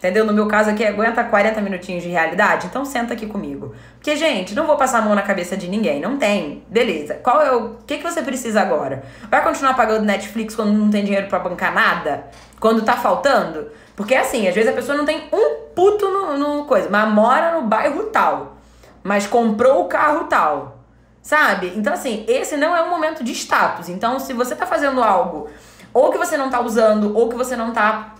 Entendeu? 0.00 0.24
No 0.24 0.32
meu 0.32 0.48
caso 0.48 0.70
aqui, 0.70 0.82
aguenta 0.82 1.22
40 1.22 1.60
minutinhos 1.60 2.02
de 2.02 2.08
realidade? 2.08 2.66
Então 2.66 2.86
senta 2.86 3.12
aqui 3.12 3.26
comigo. 3.26 3.74
Porque, 3.96 4.16
gente, 4.16 4.54
não 4.54 4.66
vou 4.66 4.74
passar 4.74 5.00
a 5.00 5.02
mão 5.02 5.14
na 5.14 5.20
cabeça 5.20 5.58
de 5.58 5.68
ninguém. 5.68 6.00
Não 6.00 6.16
tem. 6.16 6.64
Beleza. 6.68 7.16
Qual 7.22 7.42
é 7.42 7.54
o. 7.54 7.76
Que, 7.86 7.98
que 7.98 8.02
você 8.02 8.22
precisa 8.22 8.62
agora? 8.62 9.04
Vai 9.30 9.42
continuar 9.42 9.74
pagando 9.74 10.06
Netflix 10.06 10.56
quando 10.56 10.72
não 10.72 10.88
tem 10.88 11.04
dinheiro 11.04 11.26
para 11.26 11.38
bancar 11.40 11.74
nada? 11.74 12.24
Quando 12.58 12.80
tá 12.80 12.96
faltando? 12.96 13.68
Porque 13.94 14.14
assim, 14.14 14.48
às 14.48 14.54
vezes 14.54 14.70
a 14.70 14.74
pessoa 14.74 14.96
não 14.96 15.04
tem 15.04 15.24
um 15.30 15.66
puto 15.74 16.08
no, 16.08 16.38
no 16.38 16.64
coisa, 16.64 16.88
mas 16.88 17.06
mora 17.12 17.60
no 17.60 17.66
bairro 17.66 18.04
tal. 18.04 18.56
Mas 19.02 19.26
comprou 19.26 19.82
o 19.82 19.84
carro 19.84 20.24
tal. 20.24 20.79
Sabe? 21.22 21.72
Então, 21.76 21.92
assim, 21.92 22.24
esse 22.26 22.56
não 22.56 22.76
é 22.76 22.82
um 22.82 22.90
momento 22.90 23.22
de 23.22 23.32
status. 23.32 23.88
Então, 23.88 24.18
se 24.18 24.32
você 24.32 24.56
tá 24.56 24.66
fazendo 24.66 25.02
algo, 25.02 25.48
ou 25.92 26.10
que 26.10 26.18
você 26.18 26.36
não 26.36 26.50
tá 26.50 26.60
usando, 26.60 27.16
ou 27.16 27.28
que 27.28 27.36
você 27.36 27.56
não 27.56 27.72
tá 27.72 28.14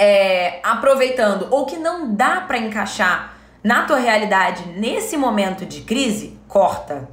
é, 0.00 0.60
aproveitando 0.62 1.48
ou 1.50 1.66
que 1.66 1.76
não 1.76 2.14
dá 2.14 2.40
para 2.40 2.56
encaixar 2.56 3.34
na 3.62 3.84
tua 3.84 3.98
realidade 3.98 4.66
nesse 4.78 5.14
momento 5.14 5.66
de 5.66 5.82
crise, 5.82 6.38
corta. 6.48 7.06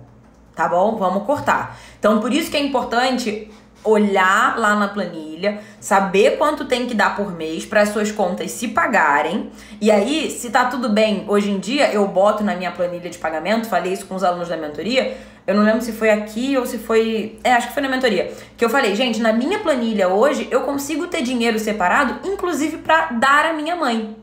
Tá 0.55 0.69
bom? 0.69 0.95
Vamos 0.95 1.23
cortar. 1.23 1.77
Então, 1.99 2.21
por 2.21 2.31
isso 2.31 2.49
que 2.49 2.55
é 2.55 2.61
importante 2.61 3.51
olhar 3.87 4.57
lá 4.57 4.75
na 4.75 4.87
planilha, 4.87 5.59
saber 5.79 6.37
quanto 6.37 6.65
tem 6.65 6.85
que 6.85 6.93
dar 6.93 7.15
por 7.15 7.31
mês 7.31 7.65
para 7.65 7.81
as 7.81 7.89
suas 7.89 8.11
contas 8.11 8.51
se 8.51 8.67
pagarem. 8.69 9.49
E 9.79 9.89
aí, 9.89 10.29
se 10.29 10.49
tá 10.49 10.65
tudo 10.65 10.89
bem, 10.89 11.25
hoje 11.27 11.49
em 11.49 11.59
dia 11.59 11.91
eu 11.91 12.07
boto 12.07 12.43
na 12.43 12.55
minha 12.55 12.71
planilha 12.71 13.09
de 13.09 13.17
pagamento, 13.17 13.67
falei 13.67 13.93
isso 13.93 14.05
com 14.05 14.15
os 14.15 14.23
alunos 14.23 14.49
da 14.49 14.57
mentoria, 14.57 15.17
eu 15.47 15.55
não 15.55 15.63
lembro 15.63 15.81
se 15.81 15.93
foi 15.93 16.09
aqui 16.09 16.57
ou 16.57 16.65
se 16.65 16.77
foi. 16.77 17.39
É, 17.41 17.53
acho 17.53 17.67
que 17.67 17.73
foi 17.73 17.81
na 17.81 17.87
mentoria. 17.87 18.33
Que 18.57 18.65
eu 18.65 18.69
falei, 18.69 18.93
gente, 18.95 19.21
na 19.21 19.31
minha 19.31 19.59
planilha 19.59 20.09
hoje 20.09 20.45
eu 20.51 20.61
consigo 20.61 21.07
ter 21.07 21.21
dinheiro 21.21 21.57
separado, 21.57 22.27
inclusive 22.27 22.79
para 22.79 23.11
dar 23.13 23.45
à 23.45 23.53
minha 23.53 23.75
mãe. 23.75 24.15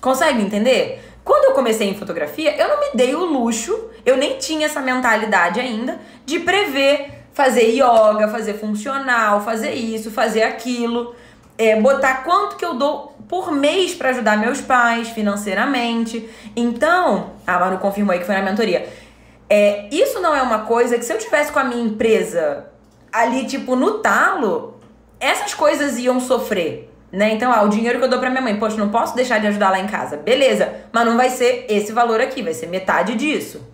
Consegue 0.00 0.40
entender? 0.40 1.02
Quando 1.22 1.44
eu 1.44 1.52
comecei 1.52 1.88
em 1.88 1.94
fotografia, 1.94 2.54
eu 2.56 2.68
não 2.68 2.80
me 2.80 2.90
dei 2.94 3.14
o 3.14 3.24
luxo, 3.24 3.90
eu 4.04 4.16
nem 4.16 4.36
tinha 4.36 4.66
essa 4.66 4.80
mentalidade 4.80 5.58
ainda 5.58 5.98
de 6.26 6.38
prever 6.38 7.23
fazer 7.34 7.72
yoga, 7.72 8.28
fazer 8.28 8.54
funcional, 8.54 9.42
fazer 9.42 9.72
isso, 9.72 10.10
fazer 10.10 10.44
aquilo, 10.44 11.14
é, 11.58 11.78
botar 11.80 12.22
quanto 12.22 12.56
que 12.56 12.64
eu 12.64 12.74
dou 12.74 13.12
por 13.28 13.50
mês 13.50 13.92
para 13.92 14.10
ajudar 14.10 14.38
meus 14.38 14.60
pais 14.60 15.08
financeiramente. 15.08 16.30
Então, 16.54 17.32
a 17.44 17.58
Manu 17.58 17.78
confirmou 17.78 18.12
aí 18.12 18.20
que 18.20 18.24
foi 18.24 18.36
na 18.36 18.42
mentoria. 18.42 18.88
É, 19.50 19.88
isso 19.90 20.20
não 20.20 20.34
é 20.34 20.40
uma 20.40 20.60
coisa 20.60 20.96
que 20.96 21.04
se 21.04 21.12
eu 21.12 21.18
tivesse 21.18 21.50
com 21.50 21.58
a 21.58 21.64
minha 21.64 21.82
empresa 21.82 22.66
ali, 23.12 23.44
tipo, 23.46 23.74
no 23.74 23.98
talo, 23.98 24.80
essas 25.18 25.54
coisas 25.54 25.98
iam 25.98 26.20
sofrer. 26.20 26.90
Né? 27.10 27.32
Então, 27.32 27.52
ah, 27.52 27.62
o 27.62 27.68
dinheiro 27.68 27.98
que 27.98 28.04
eu 28.04 28.08
dou 28.08 28.18
pra 28.18 28.30
minha 28.30 28.42
mãe, 28.42 28.56
poxa, 28.58 28.76
não 28.76 28.88
posso 28.88 29.14
deixar 29.14 29.38
de 29.38 29.46
ajudar 29.48 29.70
lá 29.70 29.80
em 29.80 29.86
casa. 29.86 30.16
Beleza, 30.16 30.72
mas 30.92 31.04
não 31.04 31.16
vai 31.16 31.30
ser 31.30 31.66
esse 31.68 31.92
valor 31.92 32.20
aqui, 32.20 32.42
vai 32.42 32.54
ser 32.54 32.66
metade 32.66 33.14
disso. 33.14 33.73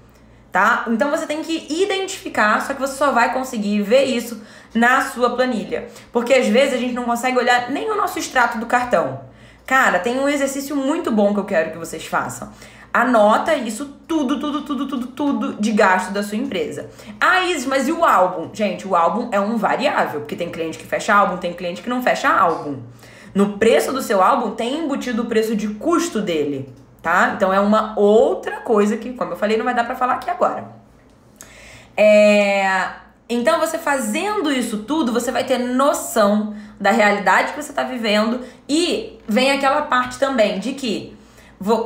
Tá? 0.53 0.85
Então 0.89 1.11
você 1.11 1.27
tem 1.27 1.43
que 1.43 1.67
identificar, 1.71 2.61
só 2.61 2.75
que 2.75 2.81
você 2.81 2.97
só 2.97 3.13
vai 3.13 3.33
conseguir 3.33 3.83
ver 3.83 4.05
isso 4.05 4.43
na 4.75 5.03
sua 5.03 5.37
planilha. 5.37 5.89
Porque 6.13 6.35
às 6.35 6.49
vezes 6.49 6.75
a 6.75 6.77
gente 6.77 6.93
não 6.93 7.05
consegue 7.05 7.39
olhar 7.39 7.71
nem 7.71 7.89
o 7.91 7.97
nosso 7.97 8.19
extrato 8.19 8.59
do 8.59 8.67
cartão. 8.67 9.21
Cara, 9.65 10.01
tem 10.01 10.19
um 10.19 10.29
exercício 10.29 10.75
muito 10.75 11.13
bom 11.13 11.33
que 11.33 11.39
eu 11.39 11.45
quero 11.45 11.71
que 11.71 11.79
vocês 11.79 12.05
façam. 12.05 12.53
Anota 12.93 13.55
isso 13.55 13.87
tudo, 14.09 14.41
tudo, 14.41 14.63
tudo, 14.63 14.89
tudo, 14.89 15.07
tudo 15.07 15.55
de 15.61 15.71
gasto 15.71 16.13
da 16.13 16.25
sua 16.25 16.37
empresa. 16.37 16.91
Ah, 17.21 17.43
Isis, 17.43 17.67
mas 17.67 17.87
e 17.87 17.93
o 17.93 18.05
álbum? 18.05 18.51
Gente, 18.53 18.89
o 18.89 18.97
álbum 18.97 19.29
é 19.31 19.39
um 19.39 19.57
variável, 19.57 20.21
porque 20.21 20.35
tem 20.35 20.51
cliente 20.51 20.77
que 20.77 20.85
fecha 20.85 21.15
álbum, 21.15 21.37
tem 21.37 21.53
cliente 21.53 21.83
que 21.83 21.89
não 21.89 22.03
fecha 22.03 22.29
álbum. 22.29 22.81
No 23.33 23.59
preço 23.59 23.93
do 23.93 24.03
seu 24.03 24.21
álbum 24.21 24.57
tem 24.57 24.81
embutido 24.81 25.23
o 25.23 25.27
preço 25.27 25.55
de 25.55 25.69
custo 25.69 26.21
dele, 26.21 26.69
tá? 27.03 27.33
Então 27.37 27.53
é 27.53 27.61
uma 27.61 27.99
outra 27.99 28.61
coisa 28.61 28.97
que, 28.97 29.13
como 29.13 29.33
eu 29.33 29.37
falei, 29.37 29.57
não 29.57 29.65
vai 29.65 29.75
dar 29.75 29.85
para 29.85 29.97
falar 29.97 30.15
aqui 30.15 30.31
agora. 30.31 30.65
É... 31.97 32.89
Então, 33.29 33.61
você 33.61 33.79
fazendo 33.79 34.51
isso 34.51 34.79
tudo, 34.79 35.13
você 35.13 35.31
vai 35.31 35.45
ter 35.45 35.59
noção 35.59 36.55
da 36.81 36.91
realidade 36.91 37.53
que 37.53 37.63
você 37.63 37.71
está 37.71 37.85
vivendo 37.85 38.41
e 38.69 39.21
vem 39.29 39.53
aquela 39.53 39.83
parte 39.83 40.19
também 40.19 40.59
de 40.59 40.73
que 40.73 41.17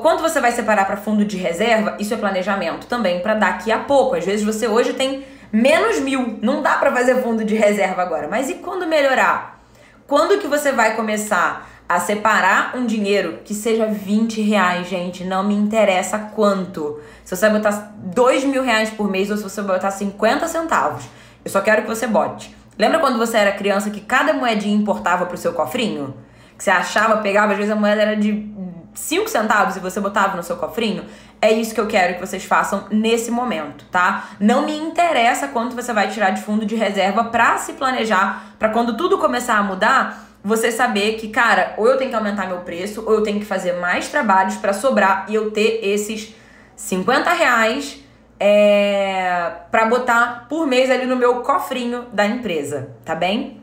quando 0.02 0.22
você 0.22 0.40
vai 0.40 0.52
separar 0.52 0.86
para 0.86 0.96
fundo 0.96 1.24
de 1.24 1.36
reserva, 1.36 1.96
isso 1.98 2.14
é 2.14 2.16
planejamento 2.16 2.86
também 2.86 3.20
para 3.20 3.34
daqui 3.34 3.72
a 3.72 3.80
pouco. 3.80 4.14
Às 4.14 4.24
vezes 4.24 4.44
você 4.44 4.68
hoje 4.68 4.92
tem 4.94 5.24
menos 5.52 5.98
mil, 6.00 6.38
não 6.40 6.62
dá 6.62 6.76
para 6.76 6.92
fazer 6.92 7.20
fundo 7.22 7.44
de 7.44 7.56
reserva 7.56 8.00
agora. 8.00 8.28
Mas 8.28 8.48
e 8.48 8.54
quando 8.54 8.86
melhorar? 8.86 9.60
Quando 10.06 10.38
que 10.38 10.46
você 10.46 10.70
vai 10.70 10.94
começar 10.94 11.68
a 11.88 12.00
separar 12.00 12.76
um 12.76 12.86
dinheiro 12.86 13.40
que 13.44 13.54
seja 13.54 13.86
20 13.86 14.40
reais, 14.40 14.88
gente? 14.88 15.24
Não 15.24 15.42
me 15.42 15.54
interessa 15.54 16.18
quanto. 16.18 17.00
Se 17.24 17.36
você 17.36 17.48
botar 17.48 17.92
2 17.96 18.44
mil 18.44 18.62
reais 18.62 18.90
por 18.90 19.10
mês 19.10 19.30
ou 19.30 19.36
se 19.36 19.42
você 19.42 19.62
botar 19.62 19.90
50 19.90 20.48
centavos. 20.48 21.04
Eu 21.44 21.50
só 21.50 21.60
quero 21.60 21.82
que 21.82 21.88
você 21.88 22.06
bote. 22.06 22.54
Lembra 22.78 22.98
quando 22.98 23.18
você 23.18 23.36
era 23.36 23.52
criança 23.52 23.90
que 23.90 24.00
cada 24.00 24.32
moedinha 24.32 24.74
importava 24.74 25.26
pro 25.26 25.36
seu 25.36 25.52
cofrinho? 25.52 26.14
Que 26.56 26.64
você 26.64 26.70
achava, 26.70 27.18
pegava, 27.18 27.52
às 27.52 27.58
vezes 27.58 27.72
a 27.72 27.76
moeda 27.76 28.00
era 28.00 28.16
de 28.16 28.52
5 28.94 29.28
centavos 29.28 29.76
e 29.76 29.80
você 29.80 30.00
botava 30.00 30.36
no 30.36 30.42
seu 30.42 30.56
cofrinho, 30.56 31.04
é 31.40 31.52
isso 31.52 31.74
que 31.74 31.80
eu 31.80 31.86
quero 31.86 32.14
que 32.14 32.20
vocês 32.20 32.44
façam 32.44 32.86
nesse 32.90 33.30
momento, 33.30 33.84
tá? 33.90 34.30
Não 34.40 34.64
me 34.64 34.76
interessa 34.76 35.48
quanto 35.48 35.76
você 35.76 35.92
vai 35.92 36.08
tirar 36.08 36.30
de 36.30 36.40
fundo 36.40 36.64
de 36.64 36.74
reserva 36.74 37.24
para 37.24 37.58
se 37.58 37.74
planejar, 37.74 38.54
para 38.58 38.68
quando 38.70 38.96
tudo 38.96 39.18
começar 39.18 39.58
a 39.58 39.62
mudar, 39.62 40.24
você 40.44 40.70
saber 40.70 41.14
que, 41.14 41.28
cara, 41.28 41.72
ou 41.78 41.86
eu 41.88 41.96
tenho 41.96 42.10
que 42.10 42.16
aumentar 42.16 42.46
meu 42.46 42.58
preço, 42.58 43.02
ou 43.06 43.14
eu 43.14 43.22
tenho 43.22 43.40
que 43.40 43.46
fazer 43.46 43.72
mais 43.72 44.08
trabalhos 44.08 44.56
para 44.56 44.74
sobrar 44.74 45.24
e 45.28 45.34
eu 45.34 45.50
ter 45.50 45.80
esses 45.82 46.34
50 46.76 47.32
reais 47.32 48.04
é, 48.38 49.50
para 49.70 49.86
botar 49.86 50.46
por 50.48 50.66
mês 50.66 50.90
ali 50.90 51.06
no 51.06 51.16
meu 51.16 51.36
cofrinho 51.36 52.04
da 52.12 52.26
empresa, 52.26 52.90
tá 53.04 53.14
bem? 53.14 53.58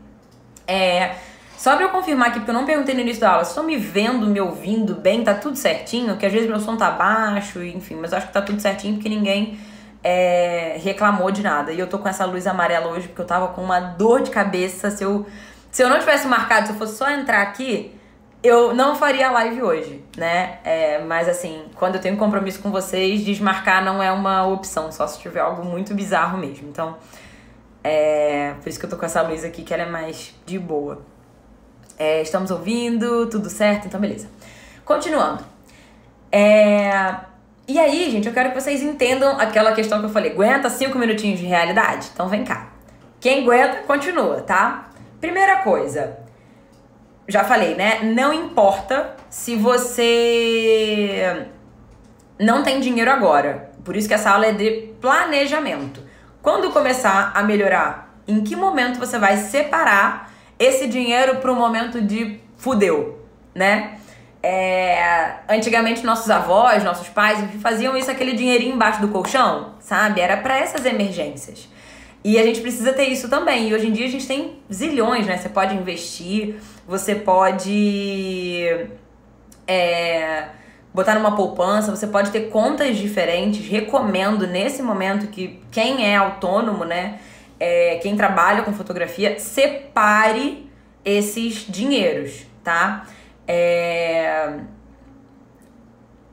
É, 0.68 1.16
só 1.56 1.76
pra 1.76 1.86
eu 1.86 1.90
confirmar 1.90 2.30
aqui, 2.30 2.40
porque 2.40 2.50
eu 2.50 2.56
não 2.56 2.66
perguntei 2.66 2.96
no 2.96 3.02
início 3.02 3.22
da 3.22 3.30
aula, 3.34 3.44
estão 3.44 3.64
me 3.64 3.78
vendo, 3.78 4.26
me 4.26 4.42
ouvindo 4.42 4.96
bem, 4.96 5.24
tá 5.24 5.36
tudo 5.36 5.56
certinho? 5.56 6.18
Que 6.18 6.26
às 6.26 6.34
vezes 6.34 6.50
meu 6.50 6.60
som 6.60 6.76
tá 6.76 6.90
baixo, 6.90 7.64
enfim, 7.64 7.98
mas 8.02 8.12
eu 8.12 8.18
acho 8.18 8.26
que 8.26 8.34
tá 8.34 8.42
tudo 8.42 8.60
certinho 8.60 8.96
porque 8.96 9.08
ninguém 9.08 9.60
é, 10.04 10.80
reclamou 10.84 11.30
de 11.30 11.44
nada. 11.44 11.72
E 11.72 11.80
eu 11.80 11.88
tô 11.88 12.00
com 12.00 12.10
essa 12.10 12.26
luz 12.26 12.48
amarela 12.48 12.88
hoje 12.88 13.08
porque 13.08 13.22
eu 13.22 13.28
tava 13.28 13.50
com 13.50 13.62
uma 13.62 13.80
dor 13.80 14.24
de 14.24 14.32
cabeça. 14.32 14.90
Se 14.90 15.04
eu, 15.04 15.28
se 15.72 15.82
eu 15.82 15.90
não 15.90 16.00
tivesse 16.00 16.28
marcado, 16.28 16.68
se 16.68 16.74
eu 16.74 16.78
fosse 16.78 16.98
só 16.98 17.10
entrar 17.10 17.42
aqui, 17.42 17.98
eu 18.44 18.74
não 18.74 18.96
faria 18.96 19.30
a 19.30 19.32
live 19.32 19.62
hoje, 19.64 20.04
né? 20.18 20.60
É, 20.64 21.00
mas 21.00 21.30
assim, 21.30 21.66
quando 21.76 21.96
eu 21.96 22.02
tenho 22.02 22.18
compromisso 22.18 22.62
com 22.62 22.72
vocês, 22.72 23.24
desmarcar 23.24 23.84
não 23.84 24.02
é 24.02 24.12
uma 24.12 24.46
opção, 24.46 24.92
só 24.92 25.08
se 25.08 25.20
tiver 25.20 25.40
algo 25.40 25.64
muito 25.64 25.94
bizarro 25.94 26.38
mesmo. 26.38 26.68
Então, 26.68 26.98
é 27.84 28.54
por 28.62 28.70
isso 28.70 28.80
que 28.80 28.86
eu 28.86 28.90
tô 28.90 28.98
com 28.98 29.06
essa 29.06 29.22
luz 29.22 29.44
aqui, 29.44 29.64
que 29.64 29.74
ela 29.74 29.84
é 29.84 29.90
mais 29.90 30.36
de 30.46 30.60
boa. 30.60 31.02
É, 31.98 32.22
estamos 32.22 32.52
ouvindo, 32.52 33.28
tudo 33.28 33.50
certo? 33.50 33.88
Então, 33.88 34.00
beleza. 34.00 34.28
Continuando. 34.84 35.44
É... 36.32 37.16
E 37.68 37.80
aí, 37.80 38.10
gente, 38.10 38.28
eu 38.28 38.34
quero 38.34 38.50
que 38.50 38.60
vocês 38.60 38.82
entendam 38.82 39.40
aquela 39.40 39.72
questão 39.72 40.00
que 40.00 40.06
eu 40.06 40.10
falei. 40.10 40.32
Aguenta 40.32 40.70
cinco 40.70 40.98
minutinhos 40.98 41.40
de 41.40 41.46
realidade? 41.46 42.10
Então 42.14 42.28
vem 42.28 42.44
cá. 42.44 42.70
Quem 43.20 43.44
aguenta, 43.44 43.84
continua, 43.84 44.42
tá? 44.42 44.90
Primeira 45.22 45.58
coisa. 45.58 46.18
já 47.28 47.44
falei, 47.44 47.76
né? 47.76 48.00
Não 48.02 48.34
importa 48.34 49.16
se 49.30 49.56
você 49.56 51.48
não 52.40 52.64
tem 52.64 52.80
dinheiro 52.80 53.10
agora. 53.12 53.72
Por 53.86 53.96
isso 53.96 54.08
que 54.08 54.14
essa 54.16 54.32
aula 54.32 54.48
é 54.48 54.52
de 54.52 54.90
planejamento. 55.00 56.04
Quando 56.42 56.72
começar 56.72 57.32
a 57.36 57.44
melhorar, 57.44 58.16
em 58.28 58.42
que 58.42 58.56
momento 58.56 59.00
você 59.00 59.20
vai 59.20 59.38
separar 59.38 60.34
esse 60.58 60.88
dinheiro 60.88 61.38
para 61.38 61.52
o 61.52 61.56
momento 61.56 62.02
de 62.02 62.40
fudeu, 62.58 63.24
né? 63.54 63.98
É, 64.44 65.36
antigamente 65.48 66.04
nossos 66.04 66.30
avós, 66.32 66.84
nossos 66.84 67.10
pais 67.10 67.40
faziam 67.62 67.96
isso 67.96 68.10
aquele 68.10 68.34
dinheirinho 68.34 68.74
embaixo 68.74 69.00
do 69.00 69.10
colchão, 69.10 69.76
sabe? 69.80 70.20
Era 70.20 70.38
para 70.38 70.58
essas 70.58 70.84
emergências. 70.84 71.70
E 72.24 72.38
a 72.38 72.44
gente 72.44 72.62
precisa 72.62 72.94
ter 72.94 73.06
isso 73.06 73.30
também. 73.30 73.70
E 73.70 73.74
hoje 73.74 73.88
em 73.88 73.92
dia 73.92 74.06
a 74.06 74.10
gente 74.10 74.28
tem 74.28 74.60
zilhões, 74.72 75.26
né? 75.26 75.38
Você 75.38 75.50
pode 75.50 75.76
investir, 75.76 76.56
você 76.88 77.16
pode 77.16 78.68
é, 79.68 80.46
botar 80.94 81.16
numa 81.16 81.36
poupança, 81.36 81.96
você 81.96 82.06
pode 82.06 82.32
ter 82.32 82.50
contas 82.50 82.98
diferentes. 82.98 83.68
Recomendo 83.68 84.46
nesse 84.46 84.84
momento 84.84 85.28
que 85.28 85.62
quem 85.72 86.06
é 86.06 86.16
autônomo, 86.16 86.86
né? 86.86 87.20
É, 87.60 88.00
quem 88.02 88.16
trabalha 88.16 88.64
com 88.64 88.74
fotografia, 88.74 89.40
separe 89.40 90.70
esses 91.04 91.66
dinheiros, 91.68 92.46
tá? 92.64 93.08
É 93.48 94.60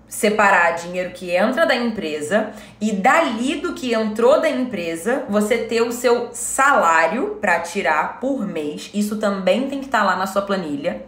separar 0.08 0.72
dinheiro 0.72 1.10
que 1.10 1.30
entra 1.30 1.66
da 1.66 1.74
empresa 1.74 2.50
e 2.80 2.92
dali 2.92 3.56
do 3.56 3.74
que 3.74 3.92
entrou 3.92 4.40
da 4.40 4.48
empresa, 4.48 5.24
você 5.28 5.58
ter 5.58 5.82
o 5.82 5.92
seu 5.92 6.30
salário 6.32 7.36
para 7.40 7.60
tirar 7.60 8.18
por 8.18 8.46
mês. 8.46 8.90
Isso 8.94 9.16
também 9.16 9.68
tem 9.68 9.80
que 9.80 9.86
estar 9.86 10.00
tá 10.00 10.04
lá 10.04 10.16
na 10.16 10.26
sua 10.26 10.42
planilha. 10.42 11.02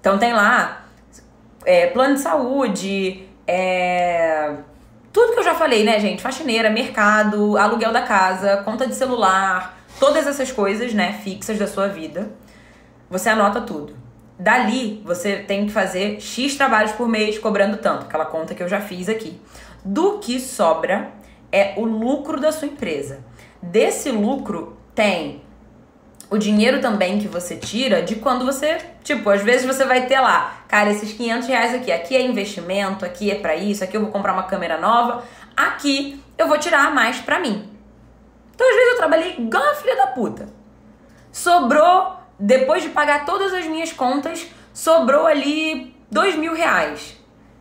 Então 0.00 0.18
tem 0.18 0.32
lá 0.32 0.86
é, 1.64 1.86
plano 1.88 2.14
de 2.14 2.20
saúde, 2.20 3.28
é, 3.46 4.54
tudo 5.12 5.34
que 5.34 5.40
eu 5.40 5.44
já 5.44 5.54
falei, 5.54 5.84
né, 5.84 6.00
gente? 6.00 6.22
Faxineira, 6.22 6.70
mercado, 6.70 7.56
aluguel 7.58 7.92
da 7.92 8.02
casa, 8.02 8.56
conta 8.58 8.86
de 8.86 8.94
celular, 8.94 9.78
todas 10.00 10.26
essas 10.26 10.50
coisas, 10.50 10.94
né, 10.94 11.20
fixas 11.22 11.58
da 11.58 11.66
sua 11.66 11.86
vida. 11.86 12.30
Você 13.10 13.28
anota 13.28 13.60
tudo. 13.60 14.01
Dali, 14.42 15.00
você 15.04 15.36
tem 15.36 15.66
que 15.66 15.72
fazer 15.72 16.20
X 16.20 16.56
trabalhos 16.56 16.90
por 16.90 17.08
mês 17.08 17.38
cobrando 17.38 17.76
tanto, 17.76 18.06
aquela 18.06 18.24
conta 18.24 18.56
que 18.56 18.62
eu 18.62 18.68
já 18.68 18.80
fiz 18.80 19.08
aqui. 19.08 19.40
Do 19.84 20.18
que 20.18 20.40
sobra 20.40 21.12
é 21.52 21.74
o 21.76 21.84
lucro 21.84 22.40
da 22.40 22.50
sua 22.50 22.66
empresa. 22.66 23.20
Desse 23.62 24.10
lucro 24.10 24.76
tem 24.96 25.42
o 26.28 26.36
dinheiro 26.36 26.80
também 26.80 27.20
que 27.20 27.28
você 27.28 27.54
tira 27.54 28.02
de 28.02 28.16
quando 28.16 28.44
você, 28.44 28.78
tipo, 29.04 29.30
às 29.30 29.42
vezes 29.42 29.64
você 29.64 29.84
vai 29.84 30.06
ter 30.06 30.18
lá, 30.18 30.64
cara, 30.66 30.90
esses 30.90 31.12
500 31.12 31.46
reais 31.46 31.74
aqui, 31.74 31.92
aqui 31.92 32.16
é 32.16 32.22
investimento, 32.22 33.04
aqui 33.04 33.30
é 33.30 33.36
para 33.36 33.54
isso, 33.54 33.84
aqui 33.84 33.96
eu 33.96 34.00
vou 34.00 34.10
comprar 34.10 34.32
uma 34.32 34.42
câmera 34.42 34.76
nova, 34.76 35.22
aqui 35.56 36.20
eu 36.36 36.48
vou 36.48 36.58
tirar 36.58 36.92
mais 36.92 37.20
pra 37.20 37.38
mim. 37.38 37.70
Então, 38.52 38.68
às 38.68 38.74
vezes 38.74 38.90
eu 38.90 38.96
trabalhei 38.96 39.36
igual 39.38 39.76
filha 39.76 39.94
da 39.94 40.08
puta. 40.08 40.48
Sobrou 41.30 42.21
depois 42.42 42.82
de 42.82 42.88
pagar 42.88 43.24
todas 43.24 43.54
as 43.54 43.66
minhas 43.66 43.92
contas, 43.92 44.48
sobrou 44.74 45.28
ali 45.28 45.94
dois 46.10 46.34
mil 46.34 46.52
reais. 46.54 47.16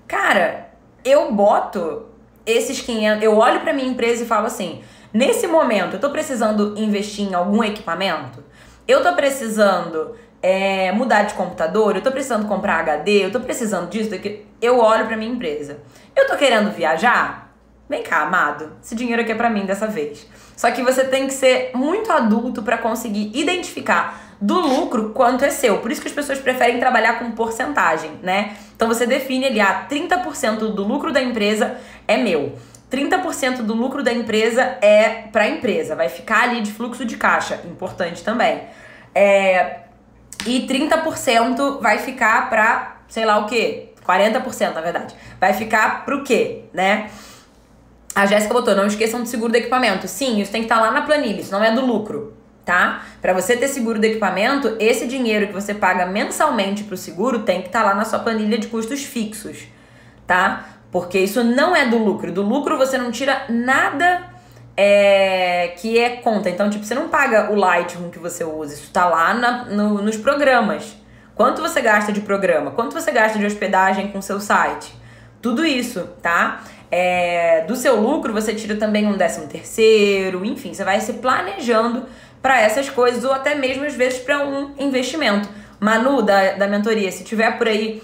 Cara, 0.07 0.71
eu 1.05 1.32
boto 1.32 2.07
esses 2.47 2.82
500, 2.82 3.23
eu 3.23 3.38
olho 3.38 3.61
para 3.61 3.73
minha 3.73 3.88
empresa 3.88 4.23
e 4.23 4.27
falo 4.27 4.47
assim: 4.47 4.82
nesse 5.13 5.45
momento, 5.45 5.97
eu 5.97 5.99
tô 5.99 6.09
precisando 6.09 6.73
investir 6.75 7.29
em 7.29 7.36
algum 7.36 7.63
equipamento? 7.63 8.43
Eu 8.88 9.03
tô 9.03 9.13
precisando 9.13 10.15
é, 10.41 10.91
mudar 10.91 11.23
de 11.23 11.36
computador? 11.36 11.95
Eu 11.95 12.01
tô 12.01 12.11
precisando 12.11 12.47
comprar 12.47 12.79
HD? 12.79 13.25
Eu 13.25 13.32
tô 13.32 13.39
precisando 13.39 13.88
disso? 13.88 14.09
Daqui? 14.09 14.47
Eu 14.59 14.79
olho 14.79 15.05
para 15.05 15.15
minha 15.15 15.32
empresa. 15.32 15.77
Eu 16.15 16.25
tô 16.25 16.36
querendo 16.36 16.71
viajar? 16.71 17.53
Vem 17.88 18.01
cá, 18.01 18.23
amado, 18.23 18.71
esse 18.82 18.95
dinheiro 18.95 19.21
aqui 19.21 19.32
é 19.32 19.36
para 19.36 19.49
mim 19.49 19.65
dessa 19.65 19.86
vez. 19.86 20.25
Só 20.57 20.71
que 20.71 20.82
você 20.82 21.03
tem 21.03 21.27
que 21.27 21.34
ser 21.34 21.71
muito 21.75 22.11
adulto 22.11 22.63
para 22.63 22.79
conseguir 22.79 23.32
identificar 23.38 24.30
do 24.42 24.60
lucro 24.60 25.12
quanto 25.12 25.46
é 25.46 25.52
seu. 25.52 25.78
Por 25.78 25.92
isso 25.92 26.02
que 26.02 26.08
as 26.08 26.14
pessoas 26.14 26.39
preferem 26.39 26.80
trabalhar 26.80 27.20
com 27.20 27.32
porcentagem, 27.32 28.20
né? 28.24 28.58
Então 28.76 28.88
você 28.88 29.06
define 29.06 29.46
ali, 29.46 29.62
ah, 29.62 29.86
30% 29.88 30.74
do 30.74 30.84
lucro 30.84 31.14
da 31.14 31.22
empresa 31.22 31.78
é 32.08 32.18
meu. 32.18 32.58
30% 32.89 33.62
do 33.62 33.74
lucro 33.76 34.04
da 34.04 34.12
empresa 34.12 34.64
é 34.82 35.28
para 35.32 35.44
a 35.44 35.48
empresa, 35.48 35.96
vai 35.96 36.10
ficar 36.10 36.44
ali 36.44 36.62
de 36.62 36.72
fluxo 36.72 37.06
de 37.06 37.16
caixa, 37.16 37.62
importante 37.66 38.24
também. 38.24 38.64
É, 39.14 39.82
e 40.46 40.68
30% 40.68 41.80
vai 41.80 42.00
ficar 42.00 42.50
para, 42.50 42.98
sei 43.08 43.24
lá 43.24 43.38
o 43.38 43.46
quê, 43.46 43.94
40% 44.06 44.74
na 44.74 44.82
verdade. 44.82 45.16
Vai 45.39 45.54
ficar 45.54 46.04
pro 46.04 46.24
quê, 46.24 46.64
né? 46.74 47.10
A 48.14 48.26
Jéssica 48.26 48.54
botou, 48.54 48.76
não 48.76 48.88
esqueçam 48.88 49.22
do 49.22 49.28
seguro 49.28 49.54
do 49.54 49.56
equipamento. 49.56 50.06
Sim, 50.08 50.42
isso 50.42 50.52
tem 50.52 50.62
que 50.62 50.66
estar 50.66 50.78
tá 50.78 50.82
lá 50.82 50.92
na 50.92 51.04
planilha, 51.04 51.39
isso 51.39 51.52
não 51.52 51.64
é 51.64 51.72
do 51.72 51.86
lucro 51.86 52.41
tá? 52.72 53.03
Para 53.22 53.34
você 53.34 53.57
ter 53.57 53.67
seguro 53.67 53.99
do 53.99 54.05
equipamento, 54.05 54.78
esse 54.80 55.05
dinheiro 55.05 55.47
que 55.47 55.53
você 55.53 55.74
paga 55.74 56.05
mensalmente 56.05 56.86
para 56.86 56.93
o 56.93 56.97
seguro 56.97 57.39
tem 57.39 57.61
que 57.61 57.67
estar 57.67 57.82
tá 57.82 57.89
lá 57.89 57.93
na 57.93 58.05
sua 58.05 58.19
planilha 58.19 58.57
de 58.57 58.67
custos 58.67 59.03
fixos, 59.03 59.63
tá? 60.26 60.69
Porque 60.89 61.19
isso 61.19 61.43
não 61.43 61.76
é 61.76 61.86
do 61.86 61.97
lucro. 61.97 62.32
Do 62.32 62.41
lucro 62.41 62.78
você 62.78 62.97
não 62.97 63.11
tira 63.11 63.43
nada 63.49 64.22
é, 64.78 65.74
que 65.82 65.99
é 65.99 66.11
conta. 66.11 66.49
Então, 66.49 66.69
tipo, 66.69 66.86
você 66.86 66.95
não 66.95 67.09
paga 67.09 67.51
o 67.51 67.55
Lightroom 67.55 68.09
que 68.09 68.19
você 68.19 68.45
usa. 68.45 68.74
Isso 68.74 68.89
tá 68.89 69.05
lá 69.05 69.34
na, 69.34 69.65
no, 69.65 70.01
nos 70.01 70.15
programas. 70.15 70.95
Quanto 71.36 71.61
você 71.61 71.82
gasta 71.82 72.13
de 72.13 72.22
programa? 72.22 72.72
Quanto 72.72 72.93
você 72.93 73.11
gasta 73.11 73.38
de 73.38 73.45
hospedagem 73.45 74.07
com 74.13 74.22
seu 74.22 74.39
site? 74.39 74.95
Tudo 75.41 75.65
isso, 75.65 76.07
tá? 76.22 76.63
É, 76.89 77.65
do 77.65 77.76
seu 77.76 77.99
lucro 77.99 78.32
você 78.32 78.53
tira 78.55 78.76
também 78.76 79.07
um 79.07 79.17
décimo 79.17 79.47
terceiro, 79.47 80.43
enfim, 80.43 80.74
você 80.74 80.84
vai 80.84 80.99
se 80.99 81.13
planejando 81.13 82.05
para 82.42 82.60
essas 82.60 82.89
coisas 82.89 83.24
ou 83.24 83.32
até 83.32 83.56
mesmo 83.56 83.86
às 83.86 83.94
vezes 83.94 84.20
para 84.20 84.46
um 84.46 84.74
investimento. 84.78 85.48
Manu, 85.80 86.22
da, 86.22 86.54
da 86.54 86.68
mentoria, 86.68 87.12
se 87.12 87.24
tiver 87.24 87.58
por 87.58 87.68
aí, 87.68 88.04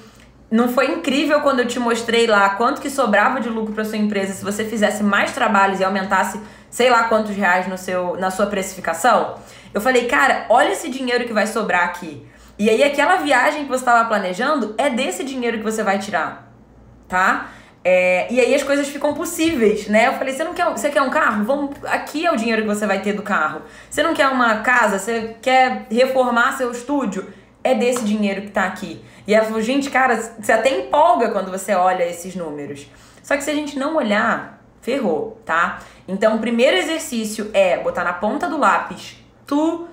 não 0.50 0.70
foi 0.70 0.92
incrível 0.92 1.42
quando 1.42 1.60
eu 1.60 1.68
te 1.68 1.80
mostrei 1.80 2.26
lá 2.26 2.50
quanto 2.52 2.82
que 2.82 2.90
sobrava 2.90 3.40
de 3.40 3.50
lucro 3.50 3.74
para 3.74 3.84
sua 3.84 3.98
empresa 3.98 4.34
se 4.34 4.44
você 4.44 4.64
fizesse 4.64 5.04
mais 5.04 5.34
trabalhos 5.34 5.80
e 5.80 5.84
aumentasse 5.84 6.40
sei 6.70 6.90
lá 6.90 7.04
quantos 7.04 7.36
reais 7.36 7.68
no 7.68 7.78
seu, 7.78 8.16
na 8.18 8.32
sua 8.32 8.48
precificação? 8.48 9.36
Eu 9.74 9.82
falei, 9.82 10.06
cara, 10.08 10.46
olha 10.50 10.72
esse 10.72 10.90
dinheiro 10.90 11.26
que 11.26 11.34
vai 11.34 11.46
sobrar 11.46 11.84
aqui. 11.84 12.26
E 12.58 12.70
aí 12.70 12.84
aquela 12.84 13.18
viagem 13.18 13.64
que 13.64 13.70
você 13.70 13.82
estava 13.82 14.08
planejando 14.08 14.74
é 14.78 14.90
desse 14.90 15.24
dinheiro 15.24 15.58
que 15.58 15.64
você 15.64 15.84
vai 15.84 16.00
tirar, 16.00 16.52
tá? 17.08 17.50
É, 17.90 18.28
e 18.30 18.38
aí 18.42 18.54
as 18.54 18.64
coisas 18.64 18.90
ficam 18.90 19.14
possíveis, 19.14 19.88
né? 19.88 20.08
Eu 20.08 20.14
falei, 20.16 20.34
você 20.34 20.44
não 20.44 20.54
quer, 20.54 20.66
você 20.70 20.90
quer 20.90 21.02
um 21.02 21.10
carro? 21.10 21.46
Vamos, 21.46 21.74
aqui 21.86 22.26
é 22.26 22.32
o 22.34 22.36
dinheiro 22.36 22.64
que 22.64 22.68
você 22.68 22.86
vai 22.86 23.02
ter 23.02 23.14
do 23.14 23.22
carro. 23.22 23.62
Você 23.90 24.04
não 24.04 24.14
quer 24.14 24.28
uma 24.28 24.58
casa? 24.58 25.00
Você 25.00 25.38
quer 25.42 25.88
reformar 25.90 26.58
seu 26.58 26.70
estúdio? 26.70 27.32
É 27.64 27.74
desse 27.74 28.04
dinheiro 28.04 28.42
que 28.42 28.50
tá 28.50 28.66
aqui. 28.66 29.02
E 29.26 29.34
ela 29.34 29.46
falou, 29.46 29.62
gente, 29.62 29.90
cara, 29.90 30.18
você 30.18 30.52
até 30.52 30.70
empolga 30.78 31.30
quando 31.32 31.50
você 31.50 31.76
olha 31.76 32.04
esses 32.04 32.36
números. 32.36 32.88
Só 33.24 33.38
que 33.38 33.44
se 33.46 33.52
a 33.52 33.54
gente 33.54 33.80
não 33.80 33.96
olhar, 33.96 34.62
ferrou, 34.82 35.42
tá? 35.46 35.80
Então, 36.10 36.36
o 36.36 36.40
primeiro 36.40 36.76
exercício 36.76 37.50
é 37.54 37.78
botar 37.78 38.04
na 38.04 38.12
ponta 38.12 38.50
do 38.50 38.58
lápis 38.58 39.16
tudo 39.46 39.88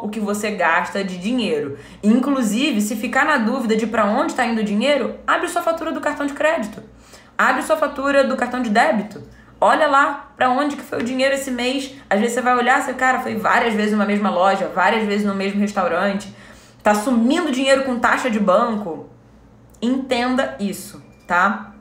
o 0.00 0.08
que 0.08 0.20
você 0.20 0.52
gasta 0.52 1.02
de 1.02 1.18
dinheiro. 1.18 1.76
Inclusive, 2.04 2.80
se 2.80 2.94
ficar 2.94 3.24
na 3.24 3.38
dúvida 3.38 3.74
de 3.74 3.84
para 3.84 4.04
onde 4.04 4.30
está 4.30 4.46
indo 4.46 4.60
o 4.60 4.64
dinheiro, 4.64 5.16
abre 5.26 5.48
sua 5.48 5.62
fatura 5.62 5.90
do 5.90 6.00
cartão 6.00 6.24
de 6.24 6.32
crédito. 6.32 6.94
Abre 7.36 7.62
sua 7.62 7.76
fatura 7.76 8.24
do 8.24 8.36
cartão 8.36 8.62
de 8.62 8.70
débito. 8.70 9.22
Olha 9.60 9.86
lá 9.86 10.32
para 10.36 10.50
onde 10.50 10.76
que 10.76 10.82
foi 10.82 11.00
o 11.00 11.04
dinheiro 11.04 11.34
esse 11.34 11.50
mês. 11.50 11.94
Às 12.08 12.20
vezes 12.20 12.34
você 12.34 12.42
vai 12.42 12.56
olhar, 12.56 12.82
você, 12.82 12.92
cara, 12.92 13.20
foi 13.20 13.36
várias 13.36 13.74
vezes 13.74 13.92
numa 13.92 14.04
mesma 14.04 14.30
loja, 14.30 14.70
várias 14.74 15.04
vezes 15.04 15.26
no 15.26 15.34
mesmo 15.34 15.60
restaurante. 15.60 16.34
Tá 16.82 16.94
sumindo 16.94 17.50
dinheiro 17.50 17.84
com 17.84 17.98
taxa 17.98 18.30
de 18.30 18.38
banco. 18.38 19.08
Entenda 19.80 20.56
isso, 20.60 21.02
tá? 21.26 21.72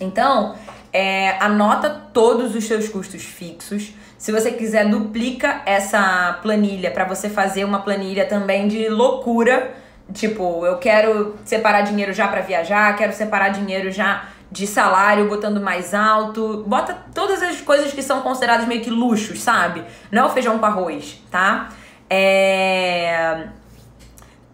Então, 0.00 0.54
é, 0.92 1.36
anota 1.40 1.90
todos 1.90 2.54
os 2.54 2.64
seus 2.64 2.88
custos 2.88 3.22
fixos. 3.22 3.92
Se 4.16 4.32
você 4.32 4.52
quiser, 4.52 4.88
duplica 4.88 5.60
essa 5.66 6.38
planilha 6.40 6.90
para 6.90 7.04
você 7.04 7.28
fazer 7.28 7.64
uma 7.64 7.80
planilha 7.80 8.26
também 8.26 8.68
de 8.68 8.88
loucura. 8.88 9.74
Tipo, 10.12 10.64
eu 10.64 10.78
quero 10.78 11.34
separar 11.44 11.82
dinheiro 11.82 12.12
já 12.12 12.28
para 12.28 12.40
viajar, 12.40 12.94
quero 12.96 13.12
separar 13.12 13.48
dinheiro 13.48 13.90
já 13.90 14.28
de 14.54 14.68
salário 14.68 15.28
botando 15.28 15.60
mais 15.60 15.92
alto. 15.92 16.64
Bota 16.66 16.96
todas 17.12 17.42
as 17.42 17.60
coisas 17.60 17.92
que 17.92 18.02
são 18.02 18.22
consideradas 18.22 18.68
meio 18.68 18.80
que 18.80 18.88
luxos, 18.88 19.42
sabe? 19.42 19.82
Não 20.12 20.22
é 20.22 20.26
o 20.26 20.30
feijão 20.30 20.58
com 20.60 20.64
arroz, 20.64 21.20
tá? 21.28 21.70
É... 22.08 23.48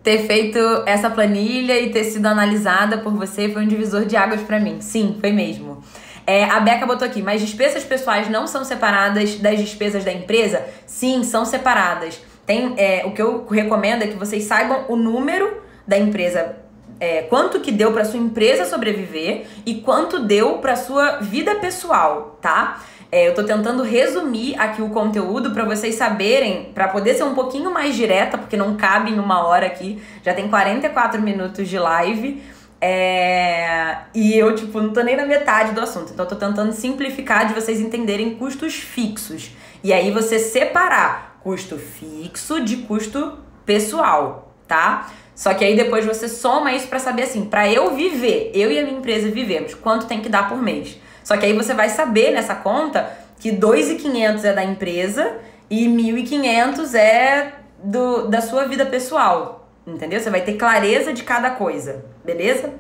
Ter 0.03 0.27
feito 0.27 0.59
essa 0.87 1.11
planilha 1.11 1.79
e 1.79 1.91
ter 1.91 2.05
sido 2.05 2.25
analisada 2.25 2.97
por 2.99 3.13
você 3.13 3.51
foi 3.51 3.63
um 3.63 3.69
divisor 3.69 4.07
de 4.07 4.17
águas 4.17 4.41
para 4.41 4.59
mim. 4.59 4.81
Sim, 4.81 5.19
foi 5.21 5.33
mesmo. 5.33 5.85
É, 6.27 6.45
a 6.45 6.59
Beca 6.61 6.87
botou 6.87 7.07
aqui, 7.07 7.21
mas 7.21 7.43
despesas 7.43 7.85
pessoais 7.85 8.31
não 8.31 8.47
são 8.47 8.65
separadas 8.65 9.35
das 9.37 9.59
despesas 9.59 10.03
da 10.03 10.13
empresa? 10.13 10.65
Sim, 10.87 11.23
são 11.23 11.45
separadas. 11.45 12.19
Tem, 12.47 12.73
é, 12.79 13.03
o 13.05 13.13
que 13.13 13.21
eu 13.21 13.47
recomendo 13.47 14.03
é 14.03 14.07
que 14.07 14.17
vocês 14.17 14.45
saibam 14.45 14.87
o 14.89 14.97
número 14.97 15.63
da 15.87 15.99
empresa 15.99 16.57
é, 17.01 17.23
quanto 17.23 17.61
que 17.61 17.73
deu 17.73 17.93
para 17.93 18.05
sua 18.05 18.21
empresa 18.21 18.67
sobreviver 18.67 19.47
e 19.65 19.77
quanto 19.77 20.21
deu 20.21 20.59
para 20.59 20.77
sua 20.77 21.17
vida 21.17 21.55
pessoal, 21.57 22.39
tá? 22.43 22.83
É, 23.11 23.27
eu 23.27 23.35
tô 23.35 23.43
tentando 23.43 23.83
resumir 23.83 24.55
aqui 24.57 24.81
o 24.81 24.91
conteúdo 24.91 25.51
para 25.51 25.65
vocês 25.65 25.97
saberem, 25.97 26.71
para 26.73 26.87
poder 26.87 27.15
ser 27.15 27.25
um 27.25 27.35
pouquinho 27.35 27.73
mais 27.73 27.97
direta, 27.97 28.39
porque 28.39 28.57
não 28.57 28.77
cabe 28.77 29.11
em 29.11 29.19
uma 29.19 29.45
hora 29.45 29.67
aqui. 29.67 30.01
Já 30.23 30.33
tem 30.33 30.49
44 30.49 31.21
minutos 31.21 31.67
de 31.69 31.77
live. 31.77 32.41
É... 32.81 33.97
E 34.15 34.39
eu, 34.39 34.55
tipo, 34.55 34.81
não 34.81 34.93
tô 34.93 35.01
nem 35.03 35.17
na 35.17 35.27
metade 35.27 35.73
do 35.73 35.81
assunto. 35.81 36.13
Então, 36.13 36.25
eu 36.25 36.29
tô 36.29 36.37
tentando 36.37 36.73
simplificar 36.73 37.49
de 37.49 37.55
vocês 37.55 37.81
entenderem 37.81 38.37
custos 38.37 38.75
fixos. 38.75 39.51
E 39.83 39.93
aí, 39.93 40.13
você 40.13 40.39
separar 40.39 41.41
custo 41.43 41.79
fixo 41.79 42.61
de 42.61 42.77
custo 42.77 43.39
pessoal, 43.67 44.50
tá? 44.71 45.11
Só 45.35 45.53
que 45.53 45.65
aí 45.65 45.75
depois 45.75 46.05
você 46.05 46.29
soma 46.29 46.73
isso 46.73 46.87
para 46.87 47.01
saber 47.01 47.25
assim, 47.25 47.45
para 47.45 47.69
eu 47.69 47.93
viver, 47.97 48.53
eu 48.55 48.71
e 48.71 48.79
a 48.79 48.83
minha 48.85 48.99
empresa 48.99 49.29
vivemos, 49.29 49.75
quanto 49.75 50.07
tem 50.07 50.21
que 50.21 50.29
dar 50.29 50.49
por 50.49 50.63
mês. 50.63 50.97
Só 51.25 51.37
que 51.37 51.45
aí 51.45 51.53
você 51.53 51.75
vai 51.75 51.89
saber 51.89 52.31
nessa 52.31 52.55
conta 52.55 53.11
que 53.41 53.51
2.500 53.51 54.45
é 54.45 54.53
da 54.53 54.63
empresa 54.63 55.39
e 55.69 55.89
1.500 55.89 56.95
é 56.95 57.53
do, 57.83 58.29
da 58.29 58.41
sua 58.41 58.67
vida 58.67 58.87
pessoal, 58.87 59.69
entendeu? 59.85 60.21
Você 60.21 60.31
vai 60.31 60.43
ter 60.43 60.55
clareza 60.55 61.13
de 61.13 61.25
cada 61.25 61.51
coisa, 61.51 62.05
beleza? 62.25 62.73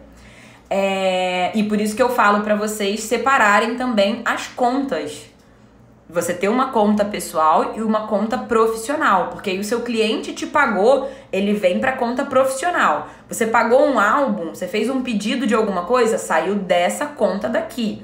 É, 0.68 1.50
e 1.54 1.64
por 1.64 1.80
isso 1.80 1.96
que 1.96 2.02
eu 2.02 2.10
falo 2.10 2.44
para 2.44 2.54
vocês 2.54 3.00
separarem 3.00 3.74
também 3.74 4.22
as 4.24 4.46
contas 4.46 5.29
você 6.12 6.34
ter 6.34 6.48
uma 6.48 6.72
conta 6.72 7.04
pessoal 7.04 7.74
e 7.76 7.82
uma 7.82 8.06
conta 8.06 8.36
profissional, 8.36 9.28
porque 9.28 9.50
aí 9.50 9.58
o 9.58 9.64
seu 9.64 9.82
cliente 9.82 10.32
te 10.32 10.46
pagou, 10.46 11.10
ele 11.32 11.54
vem 11.54 11.78
para 11.78 11.92
conta 11.92 12.24
profissional. 12.24 13.08
Você 13.28 13.46
pagou 13.46 13.86
um 13.86 13.98
álbum, 13.98 14.54
você 14.54 14.66
fez 14.66 14.90
um 14.90 15.02
pedido 15.02 15.46
de 15.46 15.54
alguma 15.54 15.84
coisa, 15.84 16.18
saiu 16.18 16.56
dessa 16.56 17.06
conta 17.06 17.48
daqui. 17.48 18.02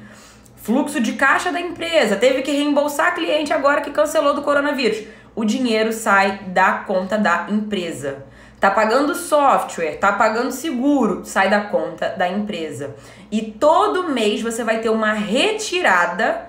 Fluxo 0.57 1.01
de 1.01 1.15
caixa 1.15 1.51
da 1.51 1.61
empresa, 1.61 2.17
teve 2.17 2.43
que 2.43 2.53
reembolsar 2.53 3.15
cliente 3.15 3.53
agora 3.53 3.81
que 3.81 3.91
cancelou 3.91 4.35
do 4.35 4.43
coronavírus. 4.43 5.05
O 5.35 5.45
dinheiro 5.45 5.93
sai 5.93 6.39
da 6.49 6.85
conta 6.87 7.19
da 7.19 7.47
empresa. 7.51 8.25
Tá 8.59 8.71
pagando 8.71 9.15
software, 9.15 9.99
tá 9.99 10.13
pagando 10.13 10.51
seguro, 10.51 11.25
sai 11.25 11.51
da 11.51 11.61
conta 11.61 12.15
da 12.17 12.29
empresa. 12.29 12.97
E 13.31 13.43
todo 13.43 14.09
mês 14.09 14.41
você 14.41 14.65
vai 14.65 14.79
ter 14.79 14.89
uma 14.89 15.13
retirada 15.13 16.46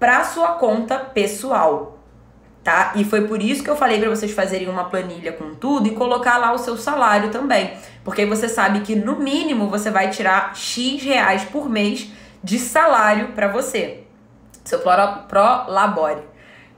para 0.00 0.24
sua 0.24 0.52
conta 0.54 0.98
pessoal, 0.98 1.98
tá? 2.64 2.92
E 2.96 3.04
foi 3.04 3.28
por 3.28 3.42
isso 3.42 3.62
que 3.62 3.68
eu 3.68 3.76
falei 3.76 4.00
para 4.00 4.08
vocês 4.08 4.32
fazerem 4.32 4.68
uma 4.68 4.84
planilha 4.84 5.32
com 5.32 5.54
tudo 5.54 5.86
e 5.86 5.94
colocar 5.94 6.38
lá 6.38 6.52
o 6.52 6.58
seu 6.58 6.76
salário 6.76 7.30
também, 7.30 7.74
porque 8.02 8.24
você 8.24 8.48
sabe 8.48 8.80
que 8.80 8.96
no 8.96 9.16
mínimo 9.20 9.68
você 9.68 9.90
vai 9.90 10.08
tirar 10.08 10.56
X 10.56 11.02
reais 11.02 11.44
por 11.44 11.68
mês 11.68 12.10
de 12.42 12.58
salário 12.58 13.28
para 13.32 13.48
você. 13.48 14.04
Seu 14.64 14.78
pro, 14.78 14.92
pro 15.28 15.70
labore. 15.70 16.22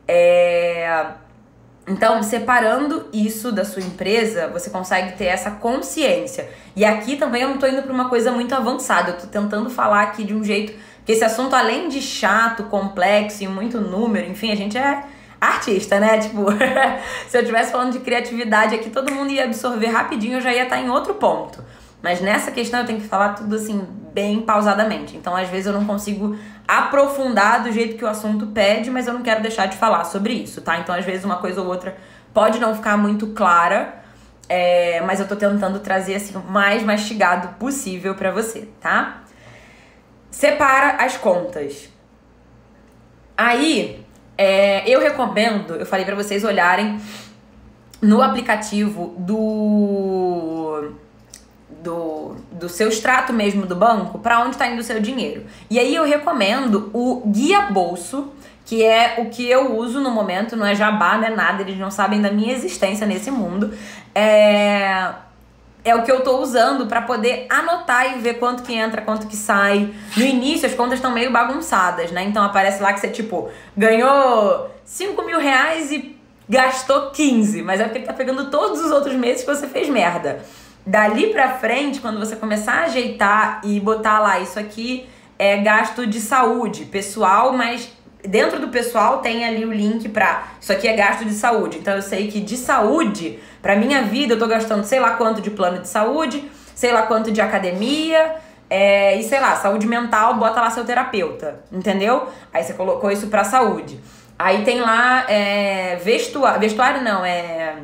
É... 0.08 1.06
Então, 1.86 2.22
separando 2.22 3.08
isso 3.12 3.50
da 3.50 3.64
sua 3.64 3.82
empresa, 3.82 4.48
você 4.48 4.70
consegue 4.70 5.16
ter 5.16 5.24
essa 5.26 5.50
consciência. 5.50 6.48
E 6.76 6.84
aqui 6.84 7.16
também 7.16 7.42
eu 7.42 7.48
não 7.48 7.58
tô 7.58 7.66
indo 7.66 7.82
para 7.82 7.92
uma 7.92 8.08
coisa 8.08 8.30
muito 8.30 8.54
avançada, 8.54 9.10
eu 9.10 9.18
tô 9.18 9.26
tentando 9.26 9.68
falar 9.68 10.02
aqui 10.02 10.22
de 10.22 10.32
um 10.32 10.44
jeito 10.44 10.78
porque 11.03 11.12
esse 11.12 11.24
assunto, 11.24 11.55
além 11.55 11.88
de 11.88 12.00
chato, 12.00 12.62
complexo 12.64 13.42
e 13.42 13.48
muito 13.48 13.80
número, 13.80 14.30
enfim, 14.30 14.53
a 14.53 14.55
gente 14.55 14.78
é 14.78 15.03
artista, 15.40 15.98
né? 15.98 16.18
Tipo, 16.22 16.46
se 17.28 17.36
eu 17.36 17.40
estivesse 17.40 17.72
falando 17.72 17.92
de 17.92 17.98
criatividade 17.98 18.74
aqui, 18.74 18.88
todo 18.88 19.12
mundo 19.12 19.32
ia 19.32 19.44
absorver 19.44 19.88
rapidinho, 19.88 20.34
eu 20.34 20.40
já 20.40 20.53
ia 20.53 20.62
estar 20.62 20.78
em 20.78 20.88
outro 20.88 21.14
ponto. 21.14 21.62
Mas 22.00 22.20
nessa 22.20 22.53
questão 22.53 22.80
eu 22.80 22.86
tenho 22.86 23.00
que 23.00 23.09
falar 23.09 23.30
tudo 23.30 23.57
assim, 23.57 23.84
bem 24.12 24.42
pausadamente. 24.42 25.16
Então, 25.16 25.34
às 25.34 25.48
vezes, 25.48 25.66
eu 25.66 25.72
não 25.72 25.84
consigo 25.84 26.36
aprofundar 26.68 27.64
do 27.64 27.72
jeito 27.72 27.96
que 27.96 28.05
o 28.05 28.09
assunto 28.09 28.46
pede, 28.46 28.88
mas 28.88 29.09
eu 29.09 29.14
não 29.14 29.22
quero 29.22 29.42
deixar 29.42 29.66
de 29.66 29.76
falar 29.76 30.05
sobre 30.05 30.34
isso, 30.34 30.61
tá? 30.61 30.78
Então, 30.78 30.94
às 30.94 31.05
vezes, 31.05 31.24
uma 31.24 31.36
coisa 31.36 31.61
ou 31.61 31.66
outra 31.66 31.96
pode 32.32 32.61
não 32.61 32.74
ficar 32.76 32.96
muito 32.96 33.28
clara, 33.28 34.03
é, 34.48 35.00
mas 35.05 35.18
eu 35.18 35.26
tô 35.26 35.34
tentando 35.34 35.80
trazer 35.80 36.14
assim 36.14 36.36
o 36.36 36.40
mais 36.40 36.82
mastigado 36.82 37.48
possível 37.59 38.14
para 38.14 38.30
você, 38.30 38.68
tá? 38.80 39.22
Separa 40.33 40.97
as 41.05 41.16
contas. 41.16 41.89
Aí, 43.37 44.05
é, 44.37 44.89
eu 44.89 44.99
recomendo, 44.99 45.76
eu 45.76 45.87
falei 45.87 46.05
para 46.05 46.16
vocês 46.16 46.43
olharem 46.43 46.99
no 48.01 48.20
aplicativo 48.20 49.14
do 49.18 50.95
do, 51.83 52.37
do 52.53 52.68
seu 52.68 52.89
extrato 52.89 53.33
mesmo 53.33 53.66
do 53.66 53.74
banco 53.74 54.20
para 54.20 54.39
onde 54.41 54.51
está 54.51 54.68
indo 54.68 54.80
o 54.80 54.85
seu 54.85 55.01
dinheiro. 55.01 55.45
E 55.68 55.78
aí 55.78 55.95
eu 55.95 56.05
recomendo 56.05 56.91
o 56.93 57.22
guia 57.26 57.62
bolso, 57.62 58.33
que 58.64 58.85
é 58.85 59.16
o 59.18 59.30
que 59.30 59.49
eu 59.49 59.76
uso 59.76 60.01
no 60.01 60.11
momento, 60.11 60.57
não 60.57 60.64
é 60.64 60.74
jabá, 60.76 61.18
não 61.18 61.24
é 61.24 61.30
nada, 61.30 61.62
eles 61.62 61.76
não 61.76 61.91
sabem 61.91 62.22
da 62.22 62.30
minha 62.30 62.53
existência 62.53 63.05
nesse 63.07 63.30
mundo. 63.30 63.74
É 64.14 65.12
é 65.85 65.95
o 65.95 66.03
que 66.03 66.12
eu 66.12 66.20
tô 66.20 66.39
usando 66.39 66.87
para 66.87 67.03
poder 67.03 67.47
anotar 67.51 68.16
e 68.16 68.20
ver 68.20 68.35
quanto 68.35 68.62
que 68.62 68.74
entra, 68.74 69.03
quanto 69.03 69.26
que 69.26 69.37
sai. 69.37 69.93
No 70.16 70.24
início 70.24 70.66
as 70.66 70.74
contas 70.74 70.95
estão 70.95 71.11
meio 71.11 71.33
bagunçadas, 71.33 72.12
né? 72.12 72.24
Então 72.24 72.43
aparece 72.45 72.83
lá 72.83 72.93
que 72.93 73.01
você, 73.01 73.09
tipo, 73.09 73.49
ganhou 73.76 74.70
5 74.85 75.22
mil 75.24 75.39
reais 75.39 75.91
e 75.91 76.16
gastou 76.49 77.11
15. 77.11 77.62
Mas 77.62 77.80
é 77.80 77.85
porque 77.85 77.99
ele 77.99 78.07
tá 78.07 78.12
pegando 78.12 78.51
todos 78.51 78.80
os 78.80 78.93
outros 78.93 79.14
meses 79.14 79.43
que 79.45 79.55
você 79.55 79.66
fez 79.66 79.89
merda. 79.89 80.45
Dali 80.87 81.33
pra 81.33 81.59
frente, 81.59 82.01
quando 82.01 82.18
você 82.18 82.37
começar 82.37 82.74
a 82.74 82.85
ajeitar 82.85 83.61
e 83.64 83.78
botar 83.80 84.18
lá, 84.20 84.41
isso 84.41 84.59
aqui 84.59 85.09
é 85.39 85.57
gasto 85.57 86.07
de 86.07 86.20
saúde 86.20 86.85
pessoal, 86.85 87.53
mas 87.53 87.93
dentro 88.24 88.60
do 88.60 88.68
pessoal 88.68 89.18
tem 89.18 89.44
ali 89.44 89.64
o 89.64 89.72
link 89.72 90.08
pra. 90.08 90.48
Isso 90.60 90.72
aqui 90.72 90.88
é 90.88 90.94
gasto 90.94 91.24
de 91.24 91.34
saúde. 91.34 91.78
Então 91.78 91.94
eu 91.94 92.02
sei 92.02 92.28
que 92.28 92.40
de 92.40 92.56
saúde, 92.56 93.38
pra 93.60 93.76
minha 93.76 94.02
vida, 94.02 94.34
eu 94.34 94.38
tô 94.38 94.46
gastando 94.46 94.84
sei 94.84 95.00
lá 95.00 95.10
quanto 95.10 95.40
de 95.40 95.50
plano 95.50 95.80
de 95.80 95.88
saúde, 95.88 96.50
sei 96.74 96.92
lá 96.92 97.02
quanto 97.02 97.30
de 97.30 97.40
academia. 97.40 98.36
É, 98.70 99.16
e 99.16 99.22
sei 99.22 99.38
lá, 99.38 99.54
saúde 99.56 99.86
mental, 99.86 100.36
bota 100.36 100.58
lá 100.58 100.70
seu 100.70 100.82
terapeuta, 100.82 101.60
entendeu? 101.70 102.26
Aí 102.54 102.62
você 102.62 102.72
colocou 102.72 103.10
isso 103.10 103.26
pra 103.26 103.44
saúde. 103.44 104.00
Aí 104.38 104.64
tem 104.64 104.80
lá 104.80 105.26
é, 105.28 105.96
vestuário, 105.96 106.58
vestuário 106.58 107.02
não, 107.02 107.22
é 107.22 107.76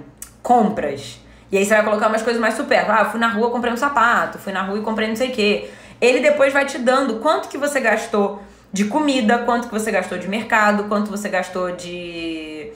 compras. 0.42 1.20
E 1.52 1.58
aí 1.58 1.64
você 1.64 1.74
vai 1.74 1.84
colocar 1.84 2.08
umas 2.08 2.22
coisas 2.22 2.40
mais 2.40 2.54
super. 2.54 2.90
Ah, 2.90 3.04
fui 3.04 3.20
na 3.20 3.28
rua, 3.28 3.50
comprei 3.50 3.72
um 3.72 3.76
sapato, 3.76 4.38
fui 4.38 4.52
na 4.52 4.62
rua 4.62 4.78
e 4.78 4.82
comprei 4.82 5.08
não 5.08 5.16
sei 5.16 5.28
o 5.28 5.32
quê. 5.32 5.70
Ele 6.00 6.20
depois 6.20 6.52
vai 6.52 6.64
te 6.64 6.78
dando 6.78 7.16
quanto 7.16 7.48
que 7.48 7.58
você 7.58 7.80
gastou 7.80 8.42
de 8.72 8.84
comida, 8.84 9.38
quanto 9.38 9.68
que 9.68 9.74
você 9.74 9.90
gastou 9.90 10.18
de 10.18 10.28
mercado, 10.28 10.84
quanto 10.84 11.10
você 11.10 11.28
gastou 11.28 11.72
de 11.72 12.72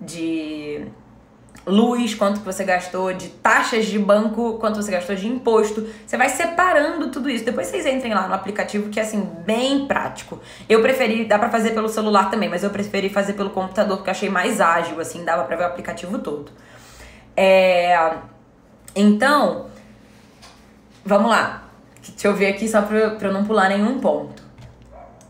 de 0.00 0.86
luz, 1.66 2.14
quanto 2.14 2.40
que 2.40 2.46
você 2.46 2.64
gastou 2.64 3.12
de 3.12 3.28
taxas 3.28 3.86
de 3.86 3.98
banco, 3.98 4.54
quanto 4.58 4.82
você 4.82 4.90
gastou 4.90 5.14
de 5.14 5.26
imposto. 5.26 5.86
Você 6.06 6.16
vai 6.16 6.28
separando 6.28 7.10
tudo 7.10 7.28
isso. 7.28 7.44
Depois 7.44 7.66
vocês 7.66 7.86
entrem 7.86 8.14
lá 8.14 8.26
no 8.26 8.34
aplicativo 8.34 8.88
que 8.88 8.98
é 8.98 9.02
assim 9.02 9.20
bem 9.44 9.86
prático. 9.86 10.40
Eu 10.68 10.80
preferi, 10.80 11.24
dá 11.24 11.38
para 11.38 11.50
fazer 11.50 11.70
pelo 11.70 11.88
celular 11.88 12.30
também, 12.30 12.48
mas 12.48 12.64
eu 12.64 12.70
preferi 12.70 13.08
fazer 13.08 13.34
pelo 13.34 13.50
computador 13.50 13.98
porque 13.98 14.10
achei 14.10 14.28
mais 14.28 14.60
ágil, 14.60 14.98
assim, 15.00 15.24
dava 15.24 15.44
para 15.44 15.56
ver 15.56 15.64
o 15.64 15.66
aplicativo 15.66 16.18
todo. 16.18 16.50
É... 17.36 18.14
Então, 18.94 19.66
vamos 21.04 21.30
lá. 21.30 21.64
Deixa 22.08 22.28
eu 22.28 22.34
ver 22.34 22.48
aqui 22.48 22.66
só 22.66 22.82
pra, 22.82 23.10
pra 23.10 23.28
eu 23.28 23.32
não 23.32 23.44
pular 23.44 23.68
nenhum 23.68 24.00
ponto. 24.00 24.39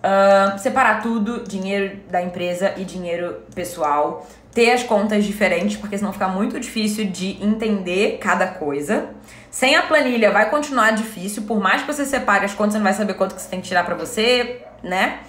Uh, 0.01 0.59
separar 0.59 1.03
tudo, 1.03 1.44
dinheiro 1.44 1.98
da 2.11 2.22
empresa 2.22 2.74
e 2.76 2.84
dinheiro 2.84 3.42
pessoal. 3.55 4.26
Ter 4.53 4.72
as 4.72 4.82
contas 4.82 5.24
diferentes, 5.24 5.76
porque 5.76 5.96
senão 5.96 6.12
fica 6.12 6.26
muito 6.26 6.59
difícil 6.59 7.05
de 7.07 7.42
entender 7.44 8.18
cada 8.18 8.46
coisa. 8.46 9.11
Sem 9.51 9.76
a 9.76 9.82
planilha 9.82 10.30
vai 10.30 10.48
continuar 10.48 10.92
difícil, 10.92 11.42
por 11.42 11.61
mais 11.61 11.82
que 11.82 11.92
você 11.92 12.05
separe 12.05 12.44
as 12.44 12.55
contas, 12.55 12.72
você 12.72 12.78
não 12.78 12.84
vai 12.84 12.94
saber 12.94 13.14
quanto 13.14 13.34
que 13.34 13.42
você 13.42 13.48
tem 13.48 13.61
que 13.61 13.68
tirar 13.68 13.84
para 13.84 13.94
você, 13.94 14.62
né? 14.82 15.20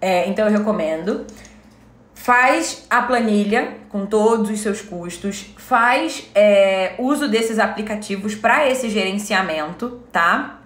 É, 0.00 0.28
então 0.28 0.46
eu 0.46 0.52
recomendo. 0.52 1.26
Faz 2.14 2.86
a 2.88 3.02
planilha 3.02 3.78
com 3.88 4.06
todos 4.06 4.48
os 4.48 4.60
seus 4.60 4.80
custos, 4.80 5.46
faz 5.56 6.30
é, 6.34 6.94
uso 6.98 7.28
desses 7.28 7.58
aplicativos 7.58 8.34
para 8.34 8.68
esse 8.68 8.88
gerenciamento, 8.88 10.00
tá? 10.12 10.61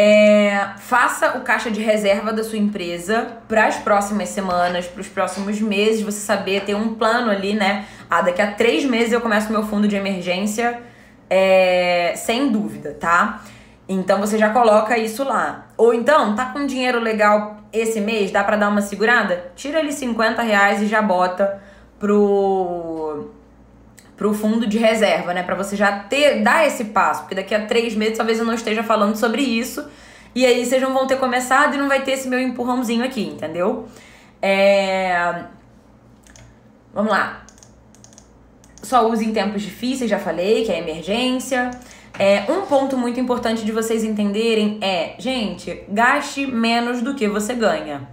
É, 0.00 0.74
faça 0.76 1.36
o 1.38 1.40
caixa 1.40 1.72
de 1.72 1.82
reserva 1.82 2.32
da 2.32 2.44
sua 2.44 2.56
empresa 2.56 3.38
para 3.48 3.66
as 3.66 3.78
próximas 3.78 4.28
semanas, 4.28 4.86
para 4.86 5.00
os 5.00 5.08
próximos 5.08 5.60
meses, 5.60 6.02
você 6.02 6.20
saber 6.20 6.60
ter 6.60 6.76
um 6.76 6.94
plano 6.94 7.32
ali, 7.32 7.52
né? 7.52 7.84
Ah, 8.08 8.22
daqui 8.22 8.40
a 8.40 8.52
três 8.52 8.84
meses 8.84 9.12
eu 9.12 9.20
começo 9.20 9.50
meu 9.50 9.64
fundo 9.64 9.88
de 9.88 9.96
emergência, 9.96 10.80
é, 11.28 12.12
sem 12.14 12.52
dúvida, 12.52 12.96
tá? 13.00 13.42
Então 13.88 14.20
você 14.20 14.38
já 14.38 14.50
coloca 14.50 14.96
isso 14.96 15.24
lá. 15.24 15.66
Ou 15.76 15.92
então, 15.92 16.36
tá 16.36 16.44
com 16.52 16.64
dinheiro 16.64 17.00
legal 17.00 17.56
esse 17.72 18.00
mês, 18.00 18.30
dá 18.30 18.44
para 18.44 18.56
dar 18.56 18.68
uma 18.68 18.82
segurada? 18.82 19.50
Tira 19.56 19.80
ali 19.80 19.92
50 19.92 20.42
reais 20.42 20.80
e 20.80 20.86
já 20.86 21.02
bota 21.02 21.60
pro 21.98 23.32
pro 24.18 24.34
fundo 24.34 24.66
de 24.66 24.76
reserva, 24.76 25.32
né? 25.32 25.44
Para 25.44 25.54
você 25.54 25.76
já 25.76 26.00
ter 26.00 26.42
dar 26.42 26.66
esse 26.66 26.86
passo, 26.86 27.22
porque 27.22 27.36
daqui 27.36 27.54
a 27.54 27.64
três 27.64 27.94
meses 27.94 28.18
talvez 28.18 28.40
eu 28.40 28.44
não 28.44 28.52
esteja 28.52 28.82
falando 28.82 29.16
sobre 29.16 29.40
isso 29.40 29.88
e 30.34 30.44
aí 30.44 30.66
vocês 30.66 30.82
não 30.82 30.92
vão 30.92 31.06
ter 31.06 31.16
começado 31.16 31.74
e 31.74 31.78
não 31.78 31.88
vai 31.88 32.02
ter 32.02 32.12
esse 32.12 32.28
meu 32.28 32.40
empurrãozinho 32.40 33.04
aqui, 33.04 33.22
entendeu? 33.22 33.88
É... 34.42 35.44
Vamos 36.92 37.12
lá. 37.12 37.44
Só 38.82 39.08
use 39.08 39.24
em 39.24 39.32
tempos 39.32 39.62
difíceis, 39.62 40.10
já 40.10 40.18
falei, 40.18 40.64
que 40.64 40.72
é 40.72 40.78
emergência. 40.78 41.70
É, 42.18 42.50
um 42.50 42.62
ponto 42.62 42.96
muito 42.96 43.20
importante 43.20 43.64
de 43.64 43.70
vocês 43.70 44.02
entenderem 44.02 44.78
é, 44.80 45.14
gente, 45.18 45.84
gaste 45.88 46.44
menos 46.46 47.00
do 47.02 47.14
que 47.14 47.28
você 47.28 47.54
ganha. 47.54 48.08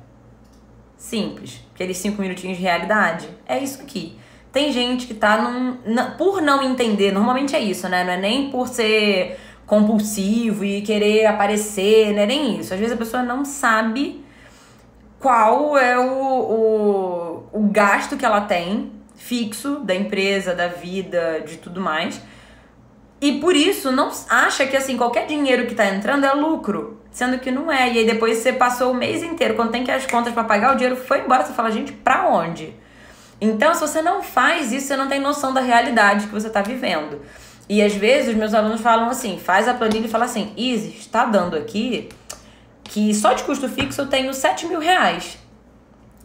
Simples. 0.95 1.61
Aqueles 1.73 1.97
cinco 1.97 2.21
minutinhos 2.21 2.57
de 2.57 2.63
realidade. 2.63 3.27
É 3.47 3.57
isso 3.57 3.81
aqui. 3.81 4.17
Tem 4.55 4.71
gente 4.71 5.05
que 5.05 5.13
tá 5.13 5.37
num. 5.37 5.75
Por 6.17 6.41
não 6.41 6.63
entender, 6.63 7.11
normalmente 7.11 7.53
é 7.53 7.59
isso, 7.59 7.89
né? 7.89 8.05
Não 8.05 8.13
é 8.13 8.17
nem 8.17 8.49
por 8.49 8.69
ser 8.69 9.37
compulsivo 9.65 10.63
e 10.63 10.81
querer 10.81 11.25
aparecer, 11.25 12.13
não 12.13 12.21
é 12.21 12.25
nem 12.25 12.57
isso. 12.57 12.73
Às 12.73 12.79
vezes 12.79 12.95
a 12.95 12.97
pessoa 12.97 13.21
não 13.21 13.43
sabe 13.43 14.23
qual 15.19 15.77
é 15.77 15.99
o, 15.99 16.09
o, 16.09 17.49
o 17.51 17.67
gasto 17.69 18.15
que 18.15 18.23
ela 18.23 18.39
tem 18.39 18.93
fixo 19.17 19.79
da 19.79 19.93
empresa, 19.93 20.55
da 20.55 20.69
vida, 20.69 21.43
de 21.45 21.57
tudo 21.57 21.81
mais. 21.81 22.21
E 23.19 23.33
por 23.41 23.57
isso 23.57 23.91
não 23.91 24.09
acha 24.29 24.65
que 24.65 24.77
assim 24.77 24.95
qualquer 24.95 25.25
dinheiro 25.27 25.67
que 25.67 25.75
tá 25.75 25.85
entrando 25.85 26.25
é 26.25 26.31
lucro, 26.31 27.01
sendo 27.11 27.39
que 27.39 27.51
não 27.51 27.69
é. 27.69 27.91
E 27.91 27.97
aí 27.99 28.05
depois 28.05 28.37
você 28.37 28.53
passou 28.53 28.93
o 28.93 28.95
mês 28.95 29.21
inteiro, 29.21 29.55
quando 29.55 29.71
tem 29.71 29.83
que 29.83 29.91
as 29.91 30.05
contas 30.05 30.33
para 30.33 30.45
pagar, 30.45 30.75
o 30.75 30.77
dinheiro 30.77 30.95
foi 30.95 31.19
embora, 31.19 31.43
você 31.43 31.51
fala, 31.51 31.69
gente, 31.69 31.91
pra 31.91 32.29
onde? 32.29 32.84
Então, 33.39 33.73
se 33.73 33.81
você 33.81 34.01
não 34.01 34.23
faz 34.23 34.71
isso, 34.71 34.87
você 34.87 34.95
não 34.95 35.07
tem 35.07 35.19
noção 35.19 35.53
da 35.53 35.61
realidade 35.61 36.27
que 36.27 36.33
você 36.33 36.49
tá 36.49 36.61
vivendo. 36.61 37.21
E 37.67 37.81
às 37.81 37.93
vezes 37.93 38.29
os 38.29 38.35
meus 38.35 38.53
alunos 38.53 38.81
falam 38.81 39.09
assim, 39.09 39.39
faz 39.39 39.67
a 39.67 39.73
planilha 39.73 40.05
e 40.05 40.09
fala 40.09 40.25
assim, 40.25 40.53
Isis, 40.55 40.99
está 40.99 41.25
dando 41.25 41.55
aqui 41.55 42.09
que 42.83 43.13
só 43.13 43.33
de 43.33 43.43
custo 43.43 43.67
fixo 43.67 44.01
eu 44.01 44.07
tenho 44.07 44.33
7 44.33 44.67
mil 44.67 44.79
reais. 44.79 45.37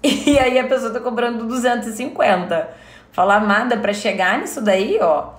E 0.03 0.39
aí 0.39 0.59
a 0.59 0.67
pessoa 0.67 0.91
tá 0.91 1.01
cobrando 1.01 1.47
250. 1.47 2.71
Fala, 3.13 3.35
amada, 3.35 3.77
para 3.77 3.93
chegar 3.93 4.39
nisso 4.39 4.63
daí, 4.63 4.99
ó, 4.99 5.33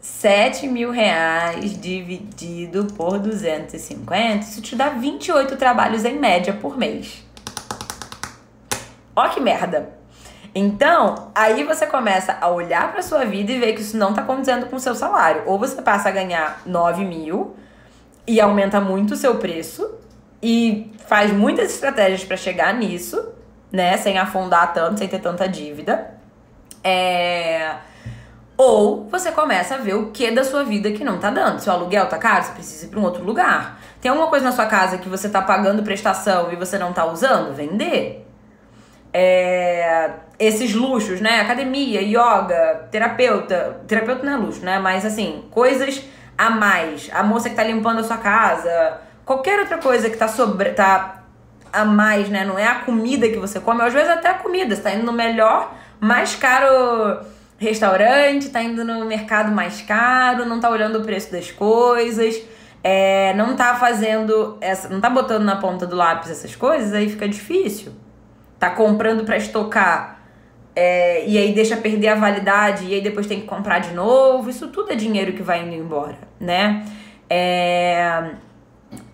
7 0.00 0.66
mil 0.66 0.90
reais 0.90 1.78
dividido 1.78 2.86
por 2.96 3.18
250, 3.18 4.46
isso 4.46 4.62
te 4.62 4.74
dá 4.74 4.88
28 4.88 5.56
trabalhos 5.56 6.04
em 6.04 6.18
média 6.18 6.52
por 6.54 6.78
mês. 6.78 7.22
Ó 9.14 9.28
que 9.28 9.40
merda! 9.40 10.01
Então, 10.54 11.30
aí 11.34 11.64
você 11.64 11.86
começa 11.86 12.36
a 12.38 12.48
olhar 12.48 12.92
para 12.92 13.00
sua 13.00 13.24
vida 13.24 13.50
e 13.50 13.58
ver 13.58 13.72
que 13.72 13.80
isso 13.80 13.96
não 13.96 14.12
tá 14.12 14.20
acontecendo 14.20 14.66
com 14.66 14.76
o 14.76 14.80
seu 14.80 14.94
salário. 14.94 15.44
Ou 15.46 15.58
você 15.58 15.80
passa 15.80 16.10
a 16.10 16.12
ganhar 16.12 16.60
9 16.66 17.04
mil 17.04 17.56
e 18.26 18.40
aumenta 18.40 18.80
muito 18.80 19.14
o 19.14 19.16
seu 19.16 19.36
preço 19.36 19.98
e 20.42 20.92
faz 21.06 21.32
muitas 21.32 21.72
estratégias 21.72 22.22
para 22.24 22.36
chegar 22.36 22.74
nisso, 22.74 23.32
né? 23.70 23.96
Sem 23.96 24.18
afundar 24.18 24.74
tanto, 24.74 24.98
sem 24.98 25.08
ter 25.08 25.20
tanta 25.20 25.48
dívida. 25.48 26.14
É... 26.84 27.76
Ou 28.54 29.08
você 29.08 29.32
começa 29.32 29.76
a 29.76 29.78
ver 29.78 29.94
o 29.94 30.10
que 30.10 30.30
da 30.30 30.44
sua 30.44 30.64
vida 30.64 30.92
que 30.92 31.02
não 31.02 31.18
tá 31.18 31.30
dando. 31.30 31.60
Seu 31.60 31.72
aluguel 31.72 32.06
tá 32.08 32.18
caro, 32.18 32.44
você 32.44 32.52
precisa 32.52 32.84
ir 32.84 32.88
pra 32.90 33.00
um 33.00 33.04
outro 33.04 33.24
lugar. 33.24 33.80
Tem 34.02 34.10
alguma 34.10 34.28
coisa 34.28 34.44
na 34.44 34.52
sua 34.52 34.66
casa 34.66 34.98
que 34.98 35.08
você 35.08 35.30
tá 35.30 35.40
pagando 35.40 35.82
prestação 35.82 36.52
e 36.52 36.56
você 36.56 36.78
não 36.78 36.92
tá 36.92 37.06
usando? 37.06 37.54
Vender. 37.54 38.26
É 39.14 40.10
esses 40.42 40.74
luxos, 40.74 41.20
né? 41.20 41.40
Academia, 41.40 42.00
yoga, 42.02 42.88
terapeuta. 42.90 43.80
Terapeuta 43.86 44.26
não 44.26 44.32
é 44.32 44.36
luxo, 44.36 44.64
né? 44.64 44.78
Mas 44.80 45.06
assim, 45.06 45.44
coisas 45.52 46.02
a 46.36 46.50
mais. 46.50 47.08
A 47.12 47.22
moça 47.22 47.48
que 47.48 47.54
tá 47.54 47.62
limpando 47.62 48.00
a 48.00 48.02
sua 48.02 48.16
casa. 48.16 48.98
Qualquer 49.24 49.60
outra 49.60 49.78
coisa 49.78 50.10
que 50.10 50.16
tá 50.16 50.26
sobre. 50.26 50.70
tá 50.70 51.22
a 51.72 51.84
mais, 51.84 52.28
né? 52.28 52.44
Não 52.44 52.58
é 52.58 52.66
a 52.66 52.76
comida 52.80 53.28
que 53.28 53.38
você 53.38 53.60
come, 53.60 53.82
às 53.82 53.92
vezes 53.92 54.10
até 54.10 54.30
a 54.30 54.34
comida. 54.34 54.74
Você 54.74 54.82
tá 54.82 54.92
indo 54.92 55.06
no 55.06 55.12
melhor, 55.12 55.74
mais 56.00 56.34
caro 56.34 57.24
restaurante, 57.56 58.50
tá 58.50 58.60
indo 58.60 58.84
no 58.84 59.04
mercado 59.04 59.52
mais 59.52 59.80
caro, 59.82 60.44
não 60.44 60.58
tá 60.58 60.68
olhando 60.68 60.98
o 60.98 61.02
preço 61.02 61.30
das 61.30 61.52
coisas. 61.52 62.42
É, 62.82 63.32
não 63.34 63.54
tá 63.54 63.76
fazendo 63.76 64.58
essa, 64.60 64.88
não 64.88 65.00
tá 65.00 65.08
botando 65.08 65.44
na 65.44 65.54
ponta 65.54 65.86
do 65.86 65.94
lápis 65.94 66.32
essas 66.32 66.56
coisas, 66.56 66.92
aí 66.92 67.08
fica 67.08 67.28
difícil. 67.28 67.92
Tá 68.58 68.70
comprando 68.70 69.24
para 69.24 69.36
estocar 69.36 70.11
é, 70.74 71.24
e 71.26 71.36
aí 71.36 71.52
deixa 71.52 71.76
perder 71.76 72.08
a 72.08 72.14
validade 72.14 72.86
e 72.86 72.94
aí 72.94 73.00
depois 73.00 73.26
tem 73.26 73.40
que 73.40 73.46
comprar 73.46 73.78
de 73.78 73.92
novo. 73.92 74.48
Isso 74.48 74.68
tudo 74.68 74.92
é 74.92 74.94
dinheiro 74.94 75.32
que 75.32 75.42
vai 75.42 75.62
indo 75.62 75.74
embora, 75.74 76.18
né? 76.40 76.84
É... 77.28 78.30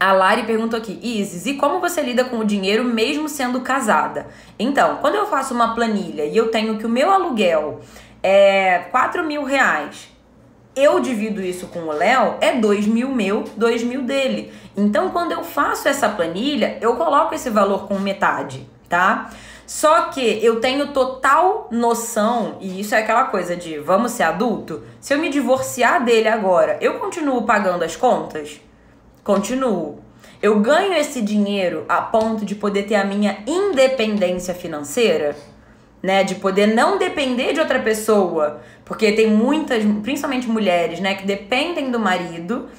A 0.00 0.12
Lari 0.12 0.42
perguntou 0.42 0.76
aqui, 0.76 0.98
Isis, 1.00 1.46
e 1.46 1.54
como 1.54 1.78
você 1.78 2.02
lida 2.02 2.24
com 2.24 2.38
o 2.38 2.44
dinheiro 2.44 2.82
mesmo 2.82 3.28
sendo 3.28 3.60
casada? 3.60 4.26
Então, 4.58 4.96
quando 4.96 5.14
eu 5.14 5.26
faço 5.26 5.54
uma 5.54 5.72
planilha 5.74 6.24
e 6.24 6.36
eu 6.36 6.50
tenho 6.50 6.78
que 6.78 6.86
o 6.86 6.88
meu 6.88 7.12
aluguel 7.12 7.80
é 8.20 8.86
4 8.90 9.24
mil 9.24 9.44
reais, 9.44 10.08
eu 10.74 10.98
divido 10.98 11.40
isso 11.40 11.68
com 11.68 11.80
o 11.80 11.92
Léo, 11.92 12.36
é 12.40 12.52
2 12.52 12.86
mil 12.88 13.08
meu, 13.08 13.44
2 13.56 13.84
mil 13.84 14.02
dele. 14.02 14.52
Então, 14.76 15.10
quando 15.10 15.32
eu 15.32 15.44
faço 15.44 15.88
essa 15.88 16.08
planilha, 16.08 16.78
eu 16.80 16.96
coloco 16.96 17.34
esse 17.34 17.50
valor 17.50 17.86
com 17.86 17.98
metade, 17.98 18.66
tá? 18.88 19.30
Só 19.68 20.04
que 20.04 20.42
eu 20.42 20.60
tenho 20.60 20.94
total 20.94 21.68
noção, 21.70 22.56
e 22.58 22.80
isso 22.80 22.94
é 22.94 23.00
aquela 23.00 23.24
coisa 23.24 23.54
de 23.54 23.78
vamos 23.78 24.12
ser 24.12 24.22
adulto. 24.22 24.82
Se 24.98 25.12
eu 25.12 25.18
me 25.18 25.28
divorciar 25.28 26.02
dele 26.02 26.26
agora, 26.26 26.78
eu 26.80 26.94
continuo 26.94 27.42
pagando 27.42 27.84
as 27.84 27.94
contas? 27.94 28.62
Continuo. 29.22 30.02
Eu 30.40 30.58
ganho 30.60 30.94
esse 30.94 31.20
dinheiro 31.20 31.84
a 31.86 32.00
ponto 32.00 32.46
de 32.46 32.54
poder 32.54 32.84
ter 32.84 32.94
a 32.94 33.04
minha 33.04 33.40
independência 33.46 34.54
financeira, 34.54 35.36
né? 36.02 36.24
De 36.24 36.36
poder 36.36 36.68
não 36.68 36.96
depender 36.96 37.52
de 37.52 37.60
outra 37.60 37.78
pessoa. 37.78 38.62
Porque 38.86 39.12
tem 39.12 39.30
muitas, 39.30 39.84
principalmente 40.02 40.48
mulheres, 40.48 40.98
né, 40.98 41.14
que 41.14 41.26
dependem 41.26 41.90
do 41.90 42.00
marido. 42.00 42.70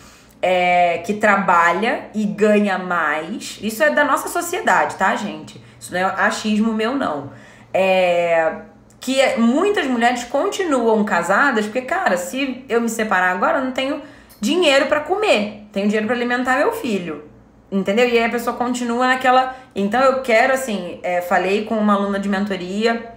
É, 0.41 0.99
que 1.05 1.15
trabalha 1.15 2.05
e 2.15 2.23
ganha 2.25 2.77
mais. 2.77 3.59
Isso 3.61 3.83
é 3.83 3.89
da 3.89 4.05
nossa 4.05 4.29
sociedade, 4.29 4.95
tá, 4.95 5.13
gente? 5.13 5.61
Isso 5.89 5.93
não 5.93 5.99
é 5.99 6.03
achismo 6.03 6.71
meu, 6.71 6.95
não. 6.95 7.31
É, 7.73 8.53
que 8.99 9.19
é, 9.19 9.37
muitas 9.37 9.87
mulheres 9.87 10.23
continuam 10.23 11.03
casadas 11.03 11.65
porque, 11.65 11.81
cara, 11.81 12.15
se 12.15 12.63
eu 12.69 12.79
me 12.79 12.89
separar 12.89 13.31
agora, 13.31 13.57
eu 13.57 13.65
não 13.65 13.71
tenho 13.71 14.01
dinheiro 14.39 14.85
para 14.85 14.99
comer, 14.99 15.67
tenho 15.71 15.87
dinheiro 15.87 16.05
para 16.05 16.15
alimentar 16.15 16.57
meu 16.57 16.71
filho. 16.71 17.27
Entendeu? 17.71 18.07
E 18.07 18.17
aí 18.17 18.25
a 18.25 18.29
pessoa 18.29 18.55
continua 18.55 19.07
naquela. 19.07 19.55
Então 19.75 20.01
eu 20.01 20.21
quero, 20.21 20.53
assim, 20.53 20.99
é, 21.03 21.21
falei 21.21 21.65
com 21.65 21.75
uma 21.75 21.93
aluna 21.93 22.19
de 22.19 22.27
mentoria, 22.27 23.13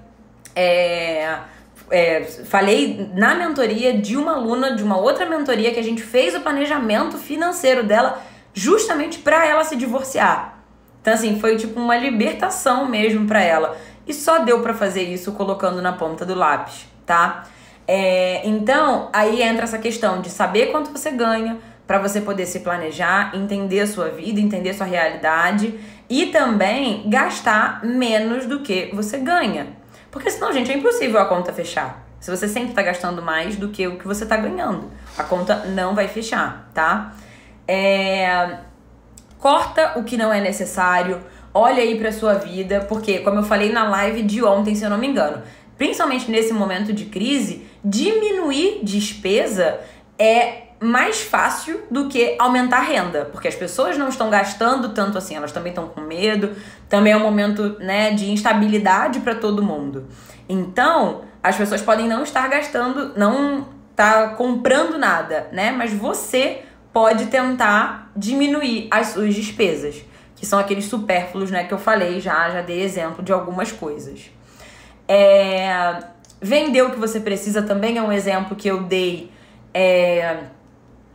é, 0.54 1.36
é, 1.90 2.22
falei 2.22 3.10
na 3.14 3.34
mentoria 3.34 3.98
de 3.98 4.16
uma 4.16 4.34
aluna 4.34 4.76
de 4.76 4.82
uma 4.82 4.98
outra 4.98 5.24
mentoria 5.24 5.72
que 5.72 5.80
a 5.80 5.84
gente 5.84 6.02
fez 6.02 6.34
o 6.34 6.40
planejamento 6.40 7.16
financeiro 7.16 7.82
dela 7.82 8.22
justamente 8.52 9.18
para 9.18 9.46
ela 9.46 9.64
se 9.64 9.74
divorciar. 9.74 10.61
Então, 11.02 11.12
assim, 11.12 11.38
foi 11.38 11.56
tipo 11.56 11.78
uma 11.78 11.96
libertação 11.96 12.88
mesmo 12.88 13.26
para 13.26 13.42
ela. 13.42 13.76
E 14.06 14.14
só 14.14 14.38
deu 14.38 14.60
para 14.60 14.72
fazer 14.72 15.02
isso 15.02 15.32
colocando 15.32 15.82
na 15.82 15.92
ponta 15.92 16.24
do 16.24 16.34
lápis, 16.34 16.86
tá? 17.04 17.44
É, 17.86 18.46
então, 18.46 19.10
aí 19.12 19.42
entra 19.42 19.64
essa 19.64 19.78
questão 19.78 20.20
de 20.20 20.30
saber 20.30 20.66
quanto 20.66 20.90
você 20.90 21.10
ganha, 21.10 21.58
para 21.86 21.98
você 21.98 22.20
poder 22.20 22.46
se 22.46 22.60
planejar, 22.60 23.36
entender 23.36 23.80
a 23.80 23.86
sua 23.86 24.08
vida, 24.08 24.40
entender 24.40 24.70
a 24.70 24.74
sua 24.74 24.86
realidade 24.86 25.78
e 26.08 26.26
também 26.26 27.08
gastar 27.10 27.84
menos 27.84 28.46
do 28.46 28.60
que 28.60 28.90
você 28.94 29.18
ganha. 29.18 29.68
Porque 30.10 30.30
senão, 30.30 30.52
gente, 30.52 30.70
é 30.70 30.76
impossível 30.76 31.20
a 31.20 31.24
conta 31.26 31.52
fechar. 31.52 32.06
Se 32.20 32.30
você 32.30 32.46
sempre 32.46 32.70
está 32.70 32.82
gastando 32.82 33.20
mais 33.20 33.56
do 33.56 33.68
que 33.68 33.86
o 33.88 33.98
que 33.98 34.06
você 34.06 34.22
está 34.22 34.36
ganhando, 34.36 34.90
a 35.18 35.24
conta 35.24 35.56
não 35.66 35.94
vai 35.94 36.06
fechar, 36.06 36.70
tá? 36.72 37.12
É, 37.66 38.58
corta 39.42 39.94
o 39.96 40.04
que 40.04 40.16
não 40.16 40.32
é 40.32 40.40
necessário, 40.40 41.20
olha 41.52 41.82
aí 41.82 41.98
para 41.98 42.12
sua 42.12 42.34
vida, 42.34 42.86
porque 42.88 43.18
como 43.18 43.40
eu 43.40 43.42
falei 43.42 43.72
na 43.72 43.88
live 43.88 44.22
de 44.22 44.42
ontem, 44.42 44.72
se 44.76 44.84
eu 44.84 44.88
não 44.88 44.96
me 44.96 45.08
engano, 45.08 45.42
principalmente 45.76 46.30
nesse 46.30 46.54
momento 46.54 46.92
de 46.92 47.06
crise, 47.06 47.66
diminuir 47.84 48.78
despesa 48.84 49.80
é 50.16 50.68
mais 50.78 51.22
fácil 51.22 51.80
do 51.90 52.08
que 52.08 52.36
aumentar 52.38 52.78
a 52.78 52.82
renda, 52.82 53.28
porque 53.32 53.48
as 53.48 53.54
pessoas 53.56 53.98
não 53.98 54.08
estão 54.08 54.30
gastando 54.30 54.90
tanto 54.90 55.18
assim, 55.18 55.34
elas 55.34 55.50
também 55.50 55.70
estão 55.70 55.88
com 55.88 56.00
medo, 56.00 56.52
também 56.88 57.12
é 57.12 57.16
um 57.16 57.20
momento, 57.20 57.76
né, 57.80 58.12
de 58.12 58.30
instabilidade 58.30 59.20
para 59.20 59.34
todo 59.34 59.60
mundo. 59.60 60.06
Então, 60.48 61.22
as 61.42 61.56
pessoas 61.56 61.82
podem 61.82 62.06
não 62.06 62.22
estar 62.22 62.48
gastando, 62.48 63.12
não 63.16 63.66
tá 63.96 64.28
comprando 64.28 64.98
nada, 64.98 65.48
né? 65.52 65.72
Mas 65.72 65.92
você 65.92 66.62
pode 66.92 67.26
tentar 67.26 68.10
diminuir 68.16 68.88
as 68.90 69.08
suas 69.08 69.34
despesas, 69.34 70.02
que 70.36 70.44
são 70.44 70.58
aqueles 70.58 70.84
supérfluos, 70.84 71.50
né, 71.50 71.64
que 71.64 71.72
eu 71.72 71.78
falei 71.78 72.20
já, 72.20 72.50
já 72.50 72.60
dei 72.60 72.82
exemplo 72.82 73.22
de 73.22 73.32
algumas 73.32 73.72
coisas. 73.72 74.30
É... 75.08 75.98
Vender 76.40 76.82
o 76.82 76.90
que 76.90 76.98
você 76.98 77.20
precisa 77.20 77.62
também 77.62 77.98
é 77.98 78.02
um 78.02 78.10
exemplo 78.10 78.56
que 78.56 78.66
eu 78.66 78.82
dei 78.82 79.30
é, 79.72 80.38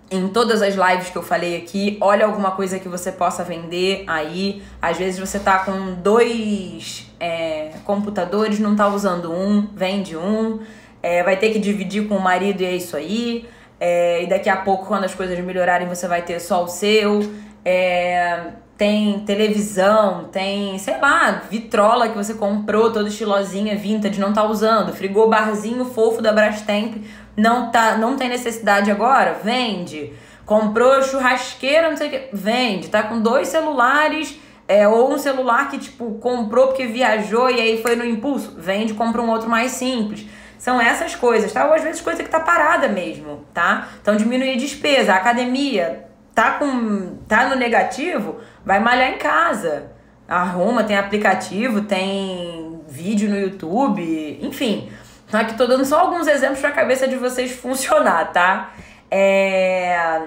em 0.10 0.28
todas 0.30 0.62
as 0.62 0.76
lives 0.76 1.10
que 1.10 1.18
eu 1.18 1.24
falei 1.24 1.58
aqui. 1.58 1.98
Olha 2.00 2.26
alguma 2.26 2.52
coisa 2.52 2.80
que 2.80 2.88
você 2.88 3.12
possa 3.12 3.44
vender 3.44 4.04
aí. 4.08 4.64
Às 4.82 4.98
vezes 4.98 5.20
você 5.20 5.38
tá 5.40 5.60
com 5.60 5.96
dois 5.96 7.12
é, 7.20 7.74
computadores, 7.84 8.60
não 8.60 8.76
tá 8.76 8.88
usando 8.88 9.32
um, 9.32 9.68
vende 9.76 10.16
um. 10.16 10.60
É, 11.04 11.24
vai 11.24 11.38
ter 11.38 11.52
que 11.52 11.60
dividir 11.60 12.08
com 12.08 12.16
o 12.16 12.22
marido 12.22 12.62
e 12.62 12.66
é 12.66 12.76
isso 12.76 12.96
aí. 12.96 13.46
É, 13.80 14.24
e 14.24 14.28
daqui 14.28 14.50
a 14.50 14.58
pouco, 14.58 14.86
quando 14.86 15.04
as 15.04 15.14
coisas 15.14 15.38
melhorarem, 15.40 15.88
você 15.88 16.08
vai 16.08 16.22
ter 16.22 16.40
só 16.40 16.64
o 16.64 16.68
seu. 16.68 17.22
É, 17.64 18.52
tem 18.78 19.20
televisão, 19.22 20.26
tem, 20.26 20.78
sei 20.78 21.00
lá, 21.00 21.44
vitrola 21.50 22.10
que 22.10 22.16
você 22.16 22.36
comprou 22.36 22.92
toda 22.92 23.10
estilosinha, 23.10 23.76
vintage, 23.76 24.20
não 24.20 24.32
tá 24.32 24.44
usando, 24.44 24.94
frigô 24.94 25.28
barzinho 25.28 25.84
fofo 25.86 26.22
da 26.22 26.32
Brastemp, 26.32 26.98
não 27.36 27.72
tá, 27.72 27.98
não 27.98 28.16
tem 28.16 28.30
necessidade 28.30 28.92
agora, 28.92 29.40
vende. 29.44 30.14
Comprou 30.46 31.02
churrasqueira, 31.02 31.90
não 31.90 31.98
sei 31.98 32.08
o 32.08 32.12
que, 32.12 32.30
vende. 32.32 32.88
Tá 32.88 33.04
com 33.04 33.20
dois 33.20 33.48
celulares, 33.48 34.40
é, 34.68 34.88
ou 34.88 35.12
um 35.12 35.18
celular 35.18 35.70
que 35.70 35.80
tipo 35.80 36.12
comprou 36.20 36.68
porque 36.68 36.86
viajou 36.86 37.50
e 37.50 37.60
aí 37.60 37.82
foi 37.82 37.96
no 37.96 38.06
impulso, 38.06 38.54
vende, 38.58 38.94
compra 38.94 39.22
um 39.22 39.30
outro 39.30 39.50
mais 39.50 39.72
simples. 39.72 40.26
São 40.58 40.82
essas 40.82 41.16
coisas, 41.16 41.52
tá? 41.52 41.66
Ou 41.68 41.74
às 41.74 41.84
vezes 41.84 42.02
coisa 42.02 42.24
que 42.24 42.30
tá 42.30 42.40
parada 42.40 42.88
mesmo, 42.88 43.46
tá? 43.54 43.90
Então 44.02 44.16
diminuir 44.16 44.58
despesa, 44.58 45.14
a 45.14 45.18
academia 45.18 46.06
tá 46.34 46.52
com 46.52 47.18
tá 47.28 47.50
no 47.50 47.56
negativo, 47.56 48.38
vai 48.66 48.80
malhar 48.80 49.12
em 49.12 49.18
casa. 49.18 49.92
Arruma, 50.28 50.84
tem 50.84 50.98
aplicativo, 50.98 51.82
tem 51.82 52.82
vídeo 52.88 53.30
no 53.30 53.40
YouTube, 53.40 54.40
enfim. 54.42 54.90
Então 55.28 55.40
aqui 55.40 55.56
tô 55.56 55.66
dando 55.66 55.86
só 55.86 56.00
alguns 56.00 56.28
exemplos 56.28 56.60
pra 56.60 56.72
cabeça 56.72 57.08
de 57.08 57.16
vocês 57.16 57.52
funcionar, 57.60 58.32
tá? 58.32 58.74
É... 59.10 60.22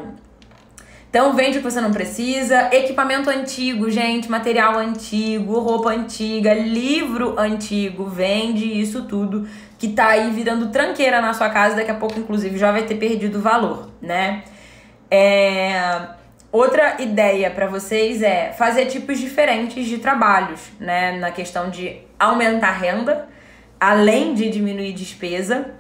Então 1.09 1.33
vende 1.35 1.59
o 1.59 1.61
que 1.61 1.69
você 1.69 1.81
não 1.81 1.91
precisa, 1.91 2.69
equipamento 2.73 3.29
antigo, 3.29 3.91
gente, 3.91 4.31
material 4.31 4.79
antigo, 4.79 5.59
roupa 5.59 5.91
antiga, 5.91 6.55
livro 6.55 7.35
antigo, 7.37 8.07
vende 8.07 8.65
isso 8.65 9.03
tudo 9.03 9.49
que 9.81 9.89
tá 9.89 10.09
aí 10.09 10.31
virando 10.31 10.69
tranqueira 10.69 11.23
na 11.23 11.33
sua 11.33 11.49
casa, 11.49 11.75
daqui 11.75 11.91
a 11.91 11.95
pouco 11.95 12.21
inclusive 12.21 12.59
já 12.59 12.71
vai 12.71 12.83
ter 12.83 12.97
perdido 12.97 13.39
o 13.39 13.41
valor, 13.41 13.89
né? 14.01 14.45
É... 15.11 16.03
Outra 16.53 17.01
ideia 17.01 17.51
para 17.51 17.67
vocês 17.67 18.23
é 18.23 18.53
fazer 18.53 18.87
tipos 18.87 19.19
diferentes 19.19 19.87
de 19.87 19.97
trabalhos, 19.97 20.61
né? 20.79 21.13
Na 21.13 21.31
questão 21.31 21.71
de 21.71 21.97
aumentar 22.19 22.73
renda, 22.73 23.27
além 23.81 24.35
de 24.35 24.51
diminuir 24.51 24.93
despesa. 24.93 25.71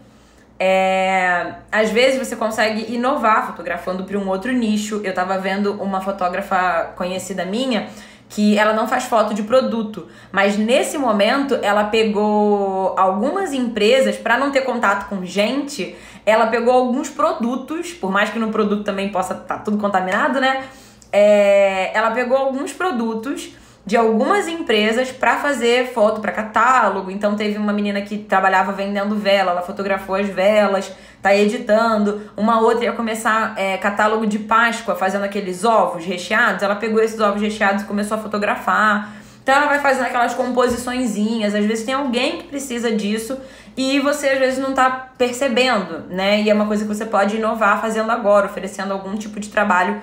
É, 0.58 1.54
às 1.72 1.90
vezes 1.90 2.18
você 2.18 2.36
consegue 2.36 2.94
inovar 2.94 3.48
fotografando 3.48 4.04
para 4.04 4.16
um 4.16 4.28
outro 4.28 4.52
nicho. 4.52 5.00
Eu 5.04 5.12
tava 5.12 5.36
vendo 5.38 5.74
uma 5.82 6.00
fotógrafa 6.00 6.92
conhecida 6.96 7.44
minha 7.44 7.88
que 8.30 8.56
ela 8.56 8.72
não 8.72 8.86
faz 8.86 9.04
foto 9.04 9.34
de 9.34 9.42
produto, 9.42 10.06
mas 10.30 10.56
nesse 10.56 10.96
momento 10.96 11.58
ela 11.62 11.84
pegou 11.84 12.94
algumas 12.96 13.52
empresas 13.52 14.16
para 14.16 14.38
não 14.38 14.52
ter 14.52 14.60
contato 14.60 15.08
com 15.08 15.24
gente, 15.24 15.96
ela 16.24 16.46
pegou 16.46 16.72
alguns 16.72 17.10
produtos, 17.10 17.92
por 17.92 18.10
mais 18.10 18.30
que 18.30 18.38
no 18.38 18.50
produto 18.50 18.84
também 18.84 19.08
possa 19.08 19.34
estar 19.34 19.56
tá 19.56 19.58
tudo 19.58 19.78
contaminado, 19.78 20.40
né? 20.40 20.64
É, 21.12 21.90
ela 21.92 22.12
pegou 22.12 22.36
alguns 22.36 22.72
produtos 22.72 23.50
de 23.84 23.96
algumas 23.96 24.46
empresas 24.46 25.10
para 25.10 25.38
fazer 25.38 25.92
foto 25.92 26.20
para 26.20 26.32
catálogo. 26.32 27.10
Então 27.10 27.34
teve 27.34 27.58
uma 27.58 27.72
menina 27.72 28.00
que 28.02 28.18
trabalhava 28.18 28.72
vendendo 28.72 29.16
vela, 29.16 29.52
ela 29.52 29.62
fotografou 29.62 30.14
as 30.14 30.28
velas, 30.28 30.92
tá 31.22 31.34
editando. 31.34 32.30
Uma 32.36 32.60
outra 32.60 32.84
ia 32.84 32.92
começar 32.92 33.54
é, 33.56 33.76
catálogo 33.78 34.26
de 34.26 34.38
Páscoa, 34.38 34.94
fazendo 34.94 35.24
aqueles 35.24 35.64
ovos 35.64 36.04
recheados. 36.04 36.62
Ela 36.62 36.76
pegou 36.76 37.02
esses 37.02 37.18
ovos 37.20 37.40
recheados 37.40 37.82
e 37.82 37.86
começou 37.86 38.16
a 38.16 38.20
fotografar. 38.20 39.14
Então 39.42 39.54
ela 39.54 39.66
vai 39.66 39.80
fazendo 39.80 40.04
aquelas 40.04 40.34
composiçõezinhas. 40.34 41.54
Às 41.54 41.64
vezes 41.64 41.84
tem 41.84 41.94
alguém 41.94 42.38
que 42.38 42.44
precisa 42.44 42.92
disso 42.92 43.38
e 43.76 43.98
você 43.98 44.28
às 44.28 44.38
vezes 44.38 44.58
não 44.58 44.74
tá 44.74 45.08
percebendo, 45.16 46.04
né? 46.10 46.42
E 46.42 46.50
é 46.50 46.54
uma 46.54 46.66
coisa 46.66 46.84
que 46.84 46.88
você 46.88 47.06
pode 47.06 47.36
inovar 47.36 47.80
fazendo 47.80 48.12
agora, 48.12 48.46
oferecendo 48.46 48.92
algum 48.92 49.16
tipo 49.16 49.40
de 49.40 49.48
trabalho 49.48 50.00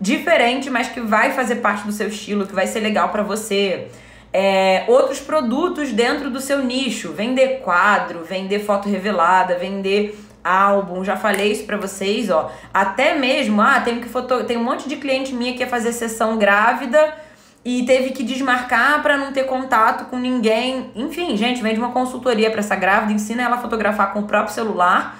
diferente, 0.00 0.70
mas 0.70 0.88
que 0.88 1.00
vai 1.00 1.32
fazer 1.32 1.56
parte 1.56 1.84
do 1.84 1.92
seu 1.92 2.08
estilo, 2.08 2.46
que 2.46 2.54
vai 2.54 2.66
ser 2.66 2.80
legal 2.80 3.10
para 3.10 3.22
você. 3.22 3.88
É, 4.32 4.84
outros 4.88 5.20
produtos 5.20 5.92
dentro 5.92 6.30
do 6.30 6.40
seu 6.40 6.64
nicho, 6.64 7.12
vender 7.12 7.60
quadro, 7.60 8.24
vender 8.24 8.60
foto 8.60 8.88
revelada, 8.88 9.56
vender 9.56 10.18
álbum, 10.42 11.04
já 11.04 11.16
falei 11.16 11.52
isso 11.52 11.64
para 11.64 11.76
vocês, 11.76 12.30
ó. 12.30 12.50
Até 12.72 13.14
mesmo, 13.14 13.60
ah, 13.60 13.80
tem 13.80 14.00
que 14.00 14.08
foto, 14.08 14.44
tem 14.44 14.56
um 14.56 14.64
monte 14.64 14.88
de 14.88 14.96
cliente 14.96 15.34
minha 15.34 15.52
que 15.52 15.58
quer 15.58 15.68
fazer 15.68 15.92
sessão 15.92 16.38
grávida 16.38 17.14
e 17.62 17.84
teve 17.84 18.10
que 18.10 18.22
desmarcar 18.22 19.02
para 19.02 19.18
não 19.18 19.32
ter 19.32 19.44
contato 19.44 20.06
com 20.06 20.16
ninguém. 20.16 20.90
Enfim, 20.94 21.36
gente, 21.36 21.60
vende 21.60 21.78
uma 21.78 21.90
consultoria 21.90 22.50
para 22.50 22.60
essa 22.60 22.76
grávida, 22.76 23.12
ensina 23.12 23.42
ela 23.42 23.56
a 23.56 23.58
fotografar 23.58 24.14
com 24.14 24.20
o 24.20 24.26
próprio 24.26 24.54
celular 24.54 25.19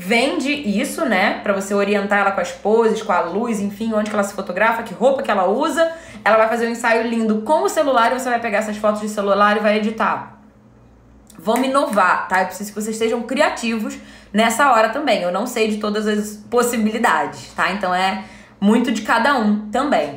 vende 0.00 0.52
isso, 0.52 1.04
né, 1.04 1.40
para 1.42 1.52
você 1.52 1.74
orientar 1.74 2.20
ela 2.20 2.30
com 2.30 2.40
as 2.40 2.52
poses, 2.52 3.02
com 3.02 3.10
a 3.10 3.20
luz, 3.20 3.58
enfim, 3.58 3.92
onde 3.92 4.08
que 4.08 4.14
ela 4.14 4.22
se 4.22 4.32
fotografa, 4.32 4.84
que 4.84 4.94
roupa 4.94 5.24
que 5.24 5.30
ela 5.30 5.48
usa. 5.48 5.90
Ela 6.24 6.36
vai 6.36 6.48
fazer 6.48 6.68
um 6.68 6.70
ensaio 6.70 7.08
lindo 7.08 7.42
com 7.42 7.64
o 7.64 7.68
celular 7.68 8.12
e 8.12 8.20
você 8.20 8.30
vai 8.30 8.38
pegar 8.38 8.58
essas 8.58 8.76
fotos 8.76 9.00
de 9.00 9.08
celular 9.08 9.56
e 9.56 9.60
vai 9.60 9.76
editar. 9.78 10.40
Vamos 11.36 11.66
inovar, 11.66 12.28
tá? 12.28 12.42
Eu 12.42 12.46
preciso 12.46 12.72
que 12.72 12.80
vocês 12.80 12.94
estejam 12.94 13.22
criativos 13.22 13.98
nessa 14.32 14.70
hora 14.70 14.90
também. 14.90 15.20
Eu 15.20 15.32
não 15.32 15.48
sei 15.48 15.66
de 15.66 15.78
todas 15.78 16.06
as 16.06 16.36
possibilidades, 16.48 17.52
tá? 17.54 17.72
Então 17.72 17.92
é 17.92 18.22
muito 18.60 18.92
de 18.92 19.02
cada 19.02 19.34
um 19.34 19.68
também. 19.68 20.16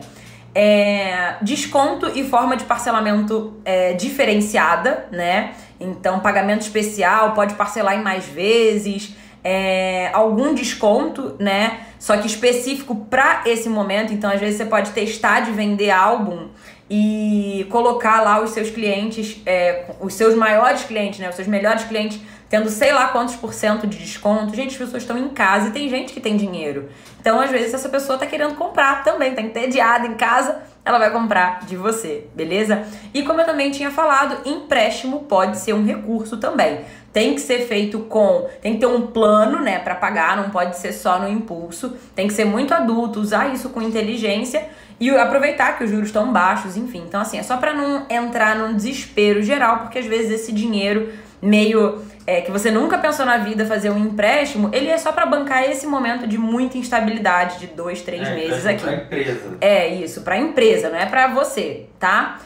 É, 0.54 1.38
desconto 1.42 2.08
e 2.14 2.24
forma 2.24 2.56
de 2.56 2.66
parcelamento 2.66 3.60
é, 3.66 3.94
diferenciada, 3.94 5.08
né? 5.12 5.54
Então, 5.80 6.20
pagamento 6.20 6.62
especial, 6.62 7.34
pode 7.34 7.56
parcelar 7.56 7.96
em 7.96 8.04
mais 8.04 8.26
vezes 8.26 9.16
é, 9.44 10.10
algum 10.14 10.54
desconto, 10.54 11.36
né? 11.39 11.82
Só 12.00 12.18
que 12.18 12.28
específico 12.28 12.96
para 13.10 13.44
esse 13.46 13.70
momento. 13.70 14.14
Então, 14.14 14.30
às 14.30 14.39
vezes, 14.39 14.58
você 14.58 14.66
pode 14.66 14.92
testar 14.92 15.42
de 15.42 15.52
vender 15.52 15.89
álbum 15.89 16.50
e 16.89 17.66
colocar 17.70 18.22
lá 18.22 18.42
os 18.42 18.52
seus 18.52 18.70
clientes, 18.70 19.42
é, 19.46 19.86
os 20.00 20.14
seus 20.14 20.36
maiores 20.36 20.84
clientes, 20.84 21.20
né? 21.20 21.30
Os 21.30 21.36
seus 21.36 21.48
melhores 21.48 21.84
clientes 21.86 22.20
tendo 22.52 22.70
sei 22.70 22.92
lá 22.92 23.08
quantos 23.08 23.36
por 23.36 23.54
cento 23.54 23.88
de 23.88 23.98
desconto. 23.98 24.54
Gente, 24.54 24.72
as 24.72 24.78
pessoas 24.78 25.04
estão 25.04 25.18
em 25.18 25.30
casa 25.30 25.70
e 25.70 25.72
tem 25.72 25.88
gente 25.89 26.12
que 26.12 26.20
tem 26.20 26.36
dinheiro. 26.36 26.89
Então, 27.20 27.39
às 27.39 27.50
vezes, 27.50 27.74
essa 27.74 27.88
pessoa 27.88 28.20
tá 28.20 28.26
querendo 28.26 28.56
comprar 28.56 29.06
também, 29.06 29.34
tá 29.34 29.42
entediada 29.42 30.06
em 30.06 30.16
casa, 30.16 30.62
ela 30.84 30.98
vai 30.98 31.12
comprar 31.12 31.66
de 31.66 31.76
você, 31.76 32.28
beleza? 32.36 32.84
E 33.14 33.24
como 33.24 33.42
eu 33.42 33.46
também 33.46 33.70
tinha 33.72 33.92
falado, 33.92 34.48
empréstimo 34.48 35.22
pode 35.22 35.58
ser 35.58 35.74
um 35.74 35.86
recurso 35.86 36.38
também 36.38 36.86
tem 37.14 37.36
que 37.36 37.42
ser 37.42 37.68
feito 37.68 38.00
com, 38.00 38.48
tem 38.62 38.74
que 38.74 38.80
ter 38.80 38.86
um 38.86 39.08
plano, 39.08 39.60
né, 39.60 39.80
para 39.80 39.96
pagar, 39.96 40.38
não 40.38 40.50
pode 40.50 40.78
ser 40.78 40.94
só 40.94 41.20
no 41.20 41.28
impulso, 41.28 41.96
tem 42.16 42.28
que 42.28 42.34
ser 42.34 42.46
muito 42.46 42.74
adulto, 42.74 43.20
usar 43.20 43.54
isso 43.54 43.70
com 43.70 43.82
inteligência 43.82 44.70
e 45.00 45.10
aproveitar 45.10 45.78
que 45.78 45.84
os 45.84 45.90
juros 45.90 46.08
estão 46.08 46.32
baixos, 46.32 46.78
enfim. 46.78 47.04
Então 47.08 47.20
assim, 47.20 47.38
é 47.38 47.44
só 47.44 47.58
para 47.58 47.74
não 47.74 48.06
entrar 48.10 48.56
num 48.56 48.76
desespero 48.76 49.42
geral, 49.42 49.80
porque 49.80 50.00
às 50.00 50.06
vezes 50.06 50.32
esse 50.32 50.52
dinheiro 50.52 51.12
meio 51.42 52.02
é, 52.26 52.41
que 52.41 52.51
você 52.51 52.69
nunca 52.69 52.97
pensou 52.97 53.26
na 53.26 53.38
vida 53.38 53.65
fazer 53.65 53.89
um 53.89 53.97
empréstimo, 53.97 54.69
ele 54.74 54.88
é 54.88 54.97
só 54.97 55.11
para 55.11 55.26
bancar 55.26 55.63
esse 55.63 55.88
momento 55.88 56.28
de 56.28 56.38
muita 56.38 56.78
instabilidade 56.78 57.59
de 57.59 57.67
dois, 57.67 58.01
três 58.01 58.28
é, 58.28 58.36
meses 58.36 58.65
aqui. 58.65 58.84
Pra 58.84 58.93
empresa. 58.93 59.57
É 59.59 59.88
isso, 59.88 60.22
para 60.22 60.38
empresa, 60.38 60.89
não 60.89 60.97
é 60.97 61.05
para 61.05 61.28
você, 61.28 61.88
tá? 61.99 62.39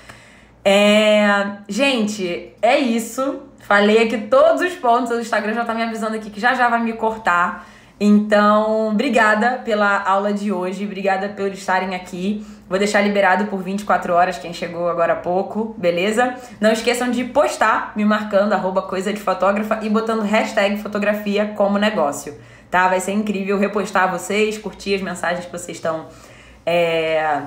É, 0.63 1.27
gente, 1.67 2.53
é 2.61 2.77
isso. 2.77 3.43
Falei 3.59 4.03
aqui 4.03 4.17
todos 4.17 4.61
os 4.61 4.73
pontos, 4.73 5.11
o 5.11 5.19
Instagram 5.19 5.53
já 5.53 5.65
tá 5.65 5.73
me 5.73 5.83
avisando 5.83 6.15
aqui 6.15 6.29
que 6.29 6.39
já 6.39 6.53
já 6.53 6.69
vai 6.69 6.81
me 6.81 6.93
cortar. 6.93 7.67
Então, 7.99 8.89
obrigada 8.89 9.61
pela 9.63 10.03
aula 10.03 10.33
de 10.33 10.51
hoje, 10.51 10.85
obrigada 10.85 11.29
por 11.29 11.47
estarem 11.47 11.95
aqui. 11.95 12.45
Vou 12.67 12.79
deixar 12.79 13.01
liberado 13.01 13.45
por 13.45 13.61
24 13.61 14.11
horas 14.11 14.39
quem 14.39 14.51
chegou 14.51 14.89
agora 14.89 15.13
há 15.13 15.15
pouco, 15.17 15.75
beleza? 15.77 16.35
Não 16.59 16.71
esqueçam 16.71 17.11
de 17.11 17.23
postar 17.23 17.93
me 17.95 18.03
marcando 18.03 18.53
arroba 18.53 18.81
coisa 18.81 19.13
de 19.13 19.19
fotógrafa 19.19 19.79
e 19.83 19.89
botando 19.89 20.21
hashtag 20.21 20.77
fotografia 20.77 21.53
como 21.55 21.77
negócio, 21.77 22.35
tá? 22.71 22.87
Vai 22.87 22.99
ser 22.99 23.11
incrível 23.11 23.59
repostar 23.59 24.11
vocês, 24.11 24.57
curtir 24.57 24.95
as 24.95 25.01
mensagens 25.01 25.45
que 25.45 25.51
vocês 25.51 25.77
estão 25.77 26.07
é, 26.65 27.43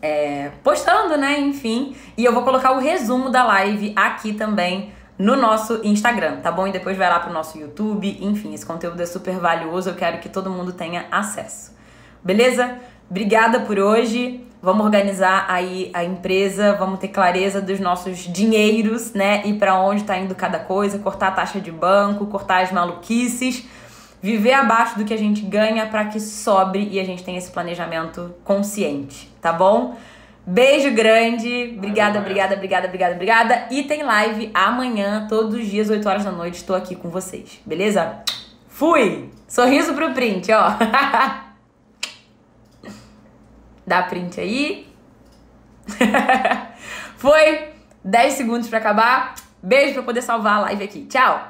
é, 0.00 0.52
postando, 0.62 1.16
né? 1.16 1.40
Enfim. 1.40 1.96
E 2.16 2.24
eu 2.24 2.32
vou 2.32 2.44
colocar 2.44 2.70
o 2.70 2.78
resumo 2.78 3.30
da 3.30 3.44
live 3.44 3.92
aqui 3.96 4.32
também 4.32 4.92
no 5.18 5.34
nosso 5.34 5.80
Instagram, 5.82 6.40
tá 6.40 6.52
bom? 6.52 6.68
E 6.68 6.72
depois 6.72 6.96
vai 6.96 7.08
lá 7.08 7.18
pro 7.18 7.32
nosso 7.32 7.58
YouTube. 7.58 8.16
Enfim, 8.20 8.54
esse 8.54 8.64
conteúdo 8.64 9.02
é 9.02 9.06
super 9.06 9.34
valioso, 9.34 9.90
eu 9.90 9.94
quero 9.96 10.18
que 10.18 10.28
todo 10.28 10.48
mundo 10.48 10.72
tenha 10.72 11.06
acesso. 11.10 11.76
Beleza? 12.22 12.78
Obrigada 13.10 13.60
por 13.60 13.78
hoje. 13.78 14.46
Vamos 14.62 14.84
organizar 14.84 15.46
aí 15.48 15.90
a 15.94 16.04
empresa, 16.04 16.74
vamos 16.74 17.00
ter 17.00 17.08
clareza 17.08 17.62
dos 17.62 17.80
nossos 17.80 18.18
dinheiros, 18.18 19.14
né? 19.14 19.42
E 19.46 19.54
para 19.54 19.80
onde 19.80 20.02
está 20.02 20.18
indo 20.18 20.34
cada 20.34 20.58
coisa, 20.58 20.98
cortar 20.98 21.28
a 21.28 21.30
taxa 21.32 21.58
de 21.58 21.72
banco, 21.72 22.26
cortar 22.26 22.62
as 22.62 22.70
maluquices, 22.70 23.64
viver 24.20 24.52
abaixo 24.52 24.98
do 24.98 25.04
que 25.04 25.14
a 25.14 25.16
gente 25.16 25.40
ganha 25.40 25.86
para 25.86 26.04
que 26.04 26.20
sobre 26.20 26.86
e 26.90 27.00
a 27.00 27.04
gente 27.04 27.24
tenha 27.24 27.38
esse 27.38 27.50
planejamento 27.50 28.34
consciente, 28.44 29.32
tá 29.40 29.50
bom? 29.50 29.96
Beijo 30.46 30.90
grande. 30.94 31.74
Obrigada, 31.78 32.18
obrigada, 32.18 32.54
obrigada, 32.54 32.86
obrigada, 32.86 33.14
obrigada. 33.14 33.66
E 33.70 33.84
tem 33.84 34.02
live 34.02 34.50
amanhã, 34.52 35.26
todos 35.26 35.54
os 35.54 35.66
dias, 35.66 35.88
8 35.88 36.06
horas 36.06 36.24
da 36.24 36.32
noite. 36.32 36.56
Estou 36.56 36.76
aqui 36.76 36.94
com 36.94 37.08
vocês, 37.08 37.60
beleza? 37.64 38.22
Fui! 38.68 39.30
Sorriso 39.48 39.94
pro 39.94 40.12
print, 40.12 40.52
ó. 40.52 40.76
Dá 43.90 44.02
print 44.04 44.40
aí. 44.40 44.86
Foi 47.18 47.72
10 48.04 48.34
segundos 48.34 48.68
para 48.68 48.78
acabar. 48.78 49.34
Beijo 49.60 49.94
para 49.94 50.04
poder 50.04 50.22
salvar 50.22 50.58
a 50.58 50.60
live 50.60 50.84
aqui. 50.84 51.06
Tchau! 51.06 51.49